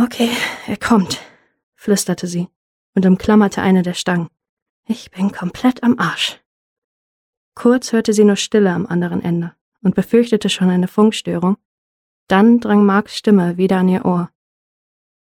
Okay, 0.02 0.30
er 0.66 0.76
kommt, 0.76 1.20
flüsterte 1.74 2.26
sie 2.26 2.48
und 2.94 3.06
umklammerte 3.06 3.62
eine 3.62 3.82
der 3.82 3.94
Stangen. 3.94 4.28
Ich 4.86 5.10
bin 5.10 5.32
komplett 5.32 5.82
am 5.82 5.98
Arsch. 5.98 6.41
Kurz 7.54 7.92
hörte 7.92 8.12
sie 8.12 8.24
nur 8.24 8.36
Stille 8.36 8.72
am 8.72 8.86
anderen 8.86 9.22
Ende 9.22 9.54
und 9.82 9.94
befürchtete 9.94 10.48
schon 10.48 10.70
eine 10.70 10.88
Funkstörung. 10.88 11.56
Dann 12.28 12.60
drang 12.60 12.84
Marks 12.86 13.16
Stimme 13.16 13.56
wieder 13.56 13.78
an 13.78 13.88
ihr 13.88 14.04
Ohr. 14.04 14.30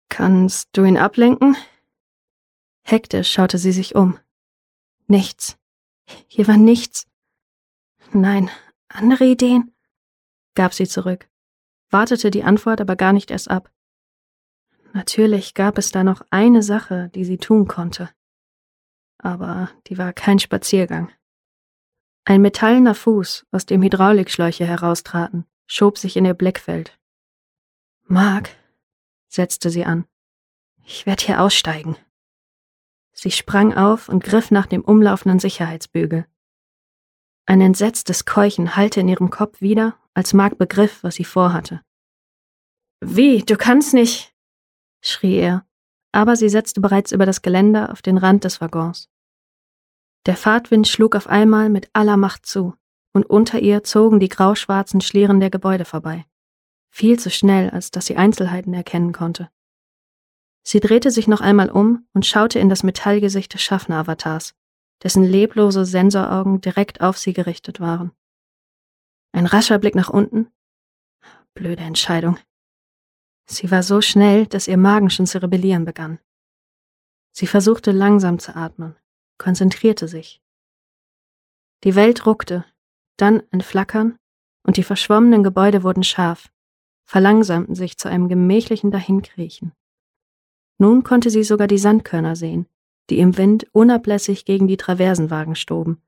Kannst 0.08 0.68
du 0.72 0.84
ihn 0.84 0.96
ablenken? 0.96 1.56
Hektisch 2.82 3.32
schaute 3.32 3.58
sie 3.58 3.72
sich 3.72 3.94
um. 3.94 4.18
Nichts. 5.06 5.56
Hier 6.28 6.46
war 6.46 6.56
nichts. 6.56 7.06
Nein, 8.12 8.50
andere 8.88 9.24
Ideen? 9.24 9.74
gab 10.54 10.72
sie 10.72 10.86
zurück, 10.86 11.28
wartete 11.90 12.30
die 12.30 12.44
Antwort 12.44 12.80
aber 12.80 12.94
gar 12.94 13.12
nicht 13.12 13.30
erst 13.30 13.50
ab. 13.50 13.72
Natürlich 14.92 15.54
gab 15.54 15.78
es 15.78 15.90
da 15.90 16.04
noch 16.04 16.22
eine 16.30 16.62
Sache, 16.62 17.10
die 17.14 17.24
sie 17.24 17.38
tun 17.38 17.66
konnte. 17.66 18.10
Aber 19.18 19.70
die 19.88 19.98
war 19.98 20.12
kein 20.12 20.38
Spaziergang. 20.38 21.10
Ein 22.26 22.40
metallener 22.40 22.94
Fuß, 22.94 23.46
aus 23.50 23.66
dem 23.66 23.82
Hydraulikschläuche 23.82 24.64
heraustraten, 24.64 25.44
schob 25.66 25.98
sich 25.98 26.16
in 26.16 26.24
ihr 26.24 26.32
Blickfeld. 26.32 26.98
Mark, 28.04 28.50
setzte 29.28 29.68
sie 29.68 29.84
an. 29.84 30.06
Ich 30.86 31.04
werde 31.04 31.24
hier 31.24 31.42
aussteigen. 31.42 31.96
Sie 33.12 33.30
sprang 33.30 33.74
auf 33.74 34.08
und 34.08 34.24
griff 34.24 34.50
nach 34.50 34.66
dem 34.66 34.82
umlaufenden 34.82 35.38
Sicherheitsbügel. 35.38 36.26
Ein 37.46 37.60
entsetztes 37.60 38.24
Keuchen 38.24 38.74
hallte 38.74 39.00
in 39.00 39.08
ihrem 39.08 39.28
Kopf 39.28 39.60
wieder, 39.60 39.98
als 40.14 40.32
Mark 40.32 40.56
begriff, 40.56 41.02
was 41.02 41.16
sie 41.16 41.24
vorhatte. 41.24 41.82
Wie, 43.00 43.42
du 43.42 43.56
kannst 43.56 43.92
nicht, 43.92 44.34
schrie 45.02 45.36
er, 45.36 45.66
aber 46.12 46.36
sie 46.36 46.48
setzte 46.48 46.80
bereits 46.80 47.12
über 47.12 47.26
das 47.26 47.42
Geländer 47.42 47.92
auf 47.92 48.00
den 48.00 48.16
Rand 48.16 48.44
des 48.44 48.62
Waggons. 48.62 49.10
Der 50.26 50.36
Fahrtwind 50.36 50.88
schlug 50.88 51.16
auf 51.16 51.26
einmal 51.26 51.68
mit 51.68 51.90
aller 51.92 52.16
Macht 52.16 52.46
zu, 52.46 52.74
und 53.12 53.26
unter 53.26 53.60
ihr 53.60 53.84
zogen 53.84 54.20
die 54.20 54.28
grauschwarzen 54.28 55.00
Schlieren 55.00 55.40
der 55.40 55.50
Gebäude 55.50 55.84
vorbei. 55.84 56.24
Viel 56.90 57.18
zu 57.18 57.30
schnell, 57.30 57.70
als 57.70 57.90
dass 57.90 58.06
sie 58.06 58.16
Einzelheiten 58.16 58.72
erkennen 58.72 59.12
konnte. 59.12 59.50
Sie 60.62 60.80
drehte 60.80 61.10
sich 61.10 61.28
noch 61.28 61.42
einmal 61.42 61.70
um 61.70 62.06
und 62.14 62.24
schaute 62.24 62.58
in 62.58 62.70
das 62.70 62.82
Metallgesicht 62.82 63.52
des 63.52 63.62
Schaffner-Avatars, 63.62 64.54
dessen 65.02 65.24
leblose 65.24 65.84
Sensoraugen 65.84 66.60
direkt 66.60 67.02
auf 67.02 67.18
sie 67.18 67.34
gerichtet 67.34 67.80
waren. 67.80 68.12
Ein 69.32 69.46
rascher 69.46 69.78
Blick 69.78 69.94
nach 69.94 70.08
unten. 70.08 70.50
Blöde 71.52 71.82
Entscheidung. 71.82 72.38
Sie 73.46 73.70
war 73.70 73.82
so 73.82 74.00
schnell, 74.00 74.46
dass 74.46 74.68
ihr 74.68 74.78
Magen 74.78 75.10
schon 75.10 75.26
zu 75.26 75.42
rebellieren 75.42 75.84
begann. 75.84 76.18
Sie 77.32 77.46
versuchte 77.46 77.90
langsam 77.90 78.38
zu 78.38 78.56
atmen, 78.56 78.96
konzentrierte 79.38 80.08
sich. 80.08 80.42
Die 81.84 81.94
Welt 81.94 82.26
ruckte, 82.26 82.64
dann 83.16 83.42
ein 83.50 83.60
Flackern, 83.60 84.18
und 84.66 84.76
die 84.78 84.82
verschwommenen 84.82 85.42
Gebäude 85.42 85.82
wurden 85.82 86.02
scharf, 86.02 86.50
verlangsamten 87.04 87.74
sich 87.74 87.98
zu 87.98 88.08
einem 88.08 88.28
gemächlichen 88.28 88.90
Dahinkriechen. 88.90 89.72
Nun 90.78 91.02
konnte 91.04 91.30
sie 91.30 91.44
sogar 91.44 91.66
die 91.66 91.78
Sandkörner 91.78 92.34
sehen, 92.34 92.66
die 93.10 93.18
im 93.18 93.36
Wind 93.36 93.66
unablässig 93.72 94.44
gegen 94.44 94.66
die 94.66 94.78
Traversenwagen 94.78 95.54
stoben 95.54 96.02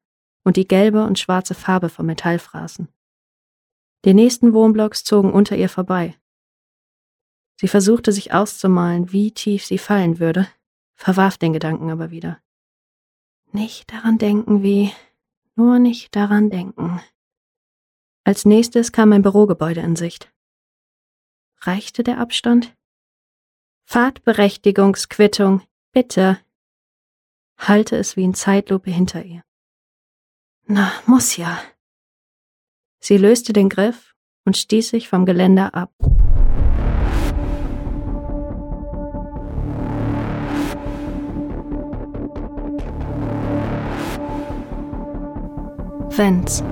und 0.44 0.56
die 0.56 0.66
gelbe 0.66 1.04
und 1.04 1.18
schwarze 1.18 1.54
Farbe 1.54 1.88
vom 1.88 2.06
Metall 2.06 2.38
fraßen. 2.38 2.88
Die 4.04 4.14
nächsten 4.14 4.52
Wohnblocks 4.52 5.04
zogen 5.04 5.32
unter 5.32 5.56
ihr 5.56 5.68
vorbei. 5.68 6.14
Sie 7.60 7.68
versuchte 7.68 8.12
sich 8.12 8.32
auszumalen, 8.32 9.12
wie 9.12 9.32
tief 9.32 9.64
sie 9.64 9.78
fallen 9.78 10.18
würde, 10.18 10.48
verwarf 10.94 11.38
den 11.38 11.52
Gedanken 11.52 11.90
aber 11.90 12.10
wieder. 12.10 12.38
Nicht 13.56 13.90
daran 13.90 14.18
denken, 14.18 14.62
wie, 14.62 14.92
nur 15.54 15.78
nicht 15.78 16.14
daran 16.14 16.50
denken. 16.50 17.00
Als 18.22 18.44
nächstes 18.44 18.92
kam 18.92 19.14
ein 19.14 19.22
Bürogebäude 19.22 19.80
in 19.80 19.96
Sicht. 19.96 20.30
Reichte 21.60 22.04
der 22.04 22.18
Abstand? 22.18 22.76
Fahrtberechtigungsquittung, 23.86 25.62
bitte. 25.90 26.38
Halte 27.56 27.96
es 27.96 28.14
wie 28.18 28.24
in 28.24 28.34
Zeitlupe 28.34 28.90
hinter 28.90 29.24
ihr. 29.24 29.42
Na, 30.66 30.92
muss 31.06 31.38
ja. 31.38 31.58
Sie 33.00 33.16
löste 33.16 33.54
den 33.54 33.70
Griff 33.70 34.14
und 34.44 34.58
stieß 34.58 34.90
sich 34.90 35.08
vom 35.08 35.24
Geländer 35.24 35.74
ab. 35.74 35.94
Vents. 46.16 46.64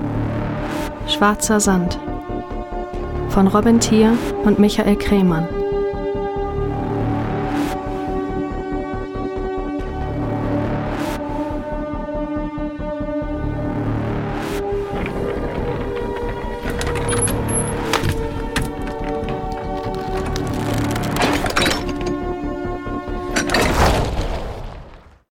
Schwarzer 1.07 1.59
Sand. 1.59 1.99
Von 3.29 3.47
Robin 3.47 3.79
Thier 3.79 4.17
und 4.43 4.57
Michael 4.57 4.95
Kremann. 4.95 5.47